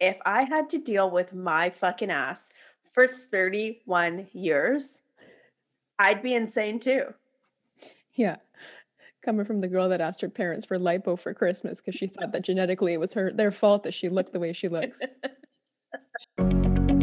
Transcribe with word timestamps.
if 0.00 0.18
I 0.24 0.42
had 0.44 0.68
to 0.70 0.78
deal 0.78 1.10
with 1.10 1.34
my 1.34 1.70
fucking 1.70 2.10
ass 2.10 2.50
for 2.84 3.06
31 3.06 4.28
years, 4.32 5.02
I'd 5.98 6.22
be 6.22 6.34
insane 6.34 6.80
too. 6.80 7.14
Yeah. 8.14 8.36
Coming 9.22 9.44
from 9.44 9.60
the 9.60 9.68
girl 9.68 9.88
that 9.88 10.00
asked 10.00 10.20
her 10.20 10.28
parents 10.28 10.64
for 10.64 10.78
lipo 10.78 11.18
for 11.18 11.34
Christmas 11.34 11.80
because 11.80 11.98
she 11.98 12.06
thought 12.06 12.32
that 12.32 12.42
genetically 12.42 12.92
it 12.92 13.00
was 13.00 13.12
her 13.12 13.32
their 13.32 13.50
fault 13.50 13.82
that 13.82 13.94
she 13.94 14.08
looked 14.08 14.32
the 14.32 14.40
way 14.40 14.52
she 14.52 14.68
looks. 14.68 15.00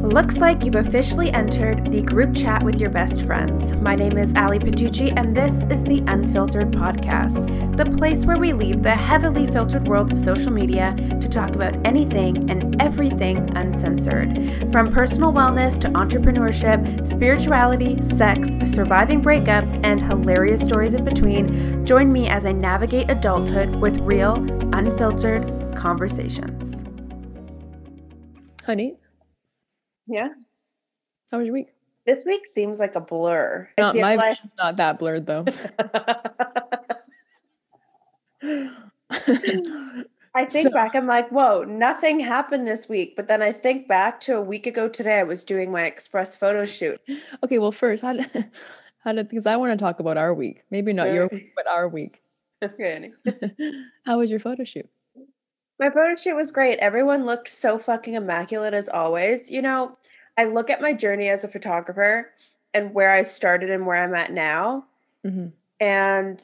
Looks 0.04 0.36
like 0.36 0.66
you've 0.66 0.76
officially 0.76 1.32
entered 1.32 1.90
the 1.90 2.02
group 2.02 2.36
chat 2.36 2.62
with 2.62 2.78
your 2.78 2.90
best 2.90 3.22
friends. 3.22 3.74
My 3.76 3.96
name 3.96 4.18
is 4.18 4.36
Ali 4.36 4.60
Patucci, 4.60 5.14
and 5.16 5.36
this 5.36 5.54
is 5.72 5.82
the 5.82 6.04
Unfiltered 6.08 6.74
Podcast, 6.74 7.78
the 7.78 7.86
place 7.86 8.26
where 8.26 8.38
we 8.38 8.52
leave 8.52 8.84
the 8.84 8.92
heavily 8.92 9.48
filtered 9.48 9.88
world 9.88 10.12
of 10.12 10.20
social 10.20 10.52
media 10.52 10.94
to 11.22 11.30
talk 11.30 11.56
about 11.56 11.78
anything 11.88 12.52
and 12.52 12.82
everything 12.82 13.56
uncensored. 13.56 14.70
From 14.74 14.92
personal 14.92 15.32
wellness 15.32 15.80
to 15.80 15.90
entrepreneurship, 15.92 17.08
spirituality, 17.08 18.02
sex, 18.02 18.50
surviving 18.66 19.22
breakups, 19.22 19.80
and 19.86 20.04
hilarious 20.04 20.62
stories 20.62 20.96
in 20.96 21.06
between, 21.06 21.86
join 21.86 22.12
me 22.12 22.28
as 22.28 22.46
I 22.46 22.52
navigate 22.52 23.10
adulthood 23.10 23.74
with 23.78 23.98
real, 24.00 24.36
unfiltered 24.74 25.78
conversations. 25.78 26.82
Honey, 28.66 28.98
Yeah. 30.08 30.30
how 31.32 31.38
was 31.40 31.46
your 31.46 31.54
week? 31.54 31.70
This 32.06 32.26
week 32.26 32.46
seems 32.48 32.80
like 32.80 32.96
a 32.96 33.00
blur. 33.02 33.70
Not 33.78 33.96
my 33.96 34.16
like- 34.16 34.32
vision's 34.36 34.52
not 34.58 34.76
that 34.78 35.00
blurred 35.00 35.26
though. 35.26 35.46
I 40.36 40.46
think 40.46 40.68
So- 40.68 40.74
back, 40.74 40.96
I'm 40.96 41.06
like, 41.08 41.30
whoa, 41.30 41.64
nothing 41.64 42.20
happened 42.20 42.68
this 42.68 42.90
week. 42.90 43.16
But 43.16 43.28
then 43.28 43.42
I 43.42 43.52
think 43.52 43.88
back 43.88 44.20
to 44.22 44.36
a 44.38 44.42
week 44.42 44.66
ago 44.66 44.90
today, 44.90 45.20
I 45.20 45.24
was 45.24 45.46
doing 45.46 45.72
my 45.72 45.84
express 45.86 46.36
photo 46.36 46.66
shoot. 46.66 47.00
okay, 47.44 47.60
well 47.60 47.72
first, 47.72 48.02
how 48.04 48.14
did 48.14 48.50
how 49.04 49.12
did 49.14 49.30
because 49.30 49.46
I 49.46 49.56
want 49.58 49.78
to 49.78 49.84
talk 49.84 50.00
about 50.00 50.18
our 50.18 50.34
week. 50.34 50.64
Maybe 50.72 50.92
not 50.94 51.14
your 51.14 51.28
week, 51.28 51.54
but 51.56 51.68
our 51.68 51.88
week. 51.88 52.20
Okay. 52.64 53.12
how 54.06 54.20
was 54.20 54.32
your 54.32 54.40
photo 54.40 54.64
shoot? 54.64 54.88
My 55.84 55.90
photo 55.90 56.16
shoot 56.16 56.38
was 56.38 56.50
great. 56.50 56.80
Everyone 56.80 57.26
looked 57.26 57.50
so 57.50 57.78
fucking 57.78 58.14
immaculate 58.14 58.74
as 58.74 58.88
always. 58.88 59.52
You 59.52 59.62
know, 59.62 59.92
I 60.38 60.46
look 60.46 60.70
at 60.70 60.80
my 60.80 60.94
journey 60.94 61.28
as 61.28 61.44
a 61.44 61.50
photographer 61.50 62.32
and 62.74 62.94
where 62.94 63.12
I 63.12 63.24
started 63.24 63.70
and 63.70 63.86
where 63.86 64.02
I'm 64.02 64.16
at 64.16 64.32
now. 64.32 64.86
hmm 65.26 65.48
And 65.82 66.42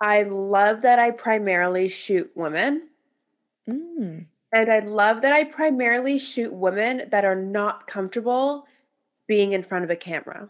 I 0.00 0.22
love 0.22 0.80
that 0.80 0.98
I 0.98 1.10
primarily 1.10 1.86
shoot 1.88 2.30
women. 2.34 2.88
Mm. 3.68 4.24
And 4.54 4.72
I 4.72 4.78
love 4.78 5.20
that 5.20 5.34
I 5.34 5.44
primarily 5.44 6.18
shoot 6.18 6.50
women 6.50 7.10
that 7.10 7.26
are 7.26 7.36
not 7.36 7.88
comfortable 7.88 8.66
being 9.26 9.52
in 9.52 9.62
front 9.62 9.84
of 9.84 9.90
a 9.90 9.96
camera. 9.96 10.48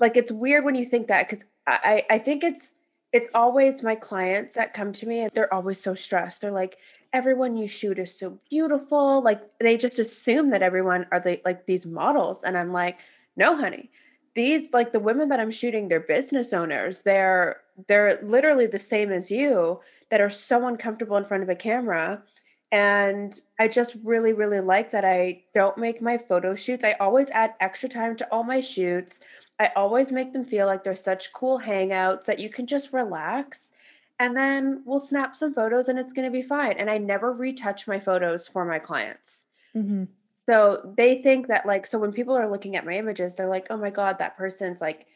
Like 0.00 0.16
it's 0.16 0.32
weird 0.32 0.64
when 0.64 0.74
you 0.74 0.86
think 0.86 1.08
that 1.08 1.28
because 1.28 1.44
I, 1.66 2.06
I 2.08 2.16
think 2.16 2.42
it's 2.42 2.72
it's 3.12 3.28
always 3.34 3.82
my 3.82 3.94
clients 3.94 4.54
that 4.54 4.74
come 4.74 4.92
to 4.92 5.06
me 5.06 5.20
and 5.20 5.30
they're 5.32 5.52
always 5.52 5.80
so 5.80 5.94
stressed. 5.94 6.40
They're 6.40 6.50
like, 6.50 6.78
everyone 7.12 7.56
you 7.56 7.66
shoot 7.68 7.98
is 7.98 8.16
so 8.16 8.38
beautiful. 8.50 9.22
Like 9.22 9.40
they 9.60 9.76
just 9.76 9.98
assume 9.98 10.50
that 10.50 10.62
everyone 10.62 11.06
are 11.10 11.20
they 11.20 11.40
like 11.44 11.66
these 11.66 11.86
models. 11.86 12.44
And 12.44 12.56
I'm 12.56 12.72
like, 12.72 12.98
no, 13.36 13.56
honey. 13.56 13.90
These 14.34 14.72
like 14.72 14.92
the 14.92 15.00
women 15.00 15.30
that 15.30 15.40
I'm 15.40 15.50
shooting, 15.50 15.88
they're 15.88 16.00
business 16.00 16.52
owners. 16.52 17.02
They're 17.02 17.60
they're 17.86 18.18
literally 18.22 18.66
the 18.66 18.78
same 18.78 19.10
as 19.10 19.30
you 19.30 19.80
that 20.10 20.20
are 20.20 20.30
so 20.30 20.66
uncomfortable 20.66 21.16
in 21.16 21.24
front 21.24 21.42
of 21.42 21.48
a 21.48 21.54
camera. 21.54 22.22
And 22.70 23.40
I 23.58 23.68
just 23.68 23.96
really, 24.04 24.34
really 24.34 24.60
like 24.60 24.90
that 24.90 25.04
I 25.04 25.42
don't 25.54 25.78
make 25.78 26.02
my 26.02 26.18
photo 26.18 26.54
shoots. 26.54 26.84
I 26.84 26.92
always 27.00 27.30
add 27.30 27.54
extra 27.60 27.88
time 27.88 28.14
to 28.16 28.28
all 28.30 28.44
my 28.44 28.60
shoots. 28.60 29.20
I 29.60 29.70
always 29.76 30.12
make 30.12 30.32
them 30.32 30.44
feel 30.44 30.66
like 30.66 30.84
they're 30.84 30.94
such 30.94 31.32
cool 31.32 31.60
hangouts 31.60 32.26
that 32.26 32.38
you 32.38 32.48
can 32.48 32.66
just 32.66 32.92
relax 32.92 33.72
and 34.18 34.36
then 34.36 34.82
we'll 34.84 35.00
snap 35.00 35.36
some 35.36 35.54
photos 35.54 35.88
and 35.88 35.98
it's 35.98 36.12
going 36.12 36.26
to 36.26 36.32
be 36.32 36.42
fine. 36.42 36.72
And 36.78 36.90
I 36.90 36.98
never 36.98 37.32
retouch 37.32 37.86
my 37.86 38.00
photos 38.00 38.48
for 38.48 38.64
my 38.64 38.78
clients. 38.78 39.46
hmm 39.74 40.04
So 40.48 40.94
they 40.96 41.22
think 41.22 41.48
that 41.48 41.66
like 41.66 41.86
so 41.86 41.98
when 41.98 42.12
people 42.12 42.36
are 42.36 42.50
looking 42.50 42.76
at 42.76 42.86
my 42.86 42.94
images, 42.94 43.36
they're 43.36 43.48
like, 43.48 43.66
"Oh 43.70 43.76
my 43.76 43.90
god, 43.90 44.18
that 44.18 44.36
person's 44.36 44.80
like 44.80 45.06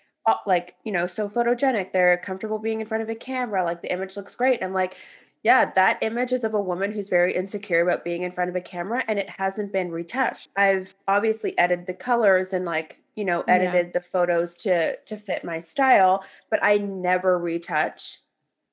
like, 0.47 0.77
you 0.85 0.93
know, 0.93 1.07
so 1.07 1.29
photogenic. 1.29 1.93
They're 1.93 2.19
comfortable 2.19 2.59
being 2.59 2.81
in 2.81 2.87
front 2.87 3.03
of 3.03 3.09
a 3.11 3.15
camera. 3.15 3.65
Like 3.65 3.83
the 3.83 3.93
image 3.93 4.17
looks 4.17 4.35
great." 4.37 4.63
I'm 4.63 4.73
like, 4.75 4.97
"Yeah, 5.43 5.73
that 5.75 5.99
image 6.03 6.33
is 6.33 6.45
of 6.45 6.55
a 6.55 6.61
woman 6.61 6.93
who's 6.93 7.09
very 7.09 7.35
insecure 7.35 7.81
about 7.83 8.05
being 8.05 8.23
in 8.23 8.33
front 8.33 8.51
of 8.51 8.57
a 8.57 8.61
camera 8.61 9.05
and 9.09 9.19
it 9.19 9.29
hasn't 9.31 9.73
been 9.73 9.91
retouched. 9.91 10.49
I've 10.57 10.95
obviously 11.09 11.59
edited 11.59 11.87
the 11.87 11.95
colors 11.95 12.53
and 12.53 12.65
like, 12.65 13.02
you 13.15 13.25
know, 13.25 13.45
Yeah. 13.47 13.55
edited 13.55 13.93
the 13.93 14.01
photos 14.01 14.57
to 14.59 14.97
to 14.97 15.17
fit 15.17 15.45
my 15.45 15.59
style, 15.59 16.25
but 16.51 16.63
I 16.63 16.79
never 16.79 17.39
retouch 17.39 18.19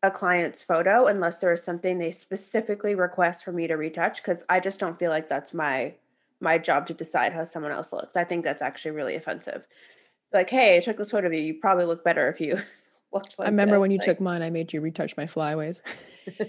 a 0.02 0.10
client's 0.10 0.64
photo 0.64 1.08
unless 1.08 1.40
there 1.40 1.52
is 1.52 1.62
something 1.62 1.98
they 1.98 2.12
specifically 2.12 2.96
request 2.96 3.44
for 3.44 3.52
me 3.52 3.68
to 3.68 3.76
retouch 3.76 4.22
because 4.22 4.46
I 4.48 4.62
just 4.62 4.80
don't 4.80 4.98
feel 4.98 5.10
like 5.12 5.28
that's 5.28 5.54
my 5.54 5.94
my 6.40 6.58
job 6.58 6.88
to 6.88 6.94
decide 6.94 7.34
how 7.34 7.44
someone 7.44 7.74
else 7.74 7.92
looks. 7.92 8.16
I 8.16 8.24
think 8.24 8.46
that's 8.46 8.62
actually 8.62 8.92
really 8.92 9.16
offensive. 9.16 9.68
Like, 10.32 10.50
hey, 10.50 10.78
I 10.78 10.80
took 10.80 10.96
this 10.96 11.12
photo 11.12 11.28
of 11.28 11.34
you. 11.34 11.42
You 11.42 11.56
probably 11.56 11.84
look 11.86 12.04
better 12.06 12.30
if 12.30 12.40
you 12.40 12.58
looked 13.12 13.38
like 13.40 13.48
I 13.48 13.52
remember 13.52 13.78
when 13.80 13.92
you 13.92 13.98
like- 13.98 14.06
took 14.08 14.22
mine, 14.22 14.42
I 14.42 14.50
made 14.50 14.72
you 14.72 14.80
retouch 14.80 15.18
my 15.18 15.28
flyaways. 15.28 15.82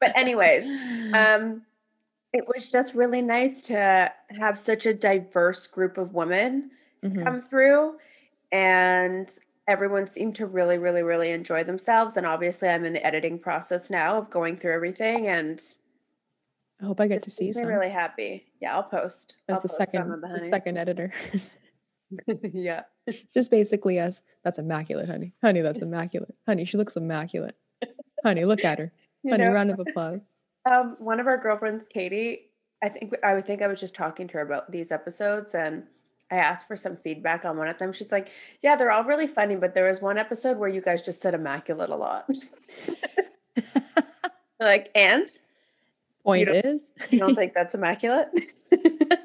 but 0.00 0.16
anyways, 0.16 0.66
um, 1.14 1.62
it 2.36 2.46
was 2.46 2.68
just 2.68 2.94
really 2.94 3.22
nice 3.22 3.62
to 3.64 4.12
have 4.38 4.58
such 4.58 4.84
a 4.86 4.92
diverse 4.94 5.66
group 5.66 5.96
of 5.98 6.12
women 6.14 6.70
Mhm. 7.02 7.24
come 7.24 7.40
through 7.42 7.96
and 8.52 9.38
everyone 9.68 10.06
seemed 10.06 10.34
to 10.36 10.46
really 10.46 10.78
really 10.78 11.02
really 11.02 11.30
enjoy 11.30 11.62
themselves 11.64 12.16
and 12.16 12.26
obviously 12.26 12.68
i'm 12.68 12.84
in 12.84 12.92
the 12.92 13.04
editing 13.06 13.38
process 13.38 13.90
now 13.90 14.16
of 14.18 14.30
going 14.30 14.56
through 14.56 14.74
everything 14.74 15.26
and 15.28 15.60
I 16.80 16.84
hope 16.84 17.00
I 17.00 17.06
get 17.08 17.22
to 17.22 17.30
see 17.30 17.46
I'm 17.48 17.52
some 17.54 17.66
really 17.66 17.88
happy 17.90 18.44
yeah 18.60 18.74
i'll 18.76 18.82
post 18.82 19.36
as 19.48 19.56
I'll 19.56 19.62
the 19.62 19.68
post 19.68 19.78
second 19.78 20.10
the 20.20 20.28
the 20.28 20.40
second 20.40 20.76
editor. 20.78 21.12
yeah 22.42 22.82
Just 23.34 23.50
basically 23.50 23.98
as 23.98 24.20
that's 24.44 24.58
immaculate, 24.58 25.08
honey. 25.08 25.32
Honey, 25.42 25.60
that's 25.60 25.80
immaculate. 25.80 26.34
Honey, 26.46 26.64
she 26.64 26.76
looks 26.76 26.96
immaculate. 26.96 27.54
honey, 28.24 28.44
look 28.44 28.64
at 28.64 28.78
her. 28.80 28.92
you 29.22 29.30
Honey, 29.30 29.44
know, 29.44 29.52
round 29.52 29.70
of 29.70 29.78
applause. 29.78 30.20
Um, 30.70 30.96
one 30.98 31.20
of 31.20 31.26
our 31.26 31.38
girlfriends 31.38 31.86
katie 31.86 32.40
i 32.82 32.88
think 32.88 33.12
i 33.22 33.34
would 33.34 33.44
think 33.46 33.62
i 33.62 33.66
was 33.66 33.80
just 33.80 33.94
talking 33.94 34.26
to 34.28 34.34
her 34.34 34.40
about 34.42 34.70
these 34.70 34.92
episodes 34.92 35.54
and 35.54 35.84
i 36.30 36.36
asked 36.36 36.66
for 36.66 36.76
some 36.76 36.96
feedback 36.96 37.44
on 37.44 37.56
one 37.56 37.68
of 37.68 37.78
them 37.78 37.92
she's 37.92 38.12
like 38.12 38.30
yeah 38.62 38.76
they're 38.76 38.90
all 38.90 39.04
really 39.04 39.26
funny 39.26 39.56
but 39.56 39.74
there 39.74 39.88
was 39.88 40.00
one 40.00 40.18
episode 40.18 40.58
where 40.58 40.68
you 40.68 40.80
guys 40.80 41.02
just 41.02 41.20
said 41.22 41.34
immaculate 41.34 41.90
a 41.90 41.96
lot 41.96 42.28
like 44.60 44.90
and 44.94 45.28
Point 46.24 46.48
don't- 46.48 46.64
is, 46.66 46.92
You 47.10 47.20
don't 47.20 47.36
think 47.36 47.54
that's 47.54 47.76
immaculate? 47.76 48.26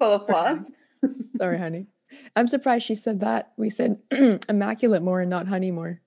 Full 0.00 0.12
of 0.14 0.26
flaws. 0.26 0.72
sorry, 1.36 1.58
honey. 1.58 1.86
I'm 2.34 2.48
surprised 2.48 2.84
she 2.84 2.96
said 2.96 3.20
that. 3.20 3.52
We 3.56 3.70
said 3.70 4.00
immaculate 4.48 5.02
more 5.02 5.20
and 5.20 5.30
not 5.30 5.46
honey 5.46 5.70
more. 5.70 6.00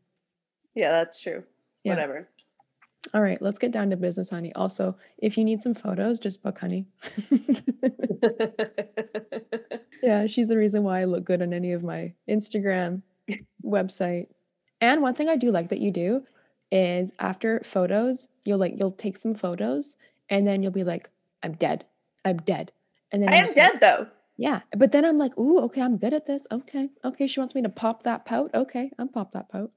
Yeah, 0.75 0.91
that's 0.91 1.21
true. 1.21 1.43
Yeah. 1.85 1.93
Whatever. 1.93 2.27
All 3.13 3.21
right, 3.21 3.41
let's 3.41 3.59
get 3.59 3.71
down 3.71 3.89
to 3.91 3.97
business, 3.97 4.29
honey. 4.29 4.53
Also, 4.55 4.95
if 5.17 5.37
you 5.37 5.45
need 5.45 5.61
some 5.61 5.73
photos, 5.73 6.19
just 6.19 6.43
book 6.43 6.59
honey. 6.59 6.85
yeah, 10.03 10.27
she's 10.27 10.47
the 10.47 10.57
reason 10.57 10.83
why 10.83 11.01
I 11.01 11.05
look 11.05 11.23
good 11.25 11.41
on 11.41 11.53
any 11.53 11.71
of 11.73 11.83
my 11.83 12.13
Instagram 12.29 13.01
website. 13.65 14.27
And 14.81 15.01
one 15.01 15.15
thing 15.15 15.29
I 15.29 15.35
do 15.37 15.51
like 15.51 15.69
that 15.69 15.79
you 15.79 15.91
do 15.91 16.23
is 16.71 17.13
after 17.19 17.61
photos, 17.63 18.29
you'll 18.45 18.59
like 18.59 18.73
you'll 18.77 18.91
take 18.91 19.17
some 19.17 19.35
photos 19.35 19.95
and 20.29 20.47
then 20.47 20.61
you'll 20.63 20.71
be 20.71 20.83
like, 20.83 21.09
I'm 21.43 21.53
dead. 21.53 21.85
I'm 22.25 22.37
dead. 22.37 22.71
And 23.11 23.21
then 23.23 23.33
I 23.33 23.37
I'm 23.37 23.43
am 23.43 23.47
like, 23.47 23.55
dead 23.55 23.73
though. 23.81 24.07
yeah. 24.37 24.61
But 24.77 24.91
then 24.91 25.05
I'm 25.05 25.17
like, 25.17 25.37
ooh, 25.37 25.59
okay, 25.65 25.81
I'm 25.81 25.97
good 25.97 26.13
at 26.13 26.25
this. 26.27 26.45
Okay. 26.51 26.89
Okay. 27.03 27.27
She 27.27 27.39
wants 27.39 27.55
me 27.55 27.61
to 27.63 27.69
pop 27.69 28.03
that 28.03 28.25
pout. 28.25 28.51
Okay, 28.53 28.91
I'm 28.99 29.09
pop 29.09 29.31
that 29.33 29.49
pout. 29.49 29.71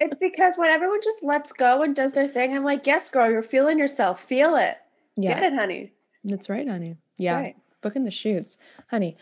It's 0.00 0.18
because 0.18 0.56
when 0.58 0.70
everyone 0.70 1.00
just 1.02 1.22
lets 1.22 1.52
go 1.52 1.82
and 1.82 1.94
does 1.94 2.14
their 2.14 2.26
thing, 2.26 2.54
I'm 2.54 2.64
like, 2.64 2.86
yes, 2.86 3.08
girl, 3.10 3.30
you're 3.30 3.42
feeling 3.44 3.78
yourself. 3.78 4.20
Feel 4.22 4.56
it. 4.56 4.76
yeah. 5.16 5.34
Get 5.40 5.52
it, 5.52 5.56
honey. 5.56 5.92
That's 6.24 6.48
right, 6.48 6.66
honey. 6.68 6.96
Yeah. 7.16 7.36
Right. 7.40 7.56
Booking 7.80 8.04
the 8.04 8.10
shoots. 8.10 8.58
Honey, 8.88 9.16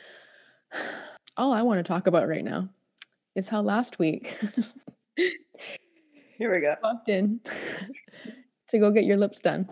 all 1.37 1.53
I 1.53 1.61
want 1.63 1.79
to 1.79 1.83
talk 1.83 2.07
about 2.07 2.27
right 2.29 2.45
now 2.45 2.69
is 3.35 3.49
how 3.49 3.61
last 3.61 3.99
week 3.99 4.37
Here 5.17 6.53
we 6.55 6.61
go. 6.61 6.75
walked 6.83 7.09
in 7.09 7.41
to 8.69 8.79
go 8.79 8.91
get 8.91 9.05
your 9.05 9.17
lips 9.19 9.41
done 9.41 9.69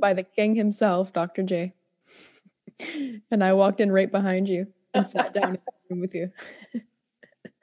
by 0.00 0.12
the 0.14 0.22
king 0.24 0.54
himself, 0.54 1.12
Dr. 1.12 1.42
J. 1.42 1.72
And 3.30 3.44
I 3.44 3.52
walked 3.52 3.80
in 3.80 3.92
right 3.92 4.10
behind 4.10 4.48
you 4.48 4.66
and 4.94 5.06
sat 5.06 5.34
down 5.34 5.50
in 5.50 5.52
the 5.52 5.72
room 5.94 6.00
with 6.00 6.14
you. 6.14 6.30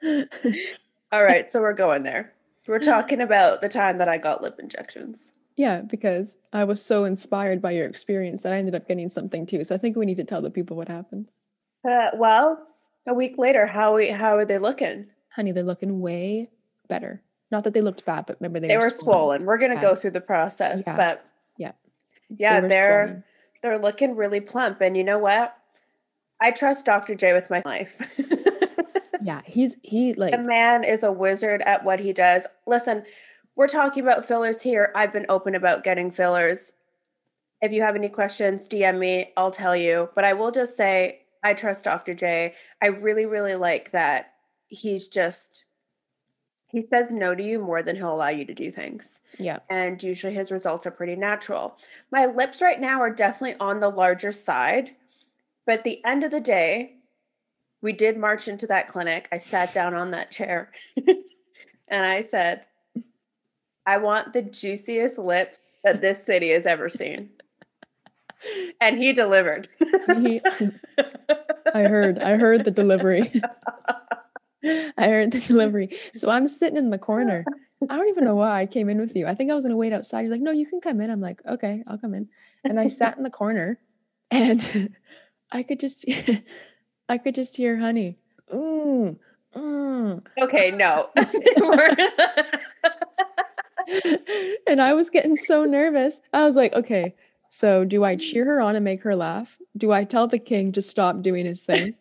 All 1.12 1.24
right, 1.24 1.50
so 1.50 1.60
we're 1.60 1.72
going 1.74 2.02
there. 2.02 2.32
We're 2.66 2.78
talking 2.78 3.20
about 3.22 3.62
the 3.62 3.68
time 3.68 3.96
that 3.98 4.08
I 4.08 4.18
got 4.18 4.42
lip 4.42 4.56
injections. 4.58 5.32
Yeah, 5.56 5.80
because 5.80 6.36
I 6.52 6.64
was 6.64 6.82
so 6.84 7.04
inspired 7.04 7.62
by 7.62 7.70
your 7.72 7.86
experience 7.86 8.42
that 8.42 8.52
I 8.52 8.58
ended 8.58 8.74
up 8.74 8.86
getting 8.86 9.08
something 9.08 9.46
too. 9.46 9.64
So 9.64 9.74
I 9.74 9.78
think 9.78 9.96
we 9.96 10.04
need 10.06 10.18
to 10.18 10.24
tell 10.24 10.42
the 10.42 10.50
people 10.50 10.76
what 10.76 10.86
happened. 10.88 11.28
Uh, 11.88 12.10
well, 12.14 12.66
a 13.06 13.14
week 13.14 13.38
later, 13.38 13.66
how 13.66 13.96
we 13.96 14.08
how 14.08 14.36
are 14.36 14.44
they 14.44 14.58
looking? 14.58 15.06
Honey, 15.30 15.52
they're 15.52 15.64
looking 15.64 16.00
way 16.00 16.50
better. 16.88 17.22
Not 17.50 17.64
that 17.64 17.72
they 17.72 17.80
looked 17.80 18.04
bad, 18.04 18.26
but 18.26 18.36
remember 18.38 18.60
they, 18.60 18.68
They 18.68 18.76
were 18.76 18.90
swollen. 18.90 19.46
We're 19.46 19.56
gonna 19.58 19.74
Yeah. 19.74 19.80
go 19.80 19.94
through 19.94 20.10
the 20.10 20.20
process, 20.20 20.84
Yeah. 20.86 20.96
but 20.96 21.24
Yeah. 21.56 21.72
yeah, 22.36 22.60
were 22.60 22.68
they're 22.68 23.06
swollen. 23.06 23.24
they're 23.62 23.78
looking 23.78 24.14
really 24.14 24.40
plump. 24.40 24.82
And 24.82 24.94
you 24.96 25.04
know 25.04 25.18
what? 25.18 25.56
I 26.40 26.50
trust 26.50 26.84
Dr. 26.86 27.14
J 27.14 27.32
with 27.32 27.48
my 27.50 27.62
life. 27.64 27.96
Yeah, 29.22 29.42
he's 29.44 29.76
he 29.82 30.14
like 30.14 30.32
the 30.32 30.38
man 30.38 30.84
is 30.84 31.02
a 31.02 31.12
wizard 31.12 31.62
at 31.62 31.84
what 31.84 32.00
he 32.00 32.12
does. 32.12 32.46
Listen, 32.66 33.04
we're 33.56 33.68
talking 33.68 34.02
about 34.02 34.24
fillers 34.24 34.62
here. 34.62 34.92
I've 34.94 35.12
been 35.12 35.26
open 35.28 35.54
about 35.54 35.84
getting 35.84 36.10
fillers. 36.10 36.72
If 37.60 37.72
you 37.72 37.82
have 37.82 37.96
any 37.96 38.08
questions, 38.08 38.68
DM 38.68 38.98
me. 38.98 39.32
I'll 39.36 39.50
tell 39.50 39.74
you. 39.74 40.08
But 40.14 40.24
I 40.24 40.32
will 40.32 40.52
just 40.52 40.76
say 40.76 41.22
I 41.42 41.54
trust 41.54 41.84
Dr. 41.84 42.14
J. 42.14 42.54
I 42.82 42.86
really, 42.86 43.26
really 43.26 43.54
like 43.54 43.90
that 43.92 44.34
he's 44.68 45.08
just 45.08 45.64
he 46.66 46.82
says 46.82 47.06
no 47.10 47.34
to 47.34 47.42
you 47.42 47.58
more 47.58 47.82
than 47.82 47.96
he'll 47.96 48.14
allow 48.14 48.28
you 48.28 48.44
to 48.44 48.52
do 48.52 48.70
things. 48.70 49.20
yeah. 49.38 49.60
And 49.70 50.02
usually 50.02 50.34
his 50.34 50.52
results 50.52 50.86
are 50.86 50.90
pretty 50.90 51.16
natural. 51.16 51.78
My 52.12 52.26
lips 52.26 52.60
right 52.60 52.78
now 52.78 53.00
are 53.00 53.10
definitely 53.10 53.58
on 53.58 53.80
the 53.80 53.88
larger 53.88 54.32
side. 54.32 54.90
But 55.64 55.78
at 55.78 55.84
the 55.84 56.04
end 56.04 56.24
of 56.24 56.30
the 56.30 56.40
day, 56.40 56.97
we 57.80 57.92
did 57.92 58.16
march 58.16 58.48
into 58.48 58.66
that 58.66 58.88
clinic. 58.88 59.28
I 59.32 59.38
sat 59.38 59.72
down 59.72 59.94
on 59.94 60.10
that 60.12 60.30
chair 60.30 60.70
and 61.06 62.04
I 62.04 62.22
said, 62.22 62.66
I 63.86 63.98
want 63.98 64.32
the 64.32 64.42
juiciest 64.42 65.18
lips 65.18 65.60
that 65.84 66.00
this 66.00 66.24
city 66.24 66.50
has 66.50 66.66
ever 66.66 66.88
seen. 66.88 67.30
And 68.80 68.98
he 68.98 69.12
delivered. 69.12 69.68
He, 70.16 70.40
I 71.74 71.82
heard 71.82 72.18
I 72.18 72.36
heard 72.36 72.64
the 72.64 72.70
delivery. 72.70 73.42
I 74.64 75.08
heard 75.08 75.32
the 75.32 75.40
delivery. 75.40 75.98
So 76.14 76.30
I'm 76.30 76.46
sitting 76.46 76.76
in 76.76 76.90
the 76.90 76.98
corner. 76.98 77.44
I 77.88 77.96
don't 77.96 78.08
even 78.08 78.24
know 78.24 78.36
why 78.36 78.60
I 78.60 78.66
came 78.66 78.88
in 78.88 79.00
with 79.00 79.16
you. 79.16 79.26
I 79.26 79.34
think 79.34 79.50
I 79.50 79.54
was 79.54 79.64
gonna 79.64 79.76
wait 79.76 79.92
outside. 79.92 80.22
You're 80.22 80.30
like, 80.30 80.40
no, 80.40 80.50
you 80.50 80.66
can 80.66 80.80
come 80.80 81.00
in. 81.00 81.10
I'm 81.10 81.20
like, 81.20 81.40
okay, 81.46 81.82
I'll 81.86 81.98
come 81.98 82.14
in. 82.14 82.28
And 82.64 82.78
I 82.78 82.88
sat 82.88 83.16
in 83.16 83.22
the 83.22 83.30
corner 83.30 83.78
and 84.30 84.94
I 85.52 85.62
could 85.62 85.80
just 85.80 86.04
I 87.08 87.18
could 87.18 87.34
just 87.34 87.56
hear 87.56 87.76
honey. 87.76 88.16
Mm, 88.52 89.16
mm. 89.56 90.22
okay, 90.42 90.70
no. 90.70 91.08
and 94.66 94.80
I 94.80 94.92
was 94.92 95.10
getting 95.10 95.36
so 95.36 95.64
nervous. 95.64 96.20
I 96.32 96.44
was 96.44 96.56
like, 96.56 96.72
okay, 96.74 97.14
so 97.50 97.84
do 97.84 98.04
I 98.04 98.16
cheer 98.16 98.44
her 98.44 98.60
on 98.60 98.76
and 98.76 98.84
make 98.84 99.02
her 99.02 99.16
laugh? 99.16 99.58
Do 99.76 99.92
I 99.92 100.04
tell 100.04 100.28
the 100.28 100.38
king 100.38 100.72
to 100.72 100.82
stop 100.82 101.22
doing 101.22 101.46
his 101.46 101.64
thing? 101.64 101.94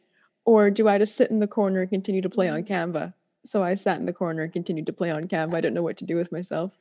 or 0.47 0.71
do 0.71 0.87
I 0.87 0.97
just 0.97 1.17
sit 1.17 1.29
in 1.29 1.39
the 1.39 1.47
corner 1.47 1.81
and 1.81 1.89
continue 1.89 2.21
to 2.21 2.29
play 2.29 2.47
on 2.47 2.63
Canva? 2.63 3.13
So 3.43 3.63
I 3.63 3.75
sat 3.75 3.99
in 3.99 4.05
the 4.05 4.13
corner 4.13 4.43
and 4.43 4.51
continued 4.51 4.85
to 4.85 4.93
play 4.93 5.11
on 5.11 5.27
Canva. 5.27 5.53
I 5.53 5.61
didn't 5.61 5.73
know 5.73 5.83
what 5.83 5.97
to 5.97 6.05
do 6.05 6.15
with 6.15 6.31
myself. 6.31 6.71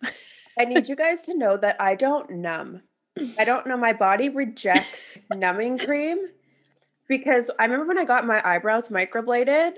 I 0.59 0.65
need 0.65 0.89
you 0.89 0.95
guys 0.95 1.23
to 1.23 1.37
know 1.37 1.57
that 1.57 1.77
I 1.81 1.97
don't 1.97 2.31
numb. 2.31 2.83
I 3.39 3.45
don't 3.45 3.67
know. 3.67 3.77
My 3.77 3.93
body 3.93 4.29
rejects 4.29 5.19
numbing 5.35 5.79
cream 5.79 6.29
because 7.09 7.51
I 7.59 7.65
remember 7.65 7.87
when 7.87 7.99
I 7.99 8.05
got 8.05 8.27
my 8.27 8.47
eyebrows 8.47 8.89
microbladed, 8.89 9.75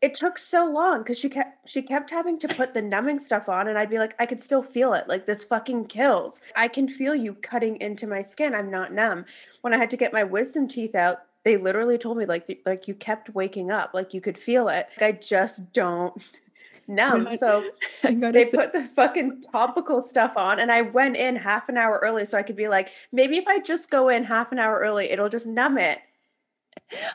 it 0.00 0.14
took 0.14 0.38
so 0.38 0.64
long 0.64 0.98
because 1.00 1.18
she 1.18 1.28
kept 1.28 1.68
she 1.68 1.82
kept 1.82 2.10
having 2.10 2.38
to 2.38 2.48
put 2.48 2.72
the 2.72 2.80
numbing 2.80 3.18
stuff 3.18 3.48
on, 3.48 3.68
and 3.68 3.78
I'd 3.78 3.90
be 3.90 3.98
like, 3.98 4.14
I 4.18 4.26
could 4.26 4.42
still 4.42 4.62
feel 4.62 4.94
it. 4.94 5.08
Like 5.08 5.26
this 5.26 5.44
fucking 5.44 5.86
kills. 5.86 6.40
I 6.56 6.68
can 6.68 6.88
feel 6.88 7.14
you 7.14 7.34
cutting 7.34 7.76
into 7.80 8.06
my 8.06 8.22
skin. 8.22 8.54
I'm 8.54 8.70
not 8.70 8.92
numb. 8.92 9.26
When 9.60 9.74
I 9.74 9.76
had 9.76 9.90
to 9.90 9.96
get 9.96 10.12
my 10.12 10.24
wisdom 10.24 10.68
teeth 10.68 10.94
out, 10.94 11.18
they 11.44 11.56
literally 11.58 11.98
told 11.98 12.16
me 12.16 12.24
like 12.24 12.62
like 12.64 12.88
you 12.88 12.94
kept 12.94 13.34
waking 13.34 13.70
up, 13.70 13.90
like 13.92 14.14
you 14.14 14.22
could 14.22 14.38
feel 14.38 14.68
it. 14.68 14.88
I 15.00 15.12
just 15.12 15.72
don't 15.74 16.14
numb. 16.88 17.28
So 17.32 17.64
they 18.02 18.44
say, 18.46 18.56
put 18.56 18.72
the 18.72 18.82
fucking 18.82 19.42
topical 19.52 20.02
stuff 20.02 20.36
on 20.36 20.58
and 20.58 20.72
i 20.72 20.82
went 20.82 21.16
in 21.16 21.36
half 21.36 21.68
an 21.68 21.76
hour 21.76 22.00
early 22.02 22.24
so 22.24 22.36
i 22.36 22.42
could 22.42 22.56
be 22.56 22.66
like 22.66 22.90
maybe 23.12 23.36
if 23.36 23.46
i 23.46 23.60
just 23.60 23.90
go 23.90 24.08
in 24.08 24.24
half 24.24 24.50
an 24.50 24.58
hour 24.58 24.78
early 24.80 25.10
it'll 25.10 25.28
just 25.28 25.46
numb 25.46 25.78
it 25.78 26.00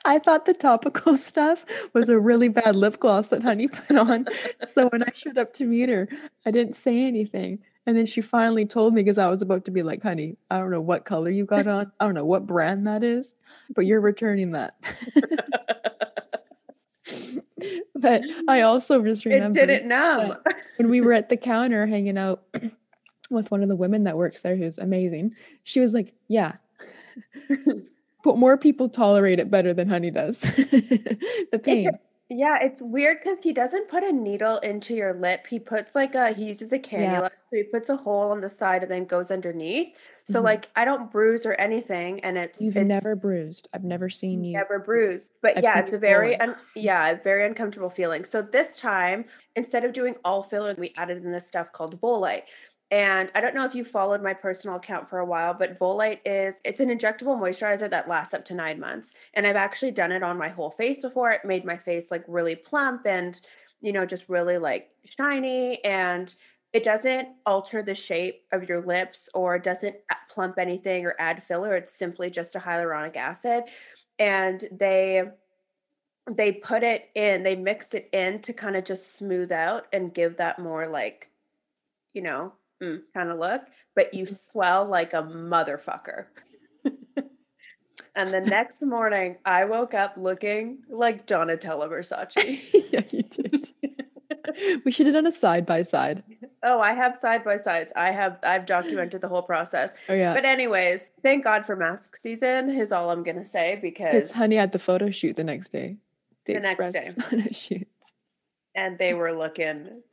I 0.05 0.19
thought 0.19 0.45
the 0.45 0.53
topical 0.53 1.17
stuff 1.31 1.65
was 1.93 2.09
a 2.09 2.19
really 2.19 2.49
bad 2.49 2.75
lip 2.75 2.99
gloss 2.99 3.29
that 3.29 3.43
Honey 3.43 3.67
put 3.67 3.97
on. 3.97 4.25
so 4.67 4.87
when 4.89 5.03
I 5.03 5.11
showed 5.13 5.37
up 5.37 5.53
to 5.55 5.65
meet 5.65 5.89
her, 5.89 6.07
I 6.45 6.51
didn't 6.51 6.75
say 6.75 7.03
anything. 7.03 7.59
And 7.87 7.97
then 7.97 8.05
she 8.05 8.21
finally 8.21 8.65
told 8.65 8.93
me 8.93 9.03
because 9.03 9.17
I 9.17 9.27
was 9.27 9.41
about 9.41 9.65
to 9.65 9.71
be 9.71 9.83
like, 9.83 10.01
honey, 10.01 10.37
I 10.49 10.57
don't 10.57 10.71
know 10.71 10.81
what 10.81 11.05
color 11.05 11.29
you 11.29 11.45
got 11.45 11.67
on. 11.67 11.91
I 11.99 12.05
don't 12.05 12.15
know 12.15 12.25
what 12.25 12.47
brand 12.47 12.87
that 12.87 13.03
is, 13.03 13.35
but 13.75 13.85
you're 13.85 14.01
returning 14.01 14.51
that. 14.53 14.73
but 17.95 18.23
I 18.47 18.61
also 18.61 19.03
just 19.03 19.25
remember 19.25 19.59
it 19.59 19.67
didn't 19.67 19.87
numb 19.87 20.35
when 20.77 20.89
we 20.89 21.01
were 21.01 21.13
at 21.13 21.29
the 21.29 21.37
counter 21.37 21.85
hanging 21.85 22.17
out 22.17 22.43
with 23.29 23.51
one 23.51 23.61
of 23.61 23.69
the 23.69 23.75
women 23.75 24.03
that 24.05 24.17
works 24.17 24.41
there 24.41 24.55
who's 24.55 24.79
amazing. 24.79 25.35
She 25.63 25.79
was 25.79 25.93
like, 25.93 26.13
Yeah. 26.27 26.53
But 28.25 28.37
more 28.37 28.57
people 28.57 28.89
tolerate 28.89 29.39
it 29.39 29.49
better 29.49 29.73
than 29.73 29.87
honey 29.87 30.11
does. 30.11 30.39
the 31.51 31.61
pain. 31.63 31.89
yeah 32.29 32.57
it's 32.59 32.81
weird 32.81 33.17
because 33.23 33.37
he 33.39 33.53
doesn't 33.53 33.87
put 33.87 34.03
a 34.03 34.11
needle 34.11 34.57
into 34.57 34.95
your 34.95 35.13
lip 35.13 35.45
he 35.47 35.59
puts 35.59 35.93
like 35.93 36.15
a 36.15 36.31
he 36.33 36.45
uses 36.45 36.73
a 36.73 36.79
cannula 36.79 37.29
so 37.29 37.51
he 37.55 37.63
puts 37.71 37.87
a 37.89 37.95
hole 37.95 38.31
on 38.31 38.41
the 38.41 38.49
side 38.49 38.81
and 38.81 38.89
then 38.91 39.05
goes 39.05 39.29
underneath 39.29 39.89
so 40.23 40.39
Mhm. 40.41 40.43
like 40.43 40.69
i 40.75 40.83
don't 40.83 41.11
bruise 41.11 41.45
or 41.45 41.53
anything 41.53 42.19
and 42.25 42.35
it's 42.35 42.59
You've 42.61 42.77
it's 42.77 42.87
never 42.87 43.15
bruised. 43.15 43.67
I've 43.75 43.83
never 43.83 44.09
seen 44.09 44.43
you. 44.43 44.53
never 44.57 44.79
bruised 44.79 45.33
but 45.43 45.55
I've 45.57 45.63
yeah 45.63 45.77
it's 45.77 45.93
a 45.93 45.99
very 45.99 46.35
un- 46.39 46.55
yeah 46.75 47.13
very 47.23 47.45
uncomfortable 47.45 47.91
feeling 47.91 48.25
so 48.25 48.41
this 48.41 48.75
time 48.77 49.25
instead 49.55 49.85
of 49.85 49.93
doing 49.93 50.15
all 50.25 50.41
filler 50.41 50.73
we 50.79 50.95
added 50.97 51.23
in 51.23 51.31
this 51.31 51.45
stuff 51.47 51.71
called 51.73 52.01
volite 52.01 52.41
and 52.95 53.29
i 53.35 53.41
don't 53.41 53.53
know 53.53 53.65
if 53.65 53.75
you 53.75 53.83
followed 53.83 54.23
my 54.23 54.33
personal 54.33 54.77
account 54.77 55.09
for 55.09 55.19
a 55.19 55.25
while 55.25 55.53
but 55.53 55.77
volite 55.77 56.21
is 56.25 56.61
it's 56.63 56.79
an 56.79 56.87
injectable 56.87 57.37
moisturizer 57.37 57.89
that 57.89 58.07
lasts 58.07 58.33
up 58.33 58.45
to 58.45 58.53
nine 58.53 58.79
months. 58.79 59.13
And 59.33 59.45
i've 59.45 59.57
actually 59.57 59.91
done 59.91 60.11
it 60.11 60.23
on 60.23 60.37
my 60.37 60.49
whole 60.49 60.71
face 60.71 61.01
before. 61.01 61.31
It 61.31 61.45
made 61.45 61.65
my 61.65 61.77
face 61.77 62.09
like 62.09 62.23
really 62.27 62.55
plump 62.55 63.05
and 63.05 63.39
you 63.81 63.91
know 63.91 64.05
just 64.05 64.29
really 64.29 64.57
like 64.57 64.89
shiny. 65.03 65.83
And 65.83 66.33
it 66.73 66.83
doesn't 66.83 67.29
alter 67.45 67.83
the 67.83 67.95
shape 67.95 68.43
of 68.51 68.67
your 68.67 68.81
lips 68.81 69.29
or 69.33 69.59
doesn't 69.59 69.95
plump 70.29 70.57
anything 70.57 71.05
or 71.05 71.15
add 71.19 71.43
filler. 71.43 71.75
It's 71.75 71.91
simply 71.91 72.29
just 72.29 72.55
a 72.55 72.59
hyaluronic 72.59 73.15
acid. 73.15 73.65
And 74.19 74.63
they 74.71 75.23
they 76.31 76.51
put 76.53 76.81
it 76.81 77.09
in 77.13 77.43
they 77.43 77.55
mix 77.55 77.93
it 77.93 78.09
in 78.13 78.39
to 78.39 78.53
kind 78.53 78.75
of 78.75 78.83
just 78.83 79.15
smooth 79.15 79.51
out 79.51 79.85
and 79.93 80.13
give 80.13 80.37
that 80.37 80.59
more 80.59 80.87
like 80.87 81.29
you 82.13 82.21
know 82.21 82.53
mm, 82.81 82.99
kind 83.13 83.29
of 83.29 83.39
look 83.39 83.61
but 83.95 84.13
you 84.13 84.25
swell 84.25 84.85
like 84.85 85.13
a 85.13 85.23
motherfucker 85.23 86.25
and 88.15 88.33
the 88.33 88.41
next 88.41 88.81
morning 88.81 89.37
i 89.45 89.63
woke 89.65 89.93
up 89.93 90.13
looking 90.17 90.79
like 90.89 91.25
donatella 91.27 91.89
versace 91.89 92.35
yeah, 92.91 93.01
you 93.11 93.23
did. 93.23 93.71
we 94.85 94.91
should 94.91 95.05
have 95.05 95.15
done 95.15 95.25
a 95.27 95.31
side 95.31 95.65
by 95.65 95.81
side. 95.83 96.23
oh 96.63 96.79
i 96.79 96.93
have 96.93 97.15
side 97.17 97.43
by 97.43 97.57
sides 97.57 97.91
i 97.95 98.11
have 98.11 98.37
i've 98.43 98.65
documented 98.65 99.19
the 99.21 99.27
whole 99.27 99.41
process 99.41 99.93
Oh 100.09 100.13
yeah. 100.13 100.33
but 100.33 100.45
anyways 100.45 101.11
thank 101.23 101.43
god 101.43 101.65
for 101.65 101.75
mask 101.75 102.15
season 102.15 102.69
is 102.69 102.91
all 102.91 103.09
i'm 103.09 103.23
gonna 103.23 103.43
say 103.43 103.79
Because 103.81 104.11
because 104.11 104.31
honey 104.31 104.55
had 104.55 104.71
the 104.71 104.79
photo 104.79 105.09
shoot 105.11 105.35
the 105.35 105.43
next 105.43 105.69
day. 105.71 105.97
The 106.45 106.59
next 106.59 106.91
day. 106.93 107.09
photo 107.29 107.51
shoot. 107.51 107.87
and 108.75 108.97
they 108.99 109.13
were 109.15 109.33
looking. 109.33 110.03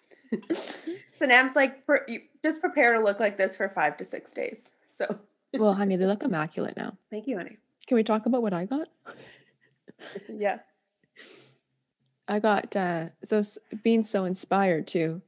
so 1.19 1.27
Nam's 1.27 1.55
like, 1.55 1.85
"Pre- 1.85 1.99
you 2.09 2.21
just 2.45 2.61
prepare 2.61 2.95
to 2.95 3.01
look 3.01 3.21
like 3.21 3.37
this 3.37 3.57
for 3.57 3.69
five 3.69 3.97
to 3.99 4.05
six 4.07 4.33
days. 4.33 4.71
So 4.89 5.19
Well, 5.55 5.75
honey, 5.75 5.97
they 5.97 6.07
look 6.13 6.23
immaculate 6.23 6.77
now. 6.77 6.97
thank 7.11 7.27
you, 7.27 7.37
honey. 7.37 7.59
Can 7.87 7.97
we 7.97 8.05
talk 8.05 8.27
about 8.27 8.43
what 8.43 8.53
I 8.53 8.65
got? 8.67 8.89
Yeah. 10.29 10.59
I 12.27 12.41
got 12.41 12.75
uh 12.75 13.11
so 13.23 13.43
being 13.85 14.03
so 14.03 14.25
inspired 14.25 14.87
to 14.89 15.21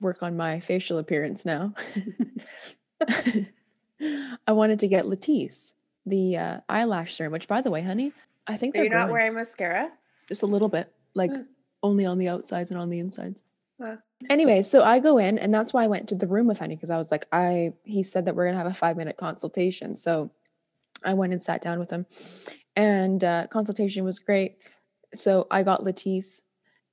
work 0.00 0.22
on 0.22 0.36
my 0.36 0.60
facial 0.60 0.98
appearance 0.98 1.44
now. 1.44 1.74
I 4.46 4.52
wanted 4.52 4.80
to 4.80 4.88
get 4.88 5.04
Latisse, 5.06 5.74
the 6.06 6.36
uh, 6.36 6.60
eyelash 6.68 7.16
serum, 7.16 7.32
which 7.32 7.48
by 7.48 7.60
the 7.60 7.70
way, 7.70 7.82
honey, 7.82 8.12
I 8.46 8.56
think 8.56 8.74
Are 8.74 8.78
they're 8.78 8.84
you 8.84 8.90
not 8.90 9.10
wearing 9.10 9.34
mascara? 9.34 9.90
just 10.28 10.42
a 10.42 10.46
little 10.46 10.68
bit, 10.68 10.92
like 11.14 11.30
Mm. 11.32 11.46
only 11.82 12.06
on 12.06 12.18
the 12.18 12.28
outsides 12.28 12.70
and 12.70 12.78
on 12.80 12.90
the 12.90 12.98
insides. 13.00 13.42
Anyway, 14.28 14.62
so 14.62 14.82
I 14.82 14.98
go 14.98 15.18
in 15.18 15.38
and 15.38 15.54
that's 15.54 15.72
why 15.72 15.84
I 15.84 15.86
went 15.86 16.08
to 16.08 16.16
the 16.16 16.26
room 16.26 16.48
with 16.48 16.58
honey 16.58 16.74
because 16.74 16.90
I 16.90 16.98
was 16.98 17.10
like, 17.10 17.26
I 17.32 17.72
he 17.84 18.02
said 18.02 18.24
that 18.24 18.34
we're 18.34 18.46
gonna 18.46 18.58
have 18.58 18.66
a 18.66 18.74
five 18.74 18.96
minute 18.96 19.16
consultation. 19.16 19.94
So 19.94 20.30
I 21.04 21.14
went 21.14 21.32
and 21.32 21.42
sat 21.42 21.62
down 21.62 21.78
with 21.78 21.90
him 21.90 22.04
and 22.74 23.22
uh, 23.22 23.46
consultation 23.48 24.04
was 24.04 24.18
great. 24.18 24.58
So 25.14 25.46
I 25.50 25.62
got 25.62 25.84
Latisse 25.84 26.40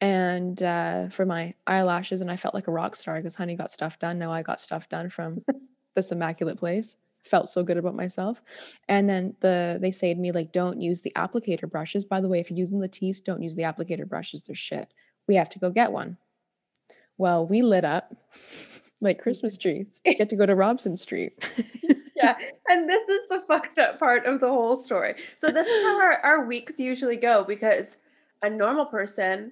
and 0.02 0.62
uh, 0.62 1.10
for 1.10 1.26
my 1.26 1.54
eyelashes, 1.68 2.22
and 2.22 2.30
I 2.30 2.36
felt 2.36 2.54
like 2.54 2.68
a 2.68 2.72
rock 2.72 2.96
star 2.96 3.18
because 3.18 3.36
Honey 3.36 3.56
got 3.56 3.72
stuff 3.72 3.98
done. 4.00 4.20
Now 4.20 4.32
I 4.32 4.42
got 4.42 4.60
stuff 4.60 4.90
done 4.90 5.10
from 5.10 5.44
this 5.96 6.12
immaculate 6.12 6.58
place. 6.58 6.98
Felt 7.24 7.50
so 7.50 7.64
good 7.64 7.78
about 7.78 7.96
myself. 7.96 8.42
And 8.88 9.10
then 9.10 9.36
the 9.40 9.80
they 9.82 9.92
say 9.92 10.14
to 10.14 10.20
me 10.20 10.32
like, 10.32 10.52
don't 10.52 10.82
use 10.82 11.02
the 11.02 11.14
applicator 11.16 11.70
brushes. 11.70 12.06
By 12.06 12.22
the 12.22 12.28
way, 12.28 12.40
if 12.40 12.50
you're 12.50 12.60
using 12.60 12.80
Latisse, 12.80 13.24
don't 13.24 13.42
use 13.42 13.56
the 13.56 13.64
applicator 13.64 14.08
brushes. 14.08 14.44
They're 14.44 14.56
shit. 14.56 14.94
We 15.28 15.36
have 15.36 15.50
to 15.50 15.60
go 15.60 15.72
get 15.72 15.92
one. 15.92 16.18
Well, 17.18 17.46
we 17.46 17.62
lit 17.62 17.86
up 17.86 18.16
like 19.02 19.22
Christmas 19.22 19.58
trees. 19.58 20.02
Get 20.06 20.30
to 20.30 20.36
go 20.36 20.46
to 20.46 20.56
Robson 20.64 20.98
Street. 20.98 21.34
yeah. 22.16 22.36
And 22.68 22.90
this 22.90 23.08
is 23.08 23.22
the 23.30 23.44
fucked 23.48 23.78
up 23.78 24.00
part 24.00 24.26
of 24.26 24.40
the 24.40 24.48
whole 24.48 24.76
story. 24.76 25.14
So 25.36 25.52
this 25.52 25.68
is 25.68 25.84
how 25.84 26.02
our, 26.02 26.14
our 26.24 26.46
weeks 26.48 26.80
usually 26.80 27.16
go 27.16 27.44
because 27.44 27.98
a 28.42 28.50
normal 28.50 28.86
person, 28.88 29.52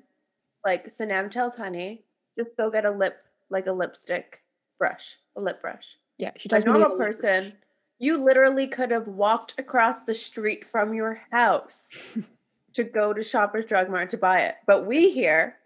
like 0.65 0.87
Sanam 0.87 1.29
tells 1.29 1.55
Honey, 1.55 2.05
just 2.35 2.57
go 2.57 2.71
get 2.71 2.85
a 2.85 2.91
lip, 2.91 3.17
like 3.51 3.67
a 3.67 3.71
lipstick 3.71 4.41
brush, 4.79 5.17
a 5.37 5.41
lip 5.41 5.61
brush. 5.61 5.95
Yeah, 6.17 6.31
she 6.37 6.47
A 6.47 6.49
tells 6.49 6.65
me 6.65 6.71
to 6.73 6.79
normal 6.79 6.95
a 6.95 6.97
person, 6.97 7.53
you 7.99 8.17
literally 8.17 8.67
could 8.67 8.89
have 8.89 9.07
walked 9.07 9.53
across 9.59 10.01
the 10.01 10.15
street 10.15 10.65
from 10.65 10.93
your 10.95 11.21
house 11.31 11.89
to 12.73 12.83
go 12.83 13.13
to 13.13 13.21
Shoppers 13.21 13.65
Drug 13.65 13.89
Mart 13.89 14.09
to 14.09 14.17
buy 14.17 14.39
it. 14.41 14.55
But 14.65 14.87
we 14.87 15.11
here, 15.11 15.57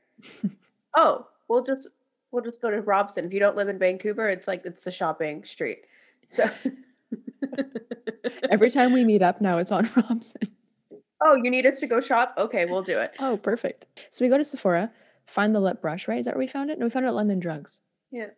oh, 0.98 1.28
we'll 1.48 1.64
just 1.64 1.88
we'll 2.32 2.44
just 2.44 2.62
go 2.62 2.70
to 2.70 2.82
Robson. 2.82 3.26
If 3.26 3.34
you 3.34 3.40
don't 3.40 3.56
live 3.56 3.70
in 3.70 3.80
Vancouver, 3.80 4.28
it's 4.28 4.48
like 4.48 4.66
it's 4.66 4.84
the 4.84 4.92
shopping 4.92 5.44
street. 5.44 5.86
So 6.28 6.50
Every 8.52 8.70
time 8.72 8.94
we 8.94 9.04
meet 9.04 9.22
up 9.22 9.42
now, 9.42 9.58
it's 9.58 9.72
on 9.72 9.90
Robson. 9.96 10.42
oh, 11.24 11.38
you 11.42 11.50
need 11.50 11.66
us 11.66 11.80
to 11.80 11.88
go 11.88 12.00
shop? 12.00 12.34
Okay, 12.38 12.66
we'll 12.66 12.84
do 12.84 13.00
it. 13.00 13.12
Oh, 13.20 13.38
perfect. 13.38 13.86
So 14.10 14.24
we 14.26 14.30
go 14.30 14.38
to 14.38 14.44
Sephora, 14.44 14.92
find 15.26 15.54
the 15.54 15.60
lip 15.60 15.82
brush, 15.82 16.08
right? 16.08 16.20
Is 16.20 16.26
that 16.26 16.36
where 16.36 16.40
we 16.40 16.48
found 16.48 16.70
it? 16.70 16.80
No, 16.80 16.86
we 16.86 16.90
found 16.90 17.06
it 17.06 17.10
at 17.10 17.16
London 17.16 17.40
Drugs. 17.40 17.80
Yeah. 18.12 18.30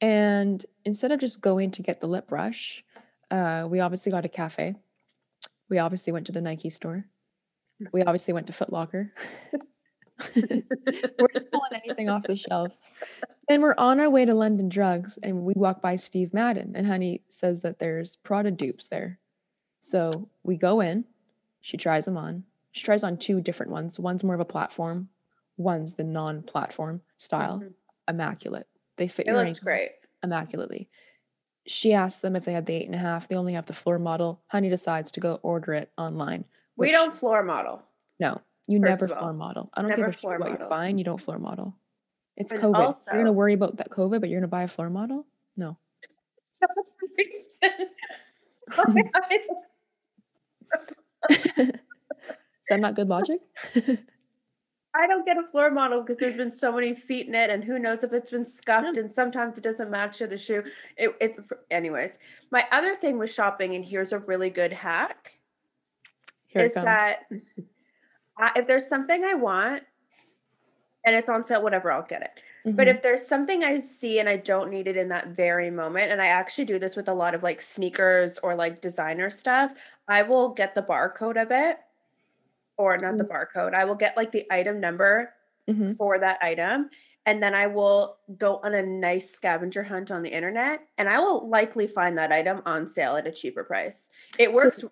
And 0.00 0.64
instead 0.84 1.12
of 1.12 1.20
just 1.20 1.40
going 1.40 1.70
to 1.72 1.82
get 1.82 2.00
the 2.00 2.08
lip 2.08 2.28
brush, 2.28 2.84
uh, 3.30 3.66
we 3.70 3.80
obviously 3.80 4.10
got 4.12 4.24
a 4.24 4.28
cafe. 4.28 4.74
We 5.68 5.78
obviously 5.78 6.12
went 6.12 6.26
to 6.26 6.32
the 6.32 6.40
Nike 6.40 6.70
store. 6.70 7.06
We 7.92 8.02
obviously 8.02 8.34
went 8.34 8.46
to 8.48 8.52
Foot 8.52 8.72
Locker. 8.72 9.12
we're 10.36 11.28
just 11.32 11.50
pulling 11.50 11.80
anything 11.84 12.08
off 12.08 12.22
the 12.24 12.36
shelf. 12.36 12.72
Then 13.48 13.60
we're 13.62 13.74
on 13.78 14.00
our 14.00 14.10
way 14.10 14.24
to 14.24 14.34
London 14.34 14.68
Drugs 14.68 15.18
and 15.22 15.42
we 15.42 15.54
walk 15.56 15.82
by 15.82 15.96
Steve 15.96 16.32
Madden 16.32 16.72
and 16.76 16.86
Honey 16.86 17.22
says 17.28 17.62
that 17.62 17.78
there's 17.78 18.16
Prada 18.16 18.50
dupes 18.50 18.88
there. 18.88 19.18
So 19.80 20.28
we 20.44 20.56
go 20.56 20.80
in, 20.80 21.04
she 21.60 21.76
tries 21.76 22.04
them 22.04 22.16
on. 22.16 22.44
She 22.72 22.84
tries 22.84 23.02
on 23.04 23.16
two 23.16 23.40
different 23.40 23.72
ones. 23.72 23.98
One's 23.98 24.22
more 24.24 24.34
of 24.34 24.40
a 24.40 24.44
platform, 24.44 25.08
one's 25.56 25.94
the 25.94 26.04
non-platform 26.04 27.02
style. 27.16 27.58
Mhm. 27.60 27.72
Immaculate. 28.08 28.66
They 28.96 29.08
fit 29.08 29.26
It 29.26 29.32
looks 29.34 29.60
great. 29.60 29.90
immaculately. 30.22 30.88
She 31.66 31.92
asked 31.92 32.22
them 32.22 32.34
if 32.36 32.44
they 32.44 32.52
had 32.52 32.66
the 32.66 32.74
eight 32.74 32.86
and 32.86 32.94
a 32.94 32.98
half. 32.98 33.28
They 33.28 33.36
only 33.36 33.52
have 33.52 33.66
the 33.66 33.72
floor 33.74 33.98
model. 33.98 34.42
Honey 34.48 34.68
decides 34.68 35.10
to 35.12 35.20
go 35.20 35.38
order 35.42 35.72
it 35.74 35.90
online. 35.96 36.44
We 36.76 36.90
don't 36.90 37.12
floor 37.12 37.42
model. 37.44 37.82
No, 38.18 38.40
you 38.66 38.78
never 38.78 39.12
all, 39.12 39.18
floor 39.20 39.32
model. 39.32 39.70
I 39.74 39.82
don't 39.82 39.94
give 39.96 40.06
a 40.06 40.12
shit 40.12 40.20
floor 40.20 40.38
what 40.38 40.48
model. 40.50 40.58
you're 40.60 40.68
buying. 40.68 40.98
You 40.98 41.04
don't 41.04 41.20
floor 41.20 41.38
model. 41.38 41.74
It's 42.36 42.52
And 42.52 42.60
COVID. 42.60 43.06
you're 43.12 43.22
gonna 43.22 43.32
worry 43.32 43.52
about 43.54 43.76
that 43.76 43.90
COVID, 43.90 44.20
but 44.20 44.28
you're 44.30 44.40
gonna 44.40 44.48
buy 44.48 44.62
a 44.62 44.68
floor 44.68 44.88
model? 44.90 45.26
No. 45.56 45.76
That's 46.60 46.72
the 47.00 47.08
reason 47.18 47.88
why 48.74 49.10
I- 49.14 49.40
Is 51.30 52.68
that 52.68 52.80
not 52.80 52.94
good 52.94 53.08
logic? 53.08 53.40
I 54.94 55.06
don't 55.06 55.24
get 55.24 55.38
a 55.38 55.42
floor 55.42 55.70
model 55.70 56.02
because 56.02 56.18
there's 56.18 56.36
been 56.36 56.50
so 56.50 56.70
many 56.70 56.94
feet 56.94 57.26
in 57.26 57.34
it, 57.34 57.48
and 57.48 57.64
who 57.64 57.78
knows 57.78 58.04
if 58.04 58.12
it's 58.12 58.30
been 58.30 58.44
scuffed, 58.44 58.98
and 58.98 59.10
sometimes 59.10 59.56
it 59.56 59.64
doesn't 59.64 59.90
match 59.90 60.18
to 60.18 60.26
the 60.26 60.36
shoe. 60.36 60.62
It, 60.98 61.16
it's, 61.18 61.38
anyways. 61.70 62.18
My 62.50 62.66
other 62.70 62.94
thing 62.94 63.18
with 63.18 63.32
shopping, 63.32 63.74
and 63.74 63.82
here's 63.84 64.12
a 64.12 64.18
really 64.18 64.50
good 64.50 64.70
hack, 64.72 65.38
Here 66.46 66.64
is 66.64 66.72
it 66.72 66.74
comes. 66.74 66.84
that 66.84 67.20
I, 68.42 68.50
if 68.56 68.66
there's 68.66 68.86
something 68.88 69.24
I 69.24 69.34
want, 69.34 69.84
and 71.06 71.14
it's 71.16 71.28
on 71.28 71.44
sale, 71.44 71.62
whatever, 71.62 71.90
I'll 71.92 72.02
get 72.02 72.22
it. 72.22 72.30
But 72.64 72.86
Mhm. 72.86 72.94
if 72.96 73.02
there's 73.02 73.26
something 73.26 73.64
I 73.64 73.78
see 73.78 74.20
and 74.20 74.28
I 74.28 74.36
don't 74.36 74.70
need 74.70 74.86
it 74.86 74.96
in 74.96 75.08
that 75.08 75.28
very 75.28 75.70
moment, 75.70 76.10
and 76.12 76.20
I 76.20 76.26
actually 76.26 76.64
do 76.64 76.78
this 76.78 76.94
with 76.96 77.08
a 77.08 77.14
lot 77.14 77.34
of 77.34 77.42
like 77.42 77.60
sneakers 77.60 78.38
or 78.38 78.54
like 78.54 78.80
designer 78.80 79.30
stuff, 79.30 79.74
I 80.08 80.22
will 80.22 80.50
get 80.50 80.74
the 80.74 80.82
barcode 80.82 81.40
of 81.40 81.50
it, 81.50 81.78
or 82.76 82.98
not 82.98 83.16
the 83.18 83.24
barcode. 83.24 83.74
I 83.74 83.84
will 83.84 83.94
get 83.94 84.16
like 84.16 84.32
the 84.32 84.46
item 84.50 84.80
number 84.80 85.34
Mhm. 85.68 85.96
for 85.96 86.18
that 86.18 86.38
item, 86.42 86.90
and 87.26 87.40
then 87.42 87.54
I 87.54 87.66
will 87.68 88.18
go 88.38 88.56
on 88.64 88.74
a 88.74 88.82
nice 88.82 89.30
scavenger 89.30 89.82
hunt 89.84 90.10
on 90.10 90.22
the 90.22 90.30
internet, 90.30 90.82
and 90.98 91.08
I 91.08 91.18
will 91.20 91.48
likely 91.48 91.86
find 91.86 92.18
that 92.18 92.32
item 92.32 92.62
on 92.66 92.86
sale 92.88 93.16
at 93.16 93.26
a 93.26 93.32
cheaper 93.32 93.62
price. 93.64 94.10
It 94.38 94.48
So- 94.48 94.52
works. 94.54 94.84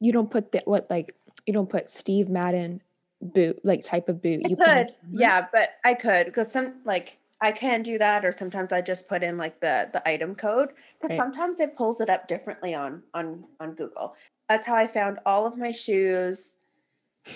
you 0.00 0.12
don't 0.12 0.30
put 0.30 0.52
the 0.52 0.62
what 0.64 0.88
like 0.90 1.14
you 1.46 1.52
don't 1.52 1.68
put 1.68 1.90
Steve 1.90 2.28
Madden 2.28 2.82
boot 3.20 3.58
like 3.64 3.82
type 3.84 4.08
of 4.08 4.22
boot. 4.22 4.42
I 4.44 4.48
you 4.48 4.56
could, 4.56 4.94
yeah, 5.10 5.46
but 5.52 5.70
I 5.84 5.94
could 5.94 6.26
because 6.26 6.50
some 6.52 6.74
like 6.84 7.18
I 7.40 7.52
can 7.52 7.82
do 7.82 7.98
that, 7.98 8.24
or 8.24 8.32
sometimes 8.32 8.72
I 8.72 8.80
just 8.80 9.08
put 9.08 9.22
in 9.22 9.36
like 9.38 9.60
the 9.60 9.88
the 9.92 10.06
item 10.08 10.34
code 10.34 10.70
because 11.00 11.10
Right. 11.10 11.16
sometimes 11.18 11.60
it 11.60 11.76
pulls 11.76 12.00
it 12.00 12.10
up 12.10 12.28
differently 12.28 12.74
on 12.74 13.02
on 13.14 13.44
on 13.60 13.74
Google. 13.74 14.14
That's 14.48 14.66
how 14.66 14.74
I 14.74 14.86
found 14.86 15.18
all 15.26 15.46
of 15.46 15.56
my 15.58 15.70
shoes. 15.72 16.58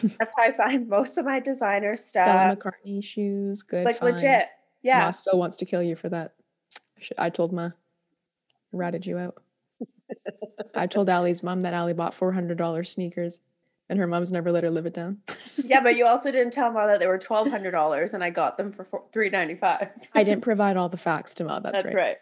That's 0.02 0.32
how 0.36 0.42
I 0.44 0.52
find 0.52 0.88
most 0.88 1.18
of 1.18 1.24
my 1.26 1.38
designer 1.40 1.96
stuff. 1.96 2.26
Stella. 2.26 2.56
McCartney 2.56 3.04
shoes. 3.04 3.62
Good. 3.62 3.84
Like 3.84 3.98
find. 3.98 4.14
legit, 4.16 4.46
yeah. 4.82 5.00
Ma 5.04 5.10
still 5.10 5.38
wants 5.38 5.56
to 5.58 5.64
kill 5.66 5.82
you 5.82 5.96
for 5.96 6.08
that. 6.08 6.32
I 6.96 7.00
should- 7.02 7.18
I 7.18 7.28
told 7.30 7.52
Ma, 7.52 7.70
ratted 8.72 9.04
you 9.04 9.18
out. 9.18 9.42
I 10.74 10.86
told 10.86 11.08
Allie's 11.10 11.42
mom 11.42 11.60
that 11.62 11.74
Allie 11.74 11.92
bought 11.92 12.14
four 12.14 12.32
hundred 12.32 12.56
dollars 12.58 12.90
sneakers, 12.90 13.40
and 13.92 14.00
her 14.00 14.06
mom's 14.06 14.32
never 14.32 14.50
let 14.50 14.64
her 14.64 14.70
live 14.70 14.86
it 14.86 14.94
down. 14.94 15.18
yeah, 15.56 15.82
but 15.82 15.96
you 15.96 16.06
also 16.06 16.32
didn't 16.32 16.52
tell 16.52 16.70
me 16.70 16.80
that 16.86 16.98
they 16.98 17.06
were 17.06 17.18
twelve 17.18 17.48
hundred 17.48 17.72
dollars, 17.72 18.14
and 18.14 18.24
I 18.24 18.30
got 18.30 18.56
them 18.56 18.72
for 18.72 18.86
three 19.12 19.28
ninety 19.28 19.54
five. 19.54 19.90
I 20.14 20.24
didn't 20.24 20.40
provide 20.50 20.76
all 20.76 20.88
the 20.88 20.96
facts 20.96 21.34
to 21.34 21.44
Ma. 21.44 21.60
That's, 21.60 21.82
That's 21.82 21.94
right. 21.94 21.94
right. 21.94 22.16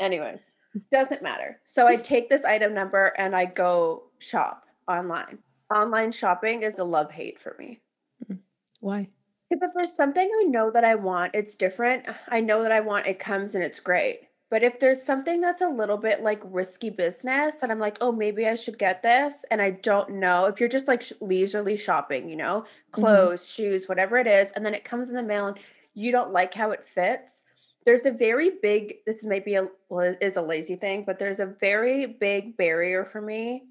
Anyways, 0.00 0.50
doesn't 0.90 1.22
matter. 1.22 1.60
So 1.66 1.86
I 1.86 1.96
take 1.96 2.28
this 2.30 2.44
item 2.44 2.74
number 2.74 3.12
and 3.18 3.36
I 3.36 3.44
go 3.44 4.04
shop 4.18 4.64
online. 4.88 5.38
Online 5.72 6.10
shopping 6.10 6.62
is 6.62 6.78
a 6.78 6.84
love 6.84 7.12
hate 7.12 7.40
for 7.40 7.54
me. 7.58 7.80
Mm-hmm. 8.24 8.40
Why? 8.80 9.08
Because 9.50 9.68
if 9.68 9.74
there's 9.74 9.94
something 9.94 10.28
I 10.40 10.44
know 10.44 10.70
that 10.70 10.84
I 10.84 10.94
want, 10.94 11.34
it's 11.34 11.54
different. 11.54 12.06
I 12.28 12.40
know 12.40 12.62
that 12.62 12.72
I 12.72 12.80
want, 12.80 13.06
it 13.06 13.18
comes 13.18 13.54
and 13.54 13.62
it's 13.62 13.78
great. 13.78 14.20
But 14.50 14.62
if 14.62 14.78
there's 14.78 15.02
something 15.02 15.40
that's 15.40 15.62
a 15.62 15.68
little 15.68 15.96
bit 15.96 16.22
like 16.22 16.40
risky 16.44 16.90
business 16.90 17.56
that 17.56 17.70
I'm 17.70 17.78
like, 17.78 17.98
oh, 18.00 18.12
maybe 18.12 18.46
I 18.46 18.54
should 18.54 18.78
get 18.78 19.02
this, 19.02 19.44
and 19.50 19.60
I 19.60 19.70
don't 19.70 20.10
know, 20.10 20.44
if 20.46 20.60
you're 20.60 20.68
just 20.68 20.86
like 20.86 21.02
leisurely 21.20 21.76
shopping, 21.76 22.28
you 22.28 22.36
know, 22.36 22.60
mm-hmm. 22.60 23.00
clothes, 23.00 23.50
shoes, 23.50 23.88
whatever 23.88 24.18
it 24.18 24.26
is, 24.26 24.52
and 24.52 24.64
then 24.64 24.74
it 24.74 24.84
comes 24.84 25.08
in 25.08 25.16
the 25.16 25.22
mail 25.22 25.46
and 25.48 25.58
you 25.94 26.12
don't 26.12 26.32
like 26.32 26.54
how 26.54 26.70
it 26.70 26.84
fits, 26.84 27.42
there's 27.84 28.06
a 28.06 28.12
very 28.12 28.50
big, 28.62 28.96
this 29.06 29.24
may 29.24 29.40
be 29.40 29.56
a, 29.56 29.68
well, 29.88 30.14
is 30.20 30.36
a 30.36 30.42
lazy 30.42 30.76
thing, 30.76 31.04
but 31.04 31.18
there's 31.18 31.40
a 31.40 31.46
very 31.46 32.06
big 32.06 32.56
barrier 32.56 33.04
for 33.04 33.20
me 33.20 33.64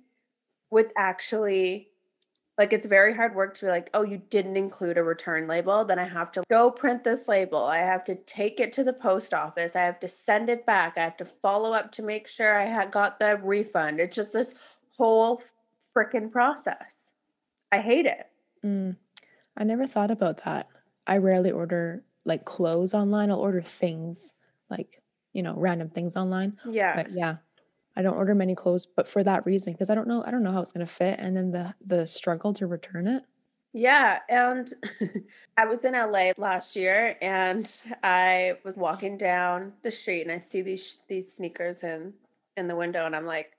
with 0.70 0.92
actually 0.98 1.90
like 2.58 2.72
it's 2.72 2.86
very 2.86 3.16
hard 3.16 3.36
work 3.36 3.56
to 3.56 3.66
be 3.66 3.72
like, 3.72 3.90
oh, 3.94 4.04
you 4.04 4.22
didn't 4.30 4.58
include 4.58 4.98
a 4.98 5.04
return 5.04 5.48
label. 5.48 5.84
Then 5.84 5.98
I 5.98 6.04
have 6.04 6.32
to 6.34 6.44
go 6.52 6.70
print 6.70 7.04
this 7.04 7.28
label. 7.28 7.64
I 7.64 7.80
have 7.80 8.04
to 8.06 8.16
take 8.16 8.60
it 8.60 8.72
to 8.74 8.84
the 8.84 8.94
post 8.94 9.34
office. 9.34 9.76
I 9.76 9.82
have 9.82 10.00
to 10.02 10.08
send 10.08 10.50
it 10.50 10.66
back. 10.66 10.98
I 10.98 11.04
have 11.04 11.18
to 11.18 11.26
follow 11.26 11.72
up 11.72 11.92
to 11.94 12.04
make 12.04 12.28
sure 12.28 12.60
I 12.60 12.66
had 12.66 12.92
got 12.92 13.20
the 13.20 13.40
refund. 13.44 14.00
It's 14.00 14.16
just 14.16 14.34
this 14.34 14.54
whole 14.98 15.42
freaking 15.96 16.32
process. 16.32 17.14
I 17.72 17.80
hate 17.80 18.06
it. 18.06 18.28
Mm, 18.64 18.98
I 19.58 19.64
never 19.64 19.88
thought 19.88 20.12
about 20.12 20.44
that. 20.46 20.68
I 21.08 21.18
rarely 21.18 21.52
order 21.52 22.04
like 22.24 22.46
clothes 22.46 22.94
online. 22.94 23.32
I'll 23.32 23.40
order 23.40 23.62
things 23.62 24.34
like 24.70 25.02
you 25.34 25.42
know 25.42 25.56
random 25.58 25.90
things 25.90 26.16
online. 26.16 26.60
Yeah. 26.68 26.96
But 26.96 27.12
yeah, 27.12 27.38
I 27.96 28.02
don't 28.02 28.16
order 28.16 28.34
many 28.34 28.56
clothes, 28.56 28.86
but 28.86 29.08
for 29.08 29.24
that 29.24 29.46
reason, 29.46 29.74
because 29.74 29.90
I 29.90 29.96
don't 29.96 30.08
know, 30.08 30.24
I 30.26 30.32
don't 30.32 30.44
know 30.44 30.52
how 30.52 30.62
it's 30.62 30.72
gonna 30.72 30.86
fit, 30.86 31.20
and 31.20 31.36
then 31.36 31.52
the 31.52 31.74
the 31.86 32.08
struggle 32.08 32.54
to 32.54 32.68
return 32.68 33.08
it. 33.08 33.24
Yeah, 33.74 34.20
and 34.30 34.72
I 35.58 35.66
was 35.66 35.84
in 35.84 35.94
LA 35.94 36.32
last 36.38 36.76
year 36.76 37.18
and 37.22 37.70
I 38.04 38.54
was 38.64 38.78
walking 38.78 39.18
down 39.18 39.74
the 39.82 39.90
street 39.90 40.22
and 40.22 40.32
I 40.32 40.38
see 40.38 40.62
these 40.62 41.02
these 41.08 41.34
sneakers 41.34 41.84
in 41.84 42.14
in 42.56 42.68
the 42.68 42.76
window 42.76 43.06
and 43.06 43.16
I'm 43.16 43.26
like 43.26 43.54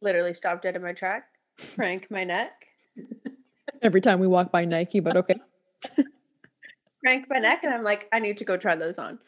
literally 0.00 0.34
stopped 0.34 0.62
dead 0.62 0.76
in 0.76 0.82
my 0.82 0.92
track, 0.92 1.24
crank 1.74 2.10
my 2.10 2.22
neck, 2.22 2.68
Every 3.82 4.00
time 4.00 4.18
we 4.18 4.26
walk 4.26 4.50
by 4.50 4.64
Nike, 4.64 5.00
but 5.00 5.16
okay. 5.16 5.40
crank 7.04 7.26
my 7.28 7.38
neck 7.38 7.64
and 7.64 7.74
I'm 7.74 7.82
like 7.82 8.08
I 8.12 8.18
need 8.18 8.38
to 8.38 8.44
go 8.44 8.56
try 8.56 8.76
those 8.76 8.98
on. 8.98 9.18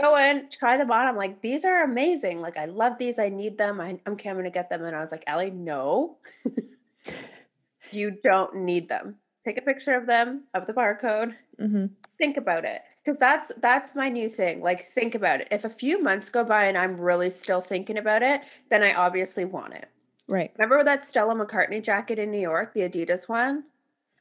Go 0.00 0.16
in, 0.16 0.48
try 0.50 0.76
them 0.76 0.90
on. 0.92 1.06
I'm 1.08 1.16
like 1.16 1.40
these 1.42 1.64
are 1.64 1.82
amazing. 1.82 2.40
Like 2.40 2.56
I 2.56 2.66
love 2.66 2.98
these. 2.98 3.18
I 3.18 3.28
need 3.28 3.58
them. 3.58 3.80
I, 3.80 3.98
I'm 4.06 4.16
coming 4.16 4.44
to 4.44 4.50
get 4.50 4.70
them 4.70 4.84
and 4.84 4.94
I 4.94 5.00
was 5.00 5.10
like, 5.12 5.24
Ellie, 5.26 5.50
no. 5.50 6.18
you 7.90 8.16
don't 8.22 8.54
need 8.56 8.88
them. 8.88 9.16
take 9.44 9.58
a 9.58 9.62
picture 9.62 9.94
of 9.94 10.06
them 10.06 10.44
of 10.54 10.66
the 10.66 10.72
barcode. 10.72 11.34
hmm 11.58 11.86
Think 12.18 12.36
about 12.36 12.64
it. 12.64 12.82
Because 13.04 13.18
that's 13.18 13.50
that's 13.60 13.96
my 13.96 14.08
new 14.08 14.28
thing. 14.28 14.60
Like 14.62 14.82
think 14.84 15.16
about 15.16 15.40
it. 15.40 15.48
If 15.50 15.64
a 15.64 15.68
few 15.68 16.00
months 16.00 16.30
go 16.30 16.44
by 16.44 16.66
and 16.66 16.78
I'm 16.78 17.00
really 17.00 17.30
still 17.30 17.60
thinking 17.60 17.98
about 17.98 18.22
it, 18.22 18.42
then 18.70 18.82
I 18.84 18.94
obviously 18.94 19.44
want 19.44 19.74
it. 19.74 19.88
Right. 20.28 20.52
Remember 20.56 20.84
that 20.84 21.02
Stella 21.02 21.34
McCartney 21.34 21.82
jacket 21.82 22.20
in 22.20 22.30
New 22.30 22.38
York, 22.40 22.72
the 22.74 22.82
Adidas 22.88 23.28
one? 23.28 23.64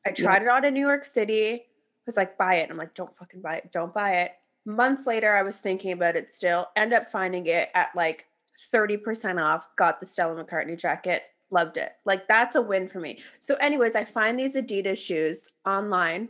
I 0.07 0.09
Yeah. 0.09 0.15
tried 0.15 0.41
it 0.41 0.47
on 0.47 0.65
in 0.65 0.73
New 0.73 0.85
York 0.87 1.05
City. 1.05 1.65
Was 2.07 2.17
like, 2.17 2.35
buy 2.39 2.55
it. 2.55 2.71
I'm 2.71 2.77
like, 2.77 2.95
don't 2.95 3.13
fucking 3.13 3.41
buy 3.41 3.57
it. 3.57 3.71
Don't 3.71 3.93
buy 3.93 4.21
it. 4.21 4.31
Months 4.65 5.07
later, 5.07 5.35
I 5.35 5.41
was 5.41 5.59
thinking 5.59 5.91
about 5.91 6.15
it 6.15 6.31
still. 6.31 6.67
End 6.75 6.93
up 6.93 7.07
finding 7.07 7.47
it 7.47 7.69
at 7.73 7.89
like 7.95 8.27
30% 8.73 9.41
off. 9.41 9.67
Got 9.75 9.99
the 9.99 10.05
Stella 10.05 10.43
McCartney 10.43 10.77
jacket. 10.77 11.23
Loved 11.49 11.77
it. 11.77 11.93
Like 12.05 12.27
that's 12.27 12.55
a 12.55 12.61
win 12.61 12.87
for 12.87 12.99
me. 12.99 13.19
So, 13.39 13.55
anyways, 13.55 13.95
I 13.95 14.05
find 14.05 14.39
these 14.39 14.55
Adidas 14.55 14.97
shoes 14.97 15.49
online, 15.65 16.29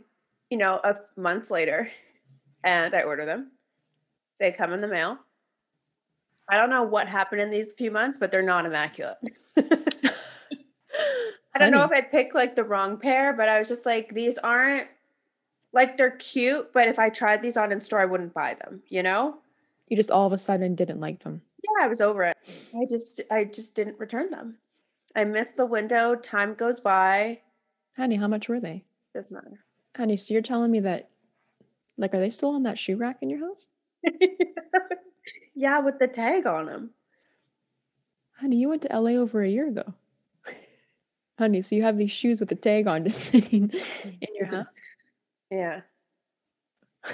you 0.50 0.58
know, 0.58 0.80
a 0.82 0.96
months 1.16 1.50
later, 1.50 1.88
and 2.64 2.94
I 2.94 3.02
order 3.02 3.26
them. 3.26 3.52
They 4.40 4.50
come 4.50 4.72
in 4.72 4.80
the 4.80 4.88
mail. 4.88 5.18
I 6.48 6.56
don't 6.56 6.70
know 6.70 6.82
what 6.82 7.06
happened 7.06 7.40
in 7.40 7.50
these 7.50 7.72
few 7.72 7.90
months, 7.90 8.18
but 8.18 8.30
they're 8.30 8.42
not 8.42 8.66
immaculate. 8.66 9.16
I 11.54 11.58
don't 11.58 11.70
know 11.70 11.84
if 11.84 11.92
I 11.92 12.00
picked 12.00 12.34
like 12.34 12.56
the 12.56 12.64
wrong 12.64 12.98
pair, 12.98 13.32
but 13.34 13.48
I 13.48 13.58
was 13.58 13.68
just 13.68 13.86
like, 13.86 14.12
these 14.12 14.38
aren't 14.38 14.88
like 15.72 15.96
they're 15.96 16.16
cute, 16.16 16.72
but 16.72 16.88
if 16.88 16.98
I 16.98 17.08
tried 17.08 17.42
these 17.42 17.56
on 17.56 17.72
in 17.72 17.80
store, 17.80 18.00
I 18.00 18.04
wouldn't 18.04 18.34
buy 18.34 18.54
them, 18.54 18.82
you 18.88 19.02
know? 19.02 19.36
You 19.88 19.96
just 19.96 20.10
all 20.10 20.26
of 20.26 20.32
a 20.32 20.38
sudden 20.38 20.74
didn't 20.74 21.00
like 21.00 21.22
them. 21.22 21.42
Yeah, 21.62 21.84
I 21.84 21.88
was 21.88 22.00
over 22.00 22.24
it. 22.24 22.36
I 22.74 22.86
just 22.88 23.20
I 23.30 23.44
just 23.44 23.74
didn't 23.76 23.98
return 23.98 24.30
them. 24.30 24.56
I 25.14 25.24
missed 25.24 25.56
the 25.56 25.66
window, 25.66 26.14
time 26.14 26.54
goes 26.54 26.80
by. 26.80 27.40
Honey, 27.96 28.16
how 28.16 28.28
much 28.28 28.48
were 28.48 28.60
they? 28.60 28.84
Doesn't 29.14 29.32
matter. 29.32 29.64
Honey, 29.96 30.16
so 30.16 30.32
you're 30.32 30.42
telling 30.42 30.70
me 30.70 30.80
that, 30.80 31.10
like, 31.98 32.14
are 32.14 32.20
they 32.20 32.30
still 32.30 32.50
on 32.50 32.62
that 32.62 32.78
shoe 32.78 32.96
rack 32.96 33.18
in 33.20 33.28
your 33.28 33.40
house? 33.40 33.66
yeah, 35.54 35.80
with 35.80 35.98
the 35.98 36.06
tag 36.06 36.46
on 36.46 36.66
them. 36.66 36.90
Honey, 38.38 38.56
you 38.56 38.70
went 38.70 38.82
to 38.82 38.98
LA 38.98 39.10
over 39.10 39.42
a 39.42 39.48
year 39.48 39.68
ago. 39.68 39.92
Honey, 41.38 41.60
so 41.60 41.76
you 41.76 41.82
have 41.82 41.98
these 41.98 42.10
shoes 42.10 42.40
with 42.40 42.48
the 42.48 42.54
tag 42.54 42.86
on 42.86 43.04
just 43.04 43.20
sitting 43.30 43.70
in 44.04 44.28
your 44.34 44.46
house? 44.46 44.66
Yeah. 45.52 45.82
I 47.04 47.10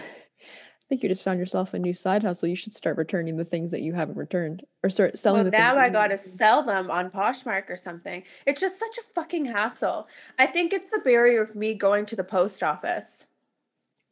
think 0.88 1.02
you 1.02 1.08
just 1.08 1.24
found 1.24 1.40
yourself 1.40 1.74
a 1.74 1.78
new 1.78 1.92
side 1.92 2.22
hustle. 2.22 2.48
You 2.48 2.54
should 2.54 2.72
start 2.72 2.96
returning 2.96 3.36
the 3.36 3.44
things 3.44 3.72
that 3.72 3.82
you 3.82 3.92
haven't 3.92 4.16
returned 4.16 4.64
or 4.82 4.90
start 4.90 5.18
selling 5.18 5.38
Well, 5.38 5.44
the 5.46 5.50
things 5.50 5.60
now 5.60 5.76
I 5.76 5.90
got 5.90 6.08
to 6.08 6.16
sell 6.16 6.62
them 6.62 6.88
on 6.88 7.10
Poshmark 7.10 7.68
or 7.68 7.76
something. 7.76 8.22
It's 8.46 8.60
just 8.60 8.78
such 8.78 8.96
a 8.96 9.02
fucking 9.14 9.46
hassle. 9.46 10.06
I 10.38 10.46
think 10.46 10.72
it's 10.72 10.88
the 10.88 11.00
barrier 11.00 11.42
of 11.42 11.56
me 11.56 11.74
going 11.74 12.06
to 12.06 12.16
the 12.16 12.24
post 12.24 12.62
office. 12.62 13.26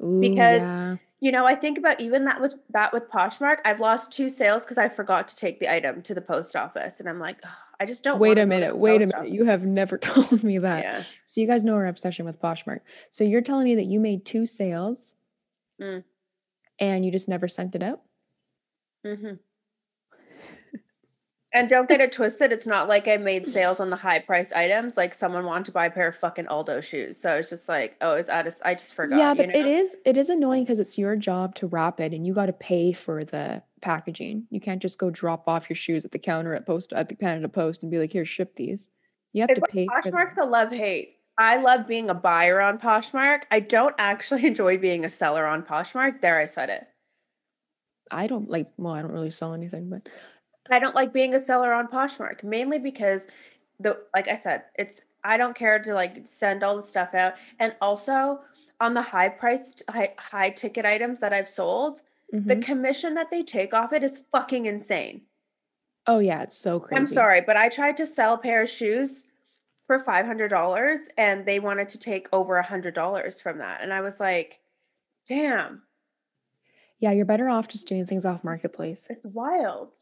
Ooh, 0.03 0.21
because 0.21 0.63
yeah. 0.63 0.97
You 1.19 1.33
know, 1.33 1.47
I 1.47 1.55
think 1.55 1.79
about 1.79 1.99
even 1.99 2.27
that 2.27 2.43
with 2.43 2.55
that 2.75 2.93
with 2.93 3.11
Poshmark. 3.11 3.57
I've 3.65 3.81
lost 3.81 4.13
two 4.13 4.29
sales 4.29 4.65
because 4.65 4.77
I 4.77 4.91
forgot 4.91 5.29
to 5.29 5.37
take 5.37 5.61
the 5.61 5.73
item 5.73 6.03
to 6.03 6.15
the 6.15 6.21
post 6.21 6.55
office, 6.55 7.01
and 7.01 7.09
I'm 7.09 7.19
like, 7.19 7.39
"Ugh, 7.43 7.51
I 7.81 7.87
just 7.87 8.05
don't. 8.05 8.21
wait 8.21 8.37
a 8.37 8.45
minute, 8.45 8.77
wait 8.77 8.97
a 8.97 8.99
minute. 9.07 9.15
office." 9.15 9.31
You 9.33 9.47
have 9.47 9.63
never 9.63 9.97
told 9.99 10.45
me 10.45 10.59
that. 10.59 10.85
Yeah. 10.85 11.03
So 11.25 11.41
you 11.41 11.47
guys 11.47 11.65
know 11.65 11.75
our 11.75 11.87
obsession 11.87 12.27
with 12.27 12.39
Poshmark. 12.39 12.81
So 13.11 13.25
you're 13.25 13.41
telling 13.41 13.65
me 13.65 13.77
that 13.77 13.87
you 13.87 13.99
made 13.99 14.27
two 14.27 14.45
sales 14.45 15.15
Mm. 15.81 16.05
and 16.79 17.05
you 17.05 17.11
just 17.11 17.29
never 17.29 17.49
sent 17.49 17.75
it 17.75 17.83
out? 17.83 18.03
hmm 19.05 19.35
And 21.53 21.71
don't 21.71 21.89
get 21.89 22.01
it 22.01 22.13
twisted. 22.13 22.53
It's 22.53 22.67
not 22.67 22.89
like 22.89 23.09
I 23.09 23.17
made 23.17 23.45
mm. 23.45 23.49
sales 23.49 23.81
on 23.81 23.89
the 23.89 23.97
high 23.97 24.19
price 24.19 24.53
items. 24.53 24.97
Like 24.97 25.15
someone 25.15 25.45
wanted 25.45 25.67
to 25.67 25.73
buy 25.73 25.87
a 25.87 25.91
pair 25.91 26.09
of 26.09 26.17
fucking 26.17 26.49
Aldo 26.49 26.81
shoes, 26.81 27.17
so 27.19 27.37
it's 27.37 27.51
just 27.51 27.69
like, 27.69 27.97
oh, 28.01 28.17
is 28.17 28.27
that? 28.27 28.47
A, 28.47 28.69
I 28.69 28.75
just 28.75 28.95
forgot. 28.95 29.19
yeah, 29.19 29.31
you 29.31 29.37
but 29.37 29.49
know? 29.49 29.61
it 29.61 29.67
is 29.67 29.97
it 30.05 30.17
is 30.17 30.29
annoying 30.29 30.65
because 30.65 30.81
it's 30.81 30.99
your 30.99 31.17
job 31.17 31.55
to 31.57 31.67
wrap 31.69 32.01
it 32.01 32.13
and 32.13 32.27
you 32.27 32.35
got 32.35 32.47
to 32.47 32.53
pay 32.53 32.93
for 32.93 33.25
the 33.25 33.63
packaging. 33.81 34.47
You 34.51 34.61
can't 34.61 34.83
just 34.83 34.99
go 34.99 35.09
drop 35.09 35.45
off 35.47 35.71
your 35.71 35.77
shoes 35.77 36.05
at 36.05 36.11
the 36.11 36.19
counter 36.19 36.55
at 36.55 36.67
post 36.67 36.93
at 36.93 37.09
the 37.09 37.15
Canada 37.15 37.49
Post 37.49 37.83
and 37.83 37.91
be 37.91 37.99
like, 37.99 38.13
here, 38.13 38.27
ship 38.27 38.57
these. 38.57 38.89
You 39.33 39.43
have 39.43 39.51
It's 39.51 39.61
to 39.61 39.67
pay 39.67 39.87
for 39.87 40.11
Poshmark's 40.11 40.35
a 40.41 40.45
love 40.45 40.73
hate. 40.73 41.17
I 41.39 41.59
love 41.59 41.87
being 41.87 42.09
a 42.09 42.15
buyer 42.15 42.61
on 42.61 42.79
Poshmark. 42.79 43.43
I 43.51 43.61
don't 43.61 43.95
actually 43.99 44.47
enjoy 44.47 44.79
being 44.79 45.05
a 45.05 45.11
seller 45.11 45.47
on 45.47 45.63
Poshmark. 45.63 46.21
There, 46.21 46.39
I 46.39 46.47
said 46.47 46.71
it. 46.71 46.87
I 48.11 48.27
don't 48.27 48.49
like 48.49 48.71
well, 48.77 48.95
I 48.95 49.03
don't 49.03 49.13
really 49.13 49.31
sell 49.31 49.55
anything, 49.55 49.91
but 49.91 50.09
I 50.71 50.79
don't 50.79 50.95
like 50.95 51.13
being 51.13 51.35
a 51.35 51.41
seller 51.41 51.73
on 51.73 51.89
Poshmark 51.89 52.43
mainly 52.45 52.79
because 52.79 53.29
the 53.81 54.05
like 54.15 54.29
I 54.29 54.35
said, 54.37 54.65
it's 54.77 55.01
I 55.25 55.37
don't 55.37 55.57
care 55.57 55.79
to 55.81 55.95
like 55.95 56.27
send 56.27 56.63
all 56.63 56.77
the 56.77 56.83
stuff 56.83 57.15
out 57.15 57.35
and 57.59 57.75
also 57.81 58.41
on 58.81 58.95
the 58.95 59.03
high 59.03 59.29
priced 59.29 59.83
high, 59.91 60.15
high 60.19 60.51
ticket 60.51 60.85
items 60.85 61.21
that 61.21 61.33
I've 61.33 61.49
sold, 61.49 62.03
the 62.33 62.57
Mhm. 62.57 62.63
commission 62.63 63.15
that 63.15 63.31
they 63.31 63.43
take 63.43 63.73
off 63.75 63.93
it 63.93 64.03
is 64.05 64.19
fucking 64.31 64.67
insane. 64.67 65.23
oh 66.09 66.21
yeah, 66.21 66.43
it's 66.43 66.57
so 66.57 66.79
crazy. 66.79 66.99
I'm 67.01 67.07
sorry, 67.07 67.41
but 67.41 67.57
I 67.57 67.69
tried 67.69 67.97
to 67.99 68.07
sell 68.07 68.35
a 68.35 68.39
pair 68.39 68.63
of 68.63 68.69
shoes 68.71 69.27
for 69.85 69.99
$500 69.99 71.09
and 71.17 71.45
they 71.47 71.59
wanted 71.59 71.89
to 71.91 71.99
take 71.99 72.29
over 72.33 72.57
a 72.59 72.63
$100 72.65 73.41
from 73.43 73.59
that 73.59 73.81
and 73.83 73.93
I 73.93 74.01
was 74.03 74.21
like, 74.21 74.61
"Damn, 75.27 75.83
Yeah, 76.99 77.11
you're 77.11 77.25
better 77.27 77.49
off 77.49 77.69
just 77.69 77.89
doing 77.89 78.07
things 78.07 78.25
off 78.25 78.45
marketplace. 78.45 79.09
it's 79.11 79.25
wild." 79.27 79.96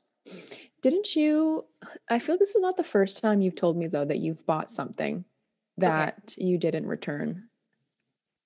Didn't 0.82 1.16
you? 1.16 1.64
I 2.10 2.18
feel 2.18 2.36
this 2.38 2.54
is 2.54 2.60
not 2.62 2.76
the 2.76 2.84
first 2.84 3.20
time 3.20 3.40
you've 3.40 3.56
told 3.56 3.76
me 3.76 3.86
though 3.86 4.04
that 4.04 4.18
you've 4.18 4.44
bought 4.46 4.70
something 4.70 5.24
that 5.78 6.34
you 6.36 6.58
didn't 6.58 6.86
return, 6.86 7.44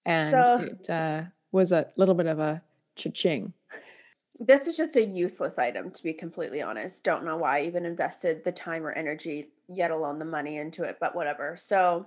and 0.07 0.31
So- 0.33 0.65
it 0.65 0.91
uh, 0.91 1.23
was 1.53 1.73
a 1.73 1.89
little 1.97 2.15
bit 2.15 2.27
of 2.27 2.39
a 2.39 2.63
cha-ching. 2.97 3.53
This 4.41 4.69
is 4.69 4.77
just 4.77 4.95
a 4.95 5.05
useless 5.05 5.59
item, 5.59 5.91
to 5.91 6.03
be 6.05 6.13
completely 6.13 6.63
honest. 6.63 7.03
Don't 7.03 7.25
know 7.25 7.37
why 7.39 7.59
I 7.59 7.63
even 7.65 7.85
invested 7.85 8.45
the 8.45 8.53
time 8.53 8.87
or 8.87 8.93
energy, 8.93 9.47
yet 9.67 9.91
alone 9.91 10.21
the 10.21 10.25
money 10.25 10.59
into 10.59 10.85
it, 10.85 10.99
but 11.01 11.17
whatever. 11.17 11.57
So 11.57 12.07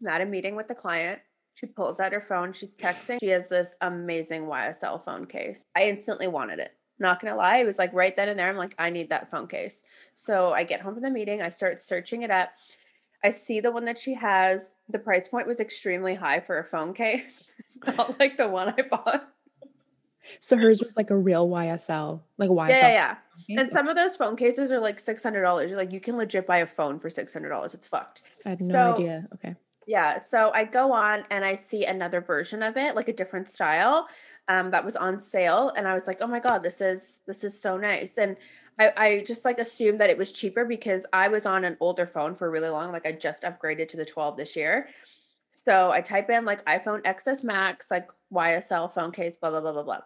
I'm 0.00 0.06
at 0.06 0.20
a 0.20 0.26
meeting 0.26 0.54
with 0.54 0.68
the 0.68 0.76
client. 0.76 1.18
She 1.54 1.66
pulls 1.66 1.98
out 1.98 2.12
her 2.12 2.20
phone. 2.20 2.52
She's 2.52 2.76
texting. 2.76 3.18
She 3.20 3.30
has 3.30 3.48
this 3.48 3.74
amazing 3.80 4.44
YSL 4.46 5.04
phone 5.04 5.26
case. 5.26 5.64
I 5.74 5.84
instantly 5.84 6.28
wanted 6.28 6.60
it. 6.60 6.72
Not 7.00 7.20
gonna 7.20 7.34
lie, 7.34 7.56
it 7.56 7.66
was 7.66 7.78
like 7.78 7.92
right 7.92 8.14
then 8.14 8.28
and 8.28 8.38
there. 8.38 8.48
I'm 8.48 8.56
like, 8.56 8.74
I 8.78 8.90
need 8.90 9.08
that 9.08 9.30
phone 9.30 9.48
case. 9.48 9.84
So 10.14 10.52
I 10.52 10.64
get 10.64 10.80
home 10.80 10.94
from 10.94 11.02
the 11.02 11.10
meeting. 11.10 11.40
I 11.42 11.48
start 11.48 11.80
searching 11.82 12.22
it 12.22 12.30
up. 12.30 12.50
I 13.24 13.30
see 13.30 13.60
the 13.60 13.70
one 13.70 13.84
that 13.86 13.98
she 13.98 14.14
has. 14.14 14.76
The 14.88 14.98
price 14.98 15.26
point 15.26 15.46
was 15.46 15.60
extremely 15.60 16.14
high 16.14 16.40
for 16.40 16.58
a 16.58 16.64
phone 16.64 16.94
case, 16.94 17.50
not 17.86 18.20
like 18.20 18.36
the 18.36 18.48
one 18.48 18.74
I 18.76 18.82
bought. 18.82 19.28
So 20.38 20.56
hers 20.56 20.80
was 20.80 20.96
like 20.96 21.10
a 21.10 21.16
real 21.16 21.48
YSL, 21.48 22.20
like 22.38 22.50
YSL. 22.50 22.68
Yeah, 22.68 22.88
yeah, 22.92 23.16
yeah. 23.48 23.60
And 23.62 23.72
some 23.72 23.88
of 23.88 23.96
those 23.96 24.14
phone 24.14 24.36
cases 24.36 24.70
are 24.70 24.78
like 24.78 25.00
six 25.00 25.22
hundred 25.22 25.42
dollars. 25.42 25.72
Like 25.72 25.92
you 25.92 26.00
can 26.00 26.16
legit 26.16 26.46
buy 26.46 26.58
a 26.58 26.66
phone 26.66 27.00
for 27.00 27.10
six 27.10 27.32
hundred 27.32 27.48
dollars. 27.48 27.74
It's 27.74 27.86
fucked. 27.86 28.22
I 28.46 28.50
had 28.50 28.60
no 28.60 28.72
so- 28.72 28.94
idea. 28.94 29.28
Okay. 29.34 29.56
Yeah. 29.86 30.18
So 30.18 30.52
I 30.54 30.64
go 30.64 30.92
on 30.92 31.24
and 31.30 31.44
I 31.44 31.56
see 31.56 31.84
another 31.84 32.20
version 32.20 32.62
of 32.62 32.76
it, 32.76 32.94
like 32.94 33.08
a 33.08 33.12
different 33.12 33.48
style, 33.48 34.06
um, 34.50 34.72
that 34.72 34.84
was 34.84 34.96
on 34.96 35.20
sale, 35.20 35.72
and 35.76 35.86
I 35.86 35.94
was 35.94 36.08
like, 36.08 36.18
oh 36.20 36.26
my 36.26 36.40
god, 36.40 36.64
this 36.64 36.80
is 36.80 37.20
this 37.26 37.44
is 37.44 37.58
so 37.58 37.76
nice. 37.76 38.18
And 38.18 38.36
I, 38.80 38.92
I 38.96 39.24
just 39.24 39.44
like 39.44 39.60
assumed 39.60 40.00
that 40.00 40.10
it 40.10 40.18
was 40.18 40.32
cheaper 40.32 40.64
because 40.64 41.06
I 41.12 41.28
was 41.28 41.46
on 41.46 41.64
an 41.64 41.76
older 41.78 42.04
phone 42.04 42.34
for 42.34 42.50
really 42.50 42.68
long. 42.68 42.90
Like 42.90 43.06
I 43.06 43.12
just 43.12 43.44
upgraded 43.44 43.86
to 43.88 43.96
the 43.96 44.04
12 44.04 44.36
this 44.36 44.56
year. 44.56 44.88
So 45.52 45.90
I 45.92 46.00
type 46.00 46.30
in 46.30 46.44
like 46.44 46.64
iPhone 46.64 47.02
XS 47.04 47.44
Max, 47.44 47.92
like 47.92 48.08
YSL 48.32 48.92
phone 48.92 49.12
case, 49.12 49.36
blah, 49.36 49.50
blah, 49.50 49.60
blah, 49.60 49.72
blah, 49.72 49.82
blah. 49.84 50.00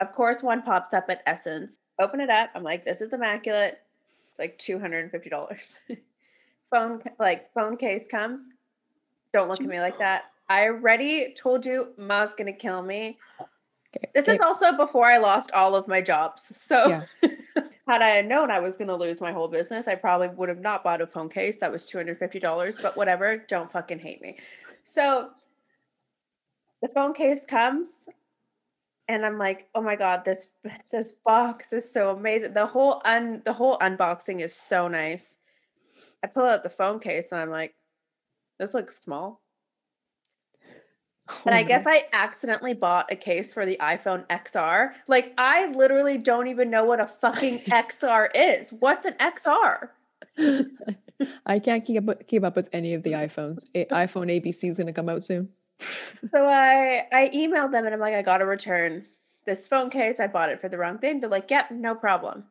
Of 0.00 0.12
course, 0.12 0.42
one 0.42 0.62
pops 0.62 0.94
up 0.94 1.06
at 1.08 1.26
SSENSE. 1.26 1.76
Open 2.00 2.20
it 2.20 2.30
up. 2.30 2.50
I'm 2.54 2.62
like, 2.62 2.84
this 2.84 3.00
is 3.00 3.12
immaculate. 3.12 3.80
It's 4.30 4.38
like 4.38 4.58
$250. 4.58 5.78
phone 6.70 7.02
like 7.18 7.52
phone 7.52 7.76
case 7.76 8.06
comes. 8.06 8.48
Don't 9.34 9.48
look 9.48 9.60
at 9.60 9.66
me 9.66 9.80
like 9.80 9.98
that. 9.98 10.24
I 10.48 10.66
already 10.66 11.34
told 11.34 11.66
you 11.66 11.88
Ma's 11.98 12.34
gonna 12.34 12.52
kill 12.52 12.82
me. 12.82 13.18
Okay. 13.96 14.10
This 14.14 14.28
okay. 14.28 14.36
is 14.36 14.40
also 14.40 14.76
before 14.76 15.06
I 15.06 15.18
lost 15.18 15.50
all 15.52 15.74
of 15.76 15.88
my 15.88 16.00
jobs. 16.00 16.56
So 16.56 16.88
Yeah. 16.88 17.04
had 17.86 18.02
I 18.02 18.20
known 18.22 18.50
I 18.50 18.60
was 18.60 18.76
gonna 18.76 18.96
lose 18.96 19.20
my 19.20 19.32
whole 19.32 19.48
business, 19.48 19.88
I 19.88 19.94
probably 19.94 20.28
would 20.28 20.48
have 20.48 20.60
not 20.60 20.82
bought 20.82 21.00
a 21.00 21.06
phone 21.06 21.28
case 21.28 21.58
that 21.58 21.70
was 21.70 21.86
$250, 21.86 22.82
but 22.82 22.96
whatever, 22.96 23.44
don't 23.48 23.70
fucking 23.70 23.98
hate 23.98 24.22
me. 24.22 24.38
So 24.82 25.30
the 26.82 26.88
phone 26.88 27.14
case 27.14 27.44
comes 27.44 28.08
and 29.08 29.24
I'm 29.24 29.38
like, 29.38 29.68
oh 29.74 29.82
my 29.82 29.96
god, 29.96 30.24
this 30.24 30.52
this 30.90 31.12
box 31.12 31.72
is 31.72 31.90
so 31.90 32.10
amazing. 32.10 32.54
The 32.54 32.66
whole 32.66 33.02
un 33.04 33.42
the 33.44 33.52
whole 33.52 33.78
unboxing 33.78 34.42
is 34.42 34.54
so 34.54 34.88
nice. 34.88 35.38
I 36.22 36.26
pull 36.26 36.44
out 36.44 36.62
the 36.62 36.70
phone 36.70 37.00
case 37.00 37.32
and 37.32 37.40
I'm 37.40 37.50
like, 37.50 37.74
this 38.58 38.72
looks 38.72 38.98
small. 38.98 39.42
And 41.46 41.54
Oh, 41.54 41.58
I 41.58 41.62
guess 41.62 41.86
I 41.86 42.04
accidentally 42.12 42.74
bought 42.74 43.10
a 43.10 43.16
case 43.16 43.54
for 43.54 43.64
the 43.64 43.78
iPhone 43.80 44.26
XR. 44.28 44.92
Like 45.06 45.32
I 45.38 45.68
literally 45.68 46.18
don't 46.18 46.48
even 46.48 46.68
know 46.70 46.84
what 46.84 47.00
a 47.00 47.06
fucking 47.06 47.60
XR 47.70 48.28
is. 48.34 48.72
What's 48.72 49.06
an 49.06 49.14
XR? 49.14 49.88
I 51.46 51.58
can't 51.60 51.84
keep 51.84 52.08
up 52.08 52.26
keep 52.26 52.44
up 52.44 52.56
with 52.56 52.68
any 52.72 52.92
of 52.94 53.02
the 53.02 53.12
iPhones. 53.12 53.64
A- 53.74 53.86
iPhone 53.86 54.30
ABC 54.30 54.68
is 54.68 54.76
going 54.76 54.86
to 54.86 54.92
come 54.92 55.08
out 55.08 55.24
soon. 55.24 55.48
so 56.30 56.46
I 56.46 57.06
I 57.12 57.30
emailed 57.34 57.72
them 57.72 57.86
and 57.86 57.94
I'm 57.94 58.00
like, 58.00 58.14
I 58.14 58.22
got 58.22 58.38
to 58.38 58.46
return 58.46 59.04
this 59.46 59.66
phone 59.66 59.88
case. 59.90 60.20
I 60.20 60.26
bought 60.26 60.50
it 60.50 60.60
for 60.60 60.68
the 60.68 60.76
wrong 60.78 60.98
thing. 60.98 61.20
They're 61.20 61.30
like, 61.30 61.50
Yep, 61.50 61.70
no 61.70 61.94
problem. 61.94 62.44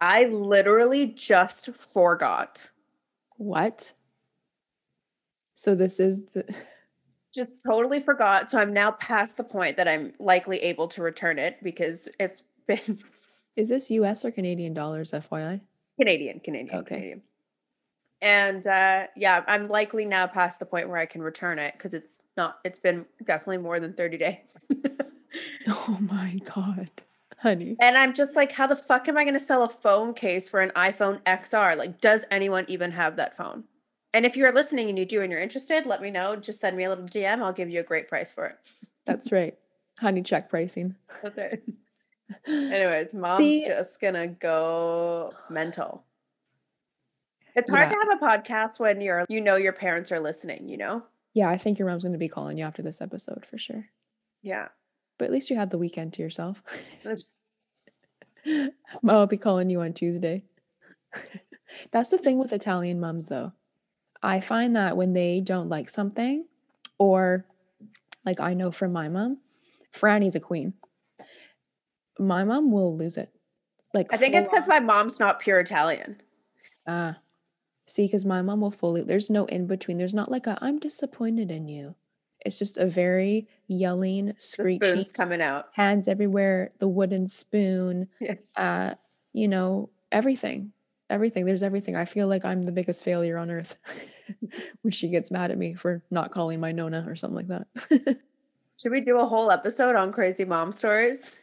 I 0.00 0.24
literally 0.24 1.06
just 1.06 1.70
forgot. 1.70 2.68
What? 3.36 3.92
So 5.54 5.74
this 5.74 6.00
is 6.00 6.22
the 6.34 6.44
just 7.36 7.50
totally 7.66 8.00
forgot. 8.00 8.50
So 8.50 8.58
I'm 8.58 8.72
now 8.72 8.90
past 8.92 9.36
the 9.36 9.44
point 9.44 9.76
that 9.76 9.86
I'm 9.86 10.12
likely 10.18 10.58
able 10.62 10.88
to 10.88 11.02
return 11.02 11.38
it 11.38 11.58
because 11.62 12.08
it's 12.18 12.42
been 12.66 12.98
Is 13.56 13.68
this 13.68 13.90
US 13.90 14.24
or 14.24 14.30
Canadian 14.30 14.74
dollars, 14.74 15.12
FYI? 15.12 15.60
Canadian, 16.00 16.40
Canadian, 16.40 16.76
Okay. 16.78 16.94
Canadian. 16.94 17.22
And 18.22 18.66
uh 18.66 19.04
yeah, 19.16 19.44
I'm 19.46 19.68
likely 19.68 20.04
now 20.06 20.26
past 20.26 20.58
the 20.58 20.66
point 20.66 20.88
where 20.88 20.98
I 20.98 21.06
can 21.06 21.22
return 21.22 21.58
it 21.58 21.74
because 21.74 21.94
it's 21.94 22.22
not 22.36 22.58
it's 22.64 22.78
been 22.78 23.04
definitely 23.24 23.58
more 23.58 23.78
than 23.78 23.92
30 23.92 24.18
days. 24.18 24.56
Oh 25.68 25.98
my 26.00 26.40
god. 26.54 26.90
Honey. 27.38 27.76
and 27.80 27.98
I'm 27.98 28.14
just 28.14 28.34
like, 28.34 28.52
how 28.52 28.66
the 28.66 28.74
fuck 28.76 29.06
am 29.08 29.18
I 29.18 29.24
gonna 29.26 29.38
sell 29.38 29.62
a 29.62 29.68
phone 29.68 30.14
case 30.14 30.48
for 30.48 30.60
an 30.60 30.70
iPhone 30.74 31.20
XR? 31.24 31.76
Like, 31.76 32.00
does 32.00 32.24
anyone 32.30 32.64
even 32.68 32.90
have 32.92 33.16
that 33.16 33.36
phone? 33.36 33.64
And 34.14 34.24
if 34.24 34.36
you're 34.36 34.52
listening 34.52 34.88
and 34.88 34.98
you 34.98 35.04
do 35.04 35.22
and 35.22 35.30
you're 35.30 35.40
interested, 35.40 35.84
let 35.86 36.00
me 36.00 36.10
know. 36.10 36.36
Just 36.36 36.60
send 36.60 36.76
me 36.76 36.84
a 36.84 36.88
little 36.88 37.04
DM. 37.04 37.42
I'll 37.42 37.52
give 37.52 37.68
you 37.68 37.80
a 37.80 37.84
great 37.84 38.08
price 38.08 38.32
for 38.32 38.46
it. 38.46 38.58
That's 39.04 39.30
right. 39.30 39.56
Honey 39.98 40.22
check 40.22 40.48
pricing. 40.48 40.94
Okay. 41.24 41.60
Anyways, 42.46 43.14
mom's 43.14 43.38
See- 43.38 43.66
just 43.66 44.00
gonna 44.00 44.28
go 44.28 45.32
mental. 45.50 46.04
It's 47.54 47.70
hard 47.70 47.88
to 47.88 47.94
have 47.94 48.20
a 48.20 48.22
podcast 48.22 48.78
when 48.80 49.00
you're 49.00 49.24
you 49.30 49.40
know 49.40 49.56
your 49.56 49.72
parents 49.72 50.12
are 50.12 50.20
listening, 50.20 50.68
you 50.68 50.76
know? 50.76 51.02
Yeah, 51.32 51.48
I 51.48 51.58
think 51.58 51.78
your 51.78 51.86
mom's 51.88 52.02
going 52.02 52.12
to 52.12 52.18
be 52.18 52.28
calling 52.28 52.56
you 52.56 52.64
after 52.64 52.80
this 52.80 53.02
episode 53.02 53.44
for 53.50 53.58
sure. 53.58 53.84
Yeah. 54.42 54.68
But 55.18 55.26
at 55.26 55.32
least 55.32 55.50
you 55.50 55.56
had 55.56 55.70
the 55.70 55.76
weekend 55.76 56.14
to 56.14 56.22
yourself. 56.22 56.62
Mom 58.46 58.70
will 59.02 59.26
be 59.26 59.36
calling 59.36 59.68
you 59.68 59.82
on 59.82 59.92
Tuesday. 59.92 60.44
That's 61.92 62.08
the 62.08 62.16
thing 62.16 62.38
with 62.38 62.54
Italian 62.54 63.00
moms, 63.00 63.26
though. 63.26 63.52
I 64.26 64.40
find 64.40 64.74
that 64.76 64.96
when 64.96 65.12
they 65.12 65.40
don't 65.40 65.68
like 65.68 65.88
something, 65.88 66.46
or 66.98 67.46
like 68.24 68.40
I 68.40 68.54
know 68.54 68.70
from 68.72 68.92
my 68.92 69.08
mom, 69.08 69.38
Franny's 69.92 70.34
a 70.34 70.40
queen. 70.40 70.74
My 72.18 72.44
mom 72.44 72.70
will 72.72 72.96
lose 72.96 73.16
it. 73.16 73.30
Like 73.94 74.12
I 74.12 74.16
think 74.16 74.34
it's 74.34 74.48
because 74.48 74.66
my 74.68 74.80
mom's 74.80 75.20
not 75.20 75.38
pure 75.40 75.60
Italian. 75.60 76.20
Ah, 76.86 77.18
see, 77.86 78.06
because 78.06 78.24
my 78.24 78.42
mom 78.42 78.60
will 78.60 78.70
fully, 78.70 79.02
there's 79.02 79.30
no 79.30 79.44
in 79.46 79.66
between. 79.66 79.98
There's 79.98 80.14
not 80.14 80.30
like 80.30 80.46
a, 80.46 80.58
I'm 80.60 80.78
disappointed 80.78 81.50
in 81.50 81.68
you. 81.68 81.94
It's 82.44 82.58
just 82.58 82.78
a 82.78 82.86
very 82.86 83.48
yelling, 83.66 84.34
screeching, 84.38 84.78
spoon's 84.90 85.12
coming 85.12 85.40
out. 85.40 85.66
hands 85.74 86.08
everywhere, 86.08 86.72
the 86.78 86.88
wooden 86.88 87.26
spoon, 87.26 88.08
Yes. 88.20 88.52
uh, 88.56 88.94
you 89.32 89.48
know, 89.48 89.90
everything. 90.12 90.72
Everything. 91.10 91.44
There's 91.44 91.62
everything. 91.62 91.94
I 91.96 92.04
feel 92.04 92.26
like 92.28 92.44
I'm 92.44 92.62
the 92.62 92.72
biggest 92.72 93.04
failure 93.04 93.38
on 93.38 93.50
earth 93.50 93.76
when 94.82 94.90
she 94.90 95.08
gets 95.08 95.30
mad 95.30 95.50
at 95.50 95.58
me 95.58 95.74
for 95.74 96.02
not 96.10 96.30
calling 96.30 96.60
my 96.60 96.72
Nona 96.72 97.04
or 97.08 97.16
something 97.16 97.46
like 97.48 97.48
that. 97.48 98.18
Should 98.78 98.92
we 98.92 99.00
do 99.00 99.18
a 99.18 99.26
whole 99.26 99.50
episode 99.50 99.96
on 99.96 100.12
crazy 100.12 100.44
mom 100.44 100.72
stories? 100.72 101.34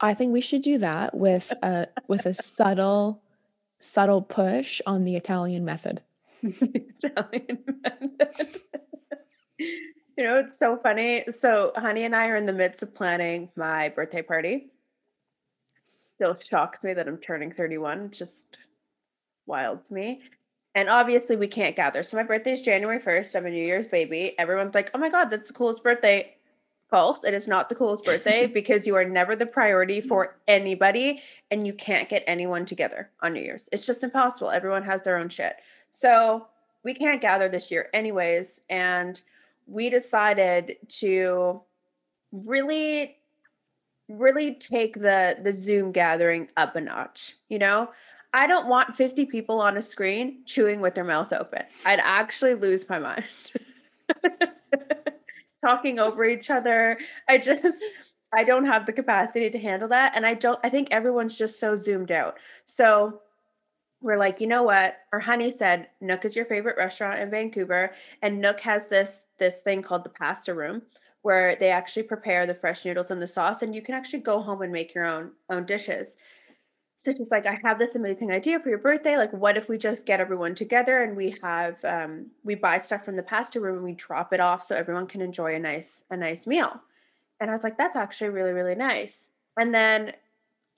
I 0.00 0.14
think 0.14 0.32
we 0.32 0.40
should 0.40 0.62
do 0.62 0.78
that 0.78 1.12
with 1.12 1.52
a 1.60 1.88
with 2.06 2.24
a 2.26 2.32
subtle, 2.32 3.20
subtle 3.80 4.22
push 4.22 4.80
on 4.86 5.02
the 5.02 5.16
Italian 5.16 5.64
method. 5.64 6.02
Italian 6.42 7.64
method. 7.82 8.60
you 9.58 10.24
know, 10.24 10.36
it's 10.36 10.56
so 10.56 10.76
funny. 10.76 11.24
So, 11.30 11.72
Honey 11.74 12.04
and 12.04 12.14
I 12.14 12.28
are 12.28 12.36
in 12.36 12.46
the 12.46 12.52
midst 12.52 12.84
of 12.84 12.94
planning 12.94 13.50
my 13.56 13.88
birthday 13.88 14.22
party. 14.22 14.70
Still 16.14 16.38
shocks 16.48 16.84
me 16.84 16.94
that 16.94 17.08
I'm 17.08 17.18
turning 17.18 17.50
31. 17.52 18.12
Just 18.12 18.58
wild 19.46 19.84
to 19.86 19.94
me. 19.94 20.22
And 20.78 20.88
obviously, 20.88 21.34
we 21.34 21.48
can't 21.48 21.74
gather. 21.74 22.04
So, 22.04 22.16
my 22.16 22.22
birthday 22.22 22.52
is 22.52 22.62
January 22.62 23.00
1st. 23.00 23.34
I'm 23.34 23.46
a 23.46 23.50
New 23.50 23.64
Year's 23.64 23.88
baby. 23.88 24.38
Everyone's 24.38 24.76
like, 24.76 24.92
oh 24.94 24.98
my 24.98 25.08
God, 25.08 25.24
that's 25.24 25.48
the 25.48 25.54
coolest 25.54 25.82
birthday. 25.82 26.36
False. 26.88 27.24
It 27.24 27.34
is 27.34 27.48
not 27.48 27.68
the 27.68 27.74
coolest 27.74 28.04
birthday 28.04 28.46
because 28.54 28.86
you 28.86 28.94
are 28.94 29.04
never 29.04 29.34
the 29.34 29.44
priority 29.44 30.00
for 30.00 30.36
anybody 30.46 31.20
and 31.50 31.66
you 31.66 31.72
can't 31.72 32.08
get 32.08 32.22
anyone 32.28 32.64
together 32.64 33.10
on 33.22 33.32
New 33.32 33.40
Year's. 33.40 33.68
It's 33.72 33.84
just 33.84 34.04
impossible. 34.04 34.50
Everyone 34.50 34.84
has 34.84 35.02
their 35.02 35.16
own 35.16 35.28
shit. 35.28 35.56
So 35.90 36.46
we 36.84 36.94
can't 36.94 37.20
gather 37.20 37.48
this 37.48 37.72
year, 37.72 37.88
anyways. 37.92 38.60
And 38.70 39.20
we 39.66 39.90
decided 39.90 40.76
to 41.00 41.60
really, 42.30 43.16
really 44.08 44.54
take 44.54 44.94
the 44.94 45.38
the 45.42 45.52
Zoom 45.52 45.90
gathering 45.90 46.46
up 46.56 46.76
a 46.76 46.80
notch. 46.80 47.34
You 47.48 47.58
know, 47.58 47.90
I 48.32 48.46
don't 48.46 48.68
want 48.68 48.96
50 48.96 49.26
people 49.26 49.60
on 49.60 49.76
a 49.76 49.82
screen 49.82 50.42
chewing 50.44 50.80
with 50.80 50.94
their 50.94 51.04
mouth 51.04 51.32
open. 51.32 51.62
I'd 51.84 52.00
actually 52.00 52.54
lose 52.54 52.88
my 52.88 52.98
mind. 52.98 53.24
Talking 55.64 55.98
over 55.98 56.24
each 56.24 56.50
other. 56.50 56.98
I 57.28 57.38
just 57.38 57.84
I 58.32 58.44
don't 58.44 58.66
have 58.66 58.84
the 58.84 58.92
capacity 58.92 59.48
to 59.50 59.58
handle 59.58 59.88
that. 59.88 60.12
And 60.14 60.26
I 60.26 60.34
don't 60.34 60.60
I 60.62 60.68
think 60.68 60.88
everyone's 60.90 61.38
just 61.38 61.58
so 61.58 61.74
zoomed 61.74 62.12
out. 62.12 62.38
So 62.64 63.20
we're 64.00 64.18
like, 64.18 64.40
you 64.40 64.46
know 64.46 64.62
what? 64.62 64.96
Our 65.12 65.18
honey 65.18 65.50
said 65.50 65.88
Nook 66.00 66.24
is 66.24 66.36
your 66.36 66.44
favorite 66.44 66.76
restaurant 66.76 67.20
in 67.20 67.30
Vancouver, 67.30 67.92
and 68.22 68.40
Nook 68.40 68.60
has 68.60 68.86
this 68.86 69.26
this 69.38 69.60
thing 69.60 69.82
called 69.82 70.04
the 70.04 70.10
pasta 70.10 70.54
room, 70.54 70.82
where 71.22 71.56
they 71.56 71.70
actually 71.70 72.04
prepare 72.04 72.46
the 72.46 72.54
fresh 72.54 72.84
noodles 72.84 73.10
and 73.10 73.20
the 73.20 73.26
sauce, 73.26 73.62
and 73.62 73.74
you 73.74 73.82
can 73.82 73.94
actually 73.94 74.20
go 74.20 74.40
home 74.40 74.62
and 74.62 74.72
make 74.72 74.94
your 74.94 75.04
own 75.04 75.32
own 75.50 75.66
dishes. 75.66 76.16
So 77.00 77.12
she's 77.12 77.30
like, 77.30 77.46
I 77.46 77.58
have 77.62 77.78
this 77.78 77.94
amazing 77.94 78.32
idea 78.32 78.58
for 78.58 78.70
your 78.70 78.78
birthday. 78.78 79.16
Like, 79.16 79.32
what 79.32 79.56
if 79.56 79.68
we 79.68 79.78
just 79.78 80.04
get 80.04 80.18
everyone 80.18 80.56
together 80.56 81.02
and 81.02 81.16
we 81.16 81.36
have 81.42 81.84
um, 81.84 82.26
we 82.42 82.56
buy 82.56 82.78
stuff 82.78 83.04
from 83.04 83.16
the 83.16 83.22
pasta 83.22 83.60
room 83.60 83.76
and 83.76 83.84
we 83.84 83.92
drop 83.92 84.32
it 84.32 84.40
off 84.40 84.62
so 84.62 84.74
everyone 84.74 85.06
can 85.06 85.22
enjoy 85.22 85.54
a 85.54 85.60
nice 85.60 86.04
a 86.10 86.16
nice 86.16 86.46
meal. 86.46 86.80
And 87.40 87.50
I 87.50 87.52
was 87.52 87.62
like, 87.62 87.78
that's 87.78 87.96
actually 87.96 88.30
really 88.30 88.52
really 88.52 88.74
nice. 88.74 89.30
And 89.56 89.72
then 89.72 90.12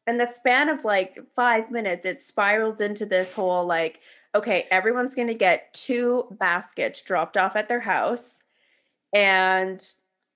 in 0.06 0.18
the 0.18 0.26
span 0.26 0.68
of 0.68 0.85
like 0.85 1.18
five 1.35 1.70
minutes, 1.70 2.04
it 2.04 2.20
spirals 2.20 2.80
into 2.80 3.06
this 3.06 3.33
whole 3.33 3.64
like, 3.66 4.00
okay, 4.35 4.66
everyone's 4.70 5.14
going 5.14 5.28
to 5.28 5.35
get 5.35 5.72
two 5.72 6.26
baskets 6.33 7.02
dropped 7.02 7.37
off 7.37 7.56
at 7.56 7.68
their 7.68 7.80
house. 7.80 8.42
And 9.14 9.87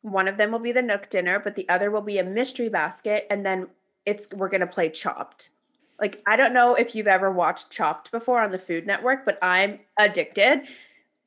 one 0.03 0.29
of 0.29 0.37
them 0.37 0.53
will 0.53 0.59
be 0.59 0.73
the 0.73 0.83
Nook 0.83 1.11
dinner, 1.11 1.39
but 1.39 1.55
the 1.55 1.69
other 1.69 1.91
will 1.91 2.03
be 2.03 2.19
a 2.19 2.25
mystery 2.25 2.69
basket. 2.69 3.27
And 3.31 3.45
then 3.45 3.69
it's, 4.05 4.33
we're 4.33 4.49
going 4.49 4.61
to 4.61 4.67
play 4.67 4.91
Chopped. 4.91 5.51
Like, 6.01 6.23
I 6.27 6.37
don't 6.37 6.53
know 6.53 6.75
if 6.75 6.95
you've 6.95 7.07
ever 7.07 7.31
watched 7.31 7.71
Chopped 7.71 8.11
before 8.11 8.41
on 8.41 8.51
the 8.51 8.59
Food 8.59 8.87
Network, 8.87 9.25
but 9.25 9.39
I'm 9.43 9.81
addicted. 9.99 10.63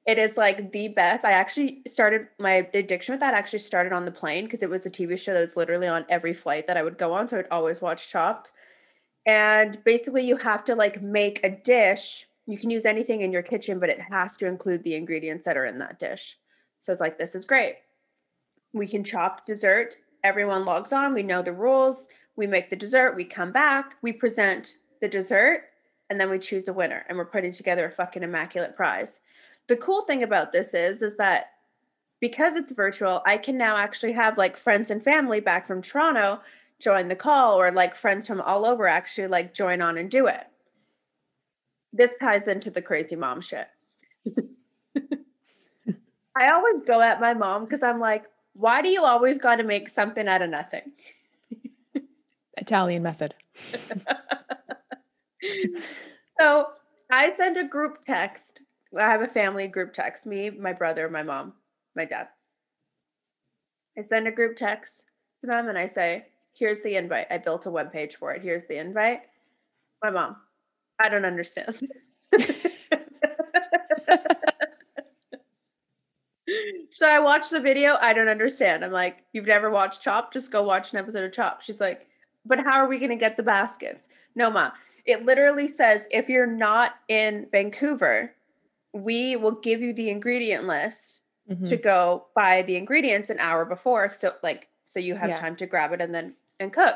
It 0.06 0.18
is 0.18 0.38
like 0.38 0.72
the 0.72 0.90
best. 0.90 1.26
I 1.26 1.32
actually 1.32 1.82
started 1.86 2.28
my 2.40 2.68
addiction 2.74 3.14
with 3.14 3.20
that 3.20 3.34
actually 3.34 3.60
started 3.60 3.92
on 3.92 4.06
the 4.06 4.12
plane 4.12 4.46
because 4.46 4.64
it 4.64 4.70
was 4.70 4.86
a 4.86 4.90
TV 4.90 5.20
show 5.20 5.34
that 5.34 5.42
was 5.42 5.58
literally 5.58 5.88
on 5.88 6.06
every 6.10 6.34
flight 6.34 6.68
that 6.68 6.78
I 6.78 6.84
would 6.84 6.98
go 6.98 7.14
on. 7.14 7.28
So 7.28 7.40
I'd 7.40 7.48
always 7.52 7.82
watch 7.82 8.10
Chopped. 8.10 8.52
And 9.26 9.84
basically, 9.84 10.26
you 10.26 10.38
have 10.38 10.64
to 10.66 10.76
like 10.76 11.02
make 11.02 11.44
a 11.44 11.50
dish. 11.50 12.26
You 12.46 12.58
can 12.58 12.70
use 12.70 12.86
anything 12.86 13.22
in 13.22 13.34
your 13.34 13.42
kitchen, 13.42 13.80
but 13.80 13.90
it 13.90 14.00
has 14.00 14.38
to 14.38 14.48
include 14.48 14.84
the 14.84 14.96
ingredients 14.96 15.44
that 15.46 15.58
are 15.58 15.66
in 15.66 15.80
that 15.80 16.00
dish. 16.00 16.38
So 16.80 16.94
it's 16.94 17.02
like, 17.02 17.18
this 17.18 17.36
is 17.36 17.44
great. 17.44 17.76
We 18.72 18.88
can 18.88 19.04
chop 19.04 19.46
dessert. 19.46 19.98
Everyone 20.24 20.64
logs 20.64 20.94
on. 20.94 21.14
We 21.14 21.24
know 21.24 21.42
the 21.42 21.52
rules. 21.52 22.08
We 22.38 22.48
make 22.48 22.70
the 22.70 22.76
dessert. 22.76 23.16
We 23.16 23.26
come 23.26 23.52
back. 23.52 23.96
We 24.02 24.14
present 24.14 24.78
the 25.02 25.08
dessert. 25.10 25.64
And 26.10 26.20
then 26.20 26.30
we 26.30 26.40
choose 26.40 26.70
a 26.70 26.74
winner. 26.74 27.06
And 27.10 27.18
we're 27.18 27.26
putting 27.26 27.52
together 27.52 27.86
a 27.86 27.92
fucking 27.92 28.24
immaculate 28.24 28.76
prize 28.76 29.20
the 29.68 29.76
cool 29.78 30.04
thing 30.04 30.24
about 30.24 30.52
this 30.52 30.74
is 30.74 31.02
is 31.02 31.16
that 31.18 31.52
because 32.20 32.56
it's 32.56 32.72
virtual 32.72 33.22
i 33.26 33.38
can 33.38 33.58
now 33.58 33.78
actually 33.78 34.14
have 34.14 34.38
like 34.38 34.58
friends 34.58 34.90
and 34.90 35.04
family 35.04 35.40
back 35.40 35.68
from 35.68 35.82
toronto 35.82 36.40
join 36.80 37.08
the 37.08 37.16
call 37.16 37.60
or 37.60 37.72
like 37.72 37.96
friends 37.96 38.28
from 38.28 38.42
all 38.42 38.66
over 38.66 38.88
actually 38.88 39.28
like 39.28 39.54
join 39.54 39.82
on 39.82 39.98
and 39.98 40.10
do 40.10 40.28
it 40.28 40.48
this 41.94 42.18
ties 42.18 42.48
into 42.48 42.72
the 42.72 42.82
crazy 42.82 43.16
mom 43.16 43.42
shit 43.42 43.68
i 46.36 46.50
always 46.52 46.80
go 46.82 47.02
at 47.02 47.22
my 47.22 47.34
mom 47.34 47.64
because 47.64 47.84
i'm 47.84 48.00
like 48.00 48.26
why 48.54 48.82
do 48.82 48.90
you 48.90 49.04
always 49.04 49.38
got 49.38 49.58
to 49.58 49.64
make 49.64 49.88
something 49.90 50.28
out 50.28 50.42
of 50.42 50.50
nothing 50.50 50.92
Italian 52.68 53.04
method. 53.04 53.34
so 56.40 56.68
i 57.12 57.34
send 57.36 57.58
a 57.58 57.64
group 57.64 58.00
text 58.06 58.62
I 58.96 59.12
have 59.12 59.22
a 59.22 59.28
family 59.28 59.68
group 59.68 59.94
text 59.94 60.26
me, 60.26 60.50
my 60.50 60.74
brother, 60.74 61.10
my 61.10 61.24
mom, 61.24 61.54
my 61.96 62.06
dad. 62.06 62.30
I 63.98 64.02
send 64.02 64.28
a 64.28 64.32
group 64.32 64.56
text 64.56 65.12
to 65.42 65.48
them 65.48 65.68
and 65.70 65.78
I 65.78 65.86
say, 65.88 66.26
Here's 66.54 66.82
the 66.82 66.96
invite. 66.96 67.28
I 67.30 67.38
built 67.38 67.68
a 67.68 67.72
web 67.72 67.92
page 67.92 68.16
for 68.16 68.34
it. 68.34 68.42
Here's 68.42 68.66
the 68.66 68.80
invite. 68.80 69.22
My 70.04 70.10
mom, 70.10 70.38
I 71.00 71.08
don't 71.08 71.26
understand. 71.26 71.78
so 76.92 77.08
I 77.08 77.20
watched 77.20 77.52
the 77.52 77.60
video. 77.60 77.98
I 78.02 78.14
don't 78.14 78.28
understand. 78.28 78.84
I'm 78.84 78.92
like, 78.92 79.18
you've 79.34 79.46
never 79.46 79.70
watched 79.70 80.02
Chop? 80.02 80.34
Just 80.34 80.52
go 80.52 80.64
watch 80.64 80.94
an 80.94 81.00
episode 81.00 81.26
of 81.26 81.32
Chop. 81.32 81.62
She's 81.62 81.80
like, 81.80 82.08
but 82.48 82.60
how 82.60 82.74
are 82.78 82.88
we 82.88 82.98
going 83.00 83.10
to 83.12 83.16
get 83.16 83.38
the 83.38 83.44
baskets? 83.44 84.08
No, 84.36 84.50
ma. 84.50 84.72
It 85.06 85.26
literally 85.26 85.68
says 85.68 86.08
if 86.12 86.30
you're 86.30 86.46
not 86.48 86.96
in 87.08 87.48
Vancouver, 87.52 88.34
we 88.94 89.36
will 89.36 89.52
give 89.52 89.82
you 89.82 89.94
the 89.94 90.10
ingredient 90.10 90.66
list 90.68 91.22
Mhm. 91.50 91.68
to 91.70 91.78
go 91.78 92.28
buy 92.36 92.62
the 92.64 92.76
ingredients 92.76 93.30
an 93.30 93.40
hour 93.40 93.64
before. 93.66 94.12
So, 94.12 94.34
like, 94.44 94.68
so 94.84 95.00
you 95.00 95.16
have 95.16 95.30
Yeah. 95.30 95.36
time 95.40 95.56
to 95.58 95.66
grab 95.66 95.94
it 95.94 96.02
and 96.02 96.14
then 96.14 96.36
and 96.60 96.74
cook. 96.74 96.96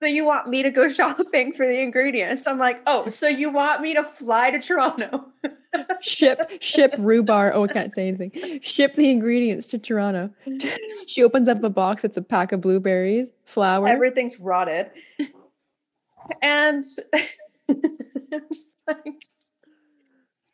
So 0.00 0.06
you 0.08 0.24
want 0.24 0.48
me 0.48 0.62
to 0.62 0.70
go 0.70 0.86
shopping 0.88 1.52
for 1.54 1.66
the 1.66 1.80
ingredients? 1.80 2.46
I'm 2.46 2.58
like, 2.58 2.82
oh, 2.86 3.08
so 3.08 3.26
you 3.26 3.50
want 3.50 3.80
me 3.80 3.94
to 3.94 4.04
fly 4.04 4.50
to 4.50 4.58
Toronto? 4.60 5.32
ship 6.00 6.50
ship 6.60 6.94
rhubarb. 6.98 7.52
Oh, 7.54 7.64
I 7.64 7.68
can't 7.68 7.92
say 7.92 8.08
anything. 8.08 8.60
Ship 8.62 8.94
the 8.94 9.10
ingredients 9.10 9.66
to 9.68 9.78
Toronto. 9.78 10.30
she 11.06 11.22
opens 11.22 11.48
up 11.48 11.62
a 11.62 11.70
box. 11.70 12.04
It's 12.04 12.16
a 12.16 12.22
pack 12.22 12.52
of 12.52 12.60
blueberries, 12.60 13.30
flour. 13.44 13.88
Everything's 13.88 14.38
rotted. 14.40 14.90
And 16.42 16.84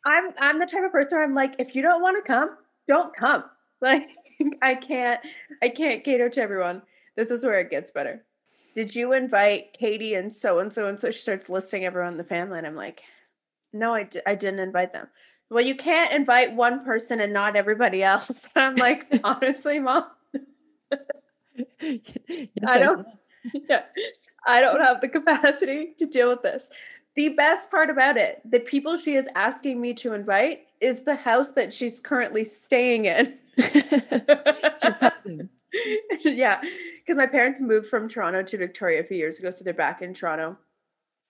I'm 0.05 0.33
I'm 0.39 0.59
the 0.59 0.65
type 0.65 0.83
of 0.83 0.91
person 0.91 1.11
where 1.17 1.23
I'm 1.23 1.33
like, 1.33 1.55
if 1.59 1.75
you 1.75 1.81
don't 1.81 2.01
want 2.01 2.17
to 2.17 2.23
come, 2.23 2.57
don't 2.87 3.15
come. 3.15 3.43
Like 3.83 4.05
I 4.61 4.75
can't 4.75 5.19
I 5.63 5.69
can't 5.69 6.03
cater 6.03 6.29
to 6.29 6.39
everyone. 6.39 6.83
This 7.15 7.31
is 7.31 7.43
where 7.43 7.59
it 7.59 7.71
gets 7.71 7.89
better. 7.89 8.23
Did 8.75 8.95
you 8.95 9.13
invite 9.13 9.73
Katie 9.73 10.13
and 10.13 10.31
so 10.31 10.59
and 10.59 10.71
so 10.71 10.87
and 10.87 10.99
so? 10.99 11.09
She 11.09 11.19
starts 11.19 11.49
listing 11.49 11.83
everyone 11.83 12.11
in 12.11 12.17
the 12.19 12.23
family, 12.23 12.59
and 12.59 12.67
I'm 12.67 12.75
like, 12.75 13.01
no, 13.73 13.93
I, 13.93 14.03
di- 14.03 14.21
I 14.25 14.35
didn't 14.35 14.59
invite 14.59 14.93
them. 14.93 15.07
Well, 15.49 15.63
you 15.63 15.75
can't 15.75 16.13
invite 16.13 16.55
one 16.55 16.85
person 16.85 17.19
and 17.19 17.33
not 17.33 17.55
everybody 17.55 18.03
else. 18.03 18.47
I'm 18.55 18.75
like, 18.75 19.07
honestly, 19.23 19.79
mom, 19.79 20.05
Yes, 21.81 22.47
I 22.65 22.79
don't 22.79 23.05
yeah, 23.69 23.83
I 24.47 24.61
don't 24.61 24.81
have 24.81 25.01
the 25.01 25.09
capacity 25.09 25.93
to 25.99 26.05
deal 26.05 26.29
with 26.29 26.41
this. 26.43 26.69
The 27.15 27.29
best 27.29 27.69
part 27.69 27.89
about 27.89 28.17
it, 28.17 28.41
the 28.49 28.59
people 28.59 28.97
she 28.97 29.15
is 29.15 29.25
asking 29.35 29.81
me 29.81 29.93
to 29.95 30.13
invite 30.13 30.67
is 30.79 31.03
the 31.03 31.15
house 31.15 31.51
that 31.53 31.73
she's 31.73 31.99
currently 31.99 32.45
staying 32.45 33.05
in. 33.05 33.37
Yeah, 36.23 36.61
because 36.61 37.17
my 37.17 37.27
parents 37.27 37.59
moved 37.59 37.87
from 37.87 38.07
Toronto 38.07 38.43
to 38.43 38.57
Victoria 38.57 39.01
a 39.01 39.03
few 39.03 39.17
years 39.17 39.39
ago, 39.39 39.51
so 39.51 39.63
they're 39.63 39.73
back 39.73 40.01
in 40.01 40.13
Toronto 40.13 40.57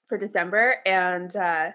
for 0.07 0.17
December. 0.17 0.75
And 0.85 1.35
uh, 1.35 1.71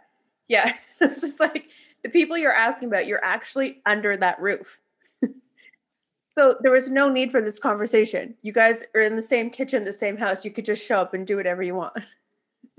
yeah, 0.49 0.75
it's 1.01 1.21
just 1.21 1.41
like 1.41 1.69
the 2.03 2.09
people 2.11 2.37
you're 2.39 2.53
asking 2.55 2.89
about, 2.89 3.07
you're 3.07 3.25
actually 3.25 3.81
under 3.87 4.17
that 4.17 4.41
roof. 4.41 4.81
so 6.39 6.55
there 6.61 6.73
was 6.73 6.91
no 6.91 7.09
need 7.09 7.31
for 7.31 7.41
this 7.43 7.59
conversation. 7.59 8.35
You 8.43 8.53
guys 8.53 8.85
are 8.95 9.01
in 9.01 9.17
the 9.17 9.23
same 9.23 9.51
kitchen, 9.51 9.85
the 9.85 9.93
same 9.93 10.17
house. 10.17 10.45
You 10.45 10.51
could 10.51 10.65
just 10.65 10.85
show 10.87 10.99
up 10.99 11.15
and 11.15 11.27
do 11.27 11.37
whatever 11.37 11.63
you 11.63 11.75
want. 11.75 11.95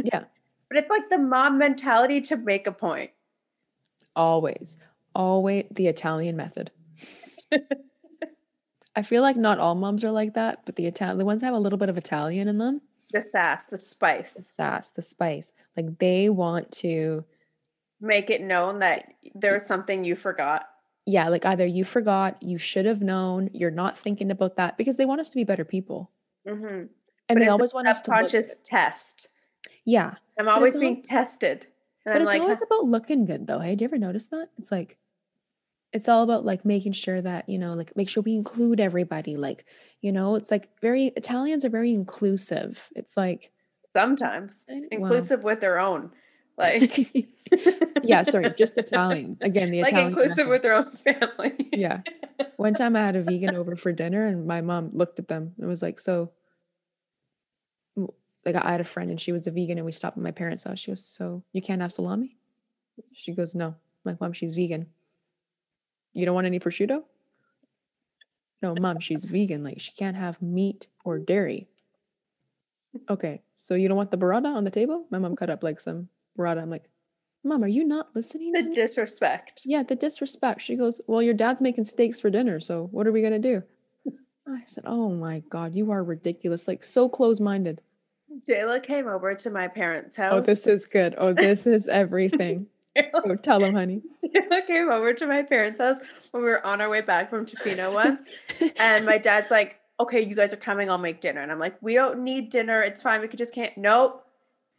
Yeah, 0.04 0.26
But 0.70 0.78
it's 0.78 0.90
like 0.92 1.10
the 1.10 1.18
mom 1.18 1.58
mentality 1.58 2.22
to 2.22 2.38
make 2.38 2.68
a 2.68 2.72
point. 2.72 3.10
always, 4.16 4.78
always 5.16 5.66
the 5.72 5.88
Italian 5.88 6.36
method. 6.38 6.70
I 8.96 9.02
feel 9.02 9.22
like 9.24 9.38
not 9.38 9.58
all 9.60 9.74
moms 9.76 10.04
are 10.04 10.12
like 10.12 10.34
that, 10.36 10.60
but 10.66 10.76
the 10.76 10.86
Italian, 10.88 11.18
the 11.18 11.26
ones 11.26 11.42
that 11.42 11.48
have 11.48 11.56
a 11.56 11.60
little 11.60 11.78
bit 11.80 11.90
of 11.90 11.98
Italian 11.98 12.48
in 12.48 12.58
them, 12.60 12.82
The 13.12 13.22
sass, 13.22 13.66
the 13.66 13.78
spice. 13.80 14.34
the 14.36 14.42
sass, 14.44 14.90
the 14.92 15.02
spice, 15.02 15.52
like 15.76 15.98
they 16.00 16.30
want 16.30 16.72
to, 16.74 17.26
Make 18.00 18.30
it 18.30 18.42
known 18.42 18.80
that 18.80 19.14
there 19.34 19.54
was 19.54 19.66
something 19.66 20.04
you 20.04 20.16
forgot. 20.16 20.68
yeah, 21.06 21.30
like 21.30 21.46
either 21.46 21.66
you 21.66 21.84
forgot, 21.86 22.42
you 22.44 22.58
should 22.58 22.86
have 22.86 23.02
known, 23.02 23.50
you're 23.54 23.72
not 23.72 23.98
thinking 23.98 24.30
about 24.30 24.58
that 24.58 24.78
because 24.78 24.98
they 24.98 25.06
want 25.06 25.22
us 25.22 25.30
to 25.30 25.36
be 25.36 25.44
better 25.44 25.66
people, 25.66 26.12
Mm-hmm. 26.48 26.66
and 26.66 26.90
But 27.30 27.40
they 27.40 27.48
always 27.48 27.74
want 27.74 27.88
us 27.88 28.02
to 28.04 28.12
good. 28.12 28.46
test. 28.66 29.28
Yeah, 29.86 30.16
I'm 30.40 30.48
always 30.50 30.76
being 30.78 30.98
all- 30.98 31.02
tested. 31.04 31.66
And 32.06 32.14
but 32.14 32.16
I'm 32.16 32.22
it's 32.22 32.28
like, 32.28 32.42
always 32.42 32.62
about 32.62 32.86
looking 32.86 33.26
good, 33.26 33.48
though. 33.48 33.60
Hey, 33.60 33.76
do 33.76 33.84
you 33.84 33.88
ever 33.88 33.98
notice 33.98 34.28
that? 34.28 34.48
It's 34.60 34.72
like, 34.72 34.98
it's 35.94 36.08
all 36.08 36.24
about 36.24 36.46
like 36.46 36.64
making 36.66 36.92
sure 36.94 37.22
that 37.22 37.48
you 37.50 37.58
know, 37.58 37.74
like 37.74 37.96
make 37.98 38.10
sure 38.10 38.22
we 38.24 38.36
include 38.36 38.80
everybody. 38.80 39.36
Like, 39.38 39.66
you 40.02 40.12
know, 40.12 40.36
it's 40.36 40.52
like 40.52 40.70
very 40.82 41.08
Italians 41.18 41.66
are 41.66 41.70
very 41.70 41.94
inclusive. 41.94 42.90
It's 42.96 43.18
like 43.18 43.52
sometimes 43.94 44.66
inclusive 44.92 45.44
with 45.44 45.60
their 45.62 45.80
own. 45.80 46.12
Like, 46.58 47.16
yeah, 48.04 48.24
sorry, 48.24 48.52
just 48.58 48.78
Italians. 48.78 49.42
Again, 49.42 49.72
the 49.72 49.82
like 49.84 49.92
Italian 49.92 50.10
inclusive 50.10 50.48
with 50.48 50.64
their 50.64 50.74
own 50.74 50.92
family. 50.92 51.70
yeah. 51.74 52.02
One 52.58 52.74
time 52.74 52.96
I 52.96 53.06
had 53.06 53.16
a 53.16 53.24
vegan 53.24 53.56
over 53.56 53.76
for 53.76 53.92
dinner 53.92 54.26
and 54.26 54.48
my 54.48 54.62
mom 54.62 54.90
looked 54.94 55.20
at 55.20 55.28
them 55.28 55.54
and 55.60 55.68
was 55.68 55.82
like, 55.82 56.00
so 56.00 56.32
like 58.46 58.56
I 58.56 58.72
had 58.72 58.82
a 58.82 58.86
friend 58.86 59.12
and 59.12 59.20
she 59.20 59.32
was 59.32 59.46
a 59.46 59.52
vegan 59.52 59.78
and 59.78 59.86
we 59.86 59.92
stopped 59.92 60.18
at 60.18 60.24
my 60.24 60.32
parents' 60.32 60.64
house. 60.64 60.80
She 60.80 60.92
goes, 60.92 61.04
So 61.04 61.44
you 61.54 61.62
can't 61.62 61.82
have 61.82 61.94
salami? 61.94 62.38
She 63.14 63.34
goes, 63.34 63.54
No. 63.54 63.68
I'm 63.68 63.76
like, 64.04 64.22
Mom, 64.22 64.34
she's 64.34 64.56
vegan. 64.56 64.88
You 66.14 66.26
don't 66.26 66.34
want 66.34 66.48
any 66.48 66.60
prosciutto? 66.60 67.04
No, 68.62 68.74
mom, 68.74 69.00
she's 69.00 69.24
vegan. 69.24 69.64
Like 69.64 69.80
she 69.80 69.92
can't 69.92 70.18
have 70.18 70.42
meat 70.42 70.88
or 71.04 71.20
dairy. 71.20 71.68
Okay. 73.10 73.42
So 73.56 73.76
you 73.76 73.88
don't 73.88 73.98
want 73.98 74.10
the 74.10 74.18
burrata 74.18 74.56
on 74.56 74.64
the 74.64 74.72
table? 74.72 75.06
My 75.12 75.20
mom 75.20 75.36
cut 75.36 75.52
up 75.52 75.62
like 75.62 75.80
some 75.80 76.10
burrata. 76.38 76.62
I'm 76.62 76.70
like, 76.70 76.90
Mom, 77.44 77.64
are 77.64 77.68
you 77.68 77.84
not 77.84 78.10
listening 78.14 78.52
The 78.52 78.64
to 78.64 78.74
disrespect. 78.74 79.62
Yeah, 79.66 79.84
the 79.84 79.96
disrespect. 79.96 80.62
She 80.62 80.76
goes, 80.76 81.00
Well, 81.08 81.22
your 81.22 81.34
dad's 81.34 81.62
making 81.62 81.86
steaks 81.86 82.20
for 82.20 82.30
dinner, 82.30 82.60
so 82.60 82.90
what 82.92 83.08
are 83.08 83.12
we 83.12 83.22
gonna 83.22 83.40
do? 83.40 83.64
I 84.48 84.62
said, 84.66 84.84
Oh 84.86 85.10
my 85.10 85.40
god, 85.50 85.74
you 85.74 85.92
are 85.92 86.04
ridiculous. 86.04 86.68
Like 86.68 86.84
so 86.84 87.10
close-minded. 87.10 87.82
Jayla 88.48 88.84
came 88.84 89.08
over 89.08 89.34
to 89.36 89.50
my 89.50 89.68
parents' 89.68 90.18
oh, 90.20 90.24
house. 90.24 90.34
Oh, 90.36 90.42
this 90.42 90.68
is 90.68 90.86
good. 90.86 91.16
Oh, 91.18 91.34
this 91.34 91.66
is 91.66 91.88
everything. 91.88 92.68
oh, 93.14 93.36
tell 93.36 93.64
him, 93.64 93.74
honey. 93.74 94.02
Jayla 94.24 94.66
came 94.68 94.90
over 94.90 95.14
to 95.14 95.28
my 95.28 95.44
parents' 95.44 95.80
house 95.80 96.00
when 96.32 96.44
we 96.44 96.50
were 96.50 96.66
on 96.66 96.82
our 96.82 96.90
way 96.90 97.02
back 97.02 97.30
from 97.30 97.46
Tofino 97.46 97.94
once. 97.94 98.30
and 98.78 99.06
my 99.06 99.18
dad's 99.18 99.52
like, 99.52 99.80
okay, 100.00 100.22
you 100.22 100.36
guys 100.36 100.54
are 100.54 100.58
coming, 100.58 100.90
I'll 100.90 100.98
make 100.98 101.22
dinner. 101.22 101.42
And 101.42 101.52
I'm 101.52 101.60
like, 101.60 101.78
we 101.82 101.94
don't 101.94 102.20
need 102.20 102.50
dinner. 102.50 102.82
It's 102.82 103.02
fine. 103.02 103.22
We 103.22 103.28
could 103.28 103.40
just 103.40 103.54
can't. 103.54 103.76
Nope. 103.78 104.27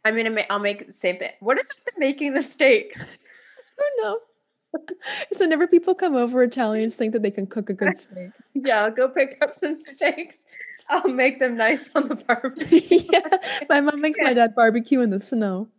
I'm 0.05 0.15
gonna 0.15 0.29
make 0.29 0.45
I'll 0.49 0.59
make 0.59 0.85
the 0.87 0.93
same 0.93 1.17
thing. 1.17 1.31
What 1.39 1.59
is 1.59 1.71
with 1.85 1.93
making 1.97 2.33
the 2.33 2.43
steaks? 2.43 3.03
Oh 3.79 3.91
no. 4.01 4.19
so 5.35 5.45
whenever 5.45 5.67
people 5.67 5.95
come 5.95 6.15
over, 6.15 6.43
Italians 6.43 6.95
think 6.95 7.13
that 7.13 7.21
they 7.23 7.31
can 7.31 7.47
cook 7.47 7.69
a 7.69 7.73
good 7.73 7.95
steak. 7.95 8.29
Yeah, 8.53 8.83
I'll 8.83 8.91
go 8.91 9.09
pick 9.09 9.37
up 9.41 9.53
some 9.53 9.75
steaks. 9.75 10.45
I'll 10.89 11.09
make 11.09 11.39
them 11.39 11.55
nice 11.55 11.89
on 11.95 12.07
the 12.07 12.15
barbecue. 12.15 12.81
yeah. 13.11 13.37
My 13.69 13.79
mom 13.81 14.01
makes 14.01 14.19
my 14.21 14.33
dad 14.33 14.55
barbecue 14.55 15.01
in 15.01 15.11
the 15.11 15.19
snow. 15.19 15.67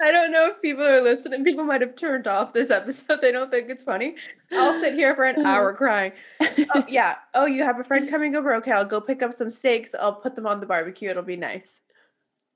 I 0.00 0.10
don't 0.10 0.32
know 0.32 0.48
if 0.48 0.60
people 0.60 0.82
are 0.84 1.00
listening. 1.02 1.44
People 1.44 1.64
might 1.64 1.80
have 1.80 1.94
turned 1.96 2.26
off 2.26 2.52
this 2.52 2.70
episode. 2.70 3.18
They 3.22 3.30
don't 3.32 3.50
think 3.50 3.70
it's 3.70 3.82
funny. 3.84 4.16
I'll 4.52 4.78
sit 4.78 4.94
here 4.94 5.14
for 5.14 5.24
an 5.24 5.44
hour 5.46 5.72
crying. 5.72 6.12
Oh, 6.40 6.84
yeah. 6.88 7.16
Oh, 7.34 7.46
you 7.46 7.62
have 7.62 7.78
a 7.78 7.84
friend 7.84 8.08
coming 8.08 8.34
over? 8.34 8.54
Okay, 8.56 8.72
I'll 8.72 8.84
go 8.84 9.00
pick 9.00 9.22
up 9.22 9.32
some 9.32 9.50
steaks. 9.50 9.94
I'll 9.94 10.14
put 10.14 10.34
them 10.34 10.46
on 10.46 10.60
the 10.60 10.66
barbecue. 10.66 11.10
It'll 11.10 11.22
be 11.22 11.36
nice. 11.36 11.82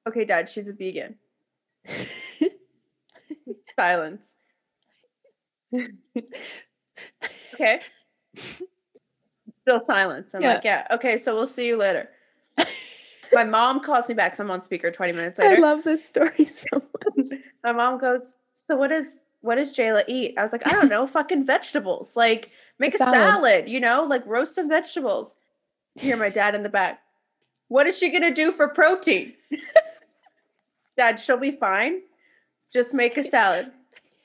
Okay, 0.09 0.25
Dad, 0.25 0.49
she's 0.49 0.69
a 0.69 0.73
vegan. 0.73 1.17
Silence. 3.77 4.37
okay. 7.55 7.81
Still 9.63 9.85
silence. 9.85 10.35
I'm 10.35 10.43
Yeah. 10.43 10.55
like, 10.55 10.65
yeah. 10.65 10.87
Okay, 10.93 11.17
so 11.17 11.35
we'll 11.35 11.47
see 11.47 11.67
you 11.67 11.77
later. 11.77 12.09
My 13.33 13.45
mom 13.45 13.81
calls 13.81 14.09
me 14.09 14.15
back, 14.15 14.35
so 14.35 14.45
I'm 14.45 14.51
on 14.51 14.63
speaker 14.63 14.91
20 14.91 15.13
minutes 15.13 15.39
I 15.39 15.57
love 15.57 15.85
this 15.85 16.05
story 16.05 16.45
so 16.45 16.83
much. 17.19 17.41
My 17.63 17.73
mom 17.73 17.99
goes, 17.99 18.35
So 18.53 18.77
what 18.77 18.93
is 18.93 19.25
what 19.41 19.55
does 19.55 19.73
Jayla 19.73 20.05
eat? 20.09 20.35
I 20.37 20.43
was 20.43 20.53
like, 20.53 20.67
I 20.67 20.73
don't 20.73 20.89
know, 20.89 21.07
fucking 21.07 21.45
vegetables. 21.45 22.17
Like 22.17 22.51
make 22.79 22.95
a 22.95 22.99
salad. 22.99 23.15
salad. 23.15 23.69
you 23.69 23.81
know, 23.81 24.05
like 24.05 24.27
roast 24.27 24.55
some 24.55 24.69
vegetables. 24.69 25.39
Hear 25.95 26.17
my 26.17 26.29
dad 26.29 26.55
in 26.55 26.63
the 26.63 26.69
back. 26.69 27.01
What 27.69 27.87
is 27.87 27.99
she 27.99 28.11
gonna 28.11 28.35
do 28.35 28.51
for 28.51 28.69
protein? 28.69 29.35
dad, 30.97 31.21
she'll 31.21 31.39
be 31.39 31.53
fine. 31.53 32.01
Just 32.73 32.95
make 32.95 33.17
a 33.17 33.23
salad. 33.23 33.71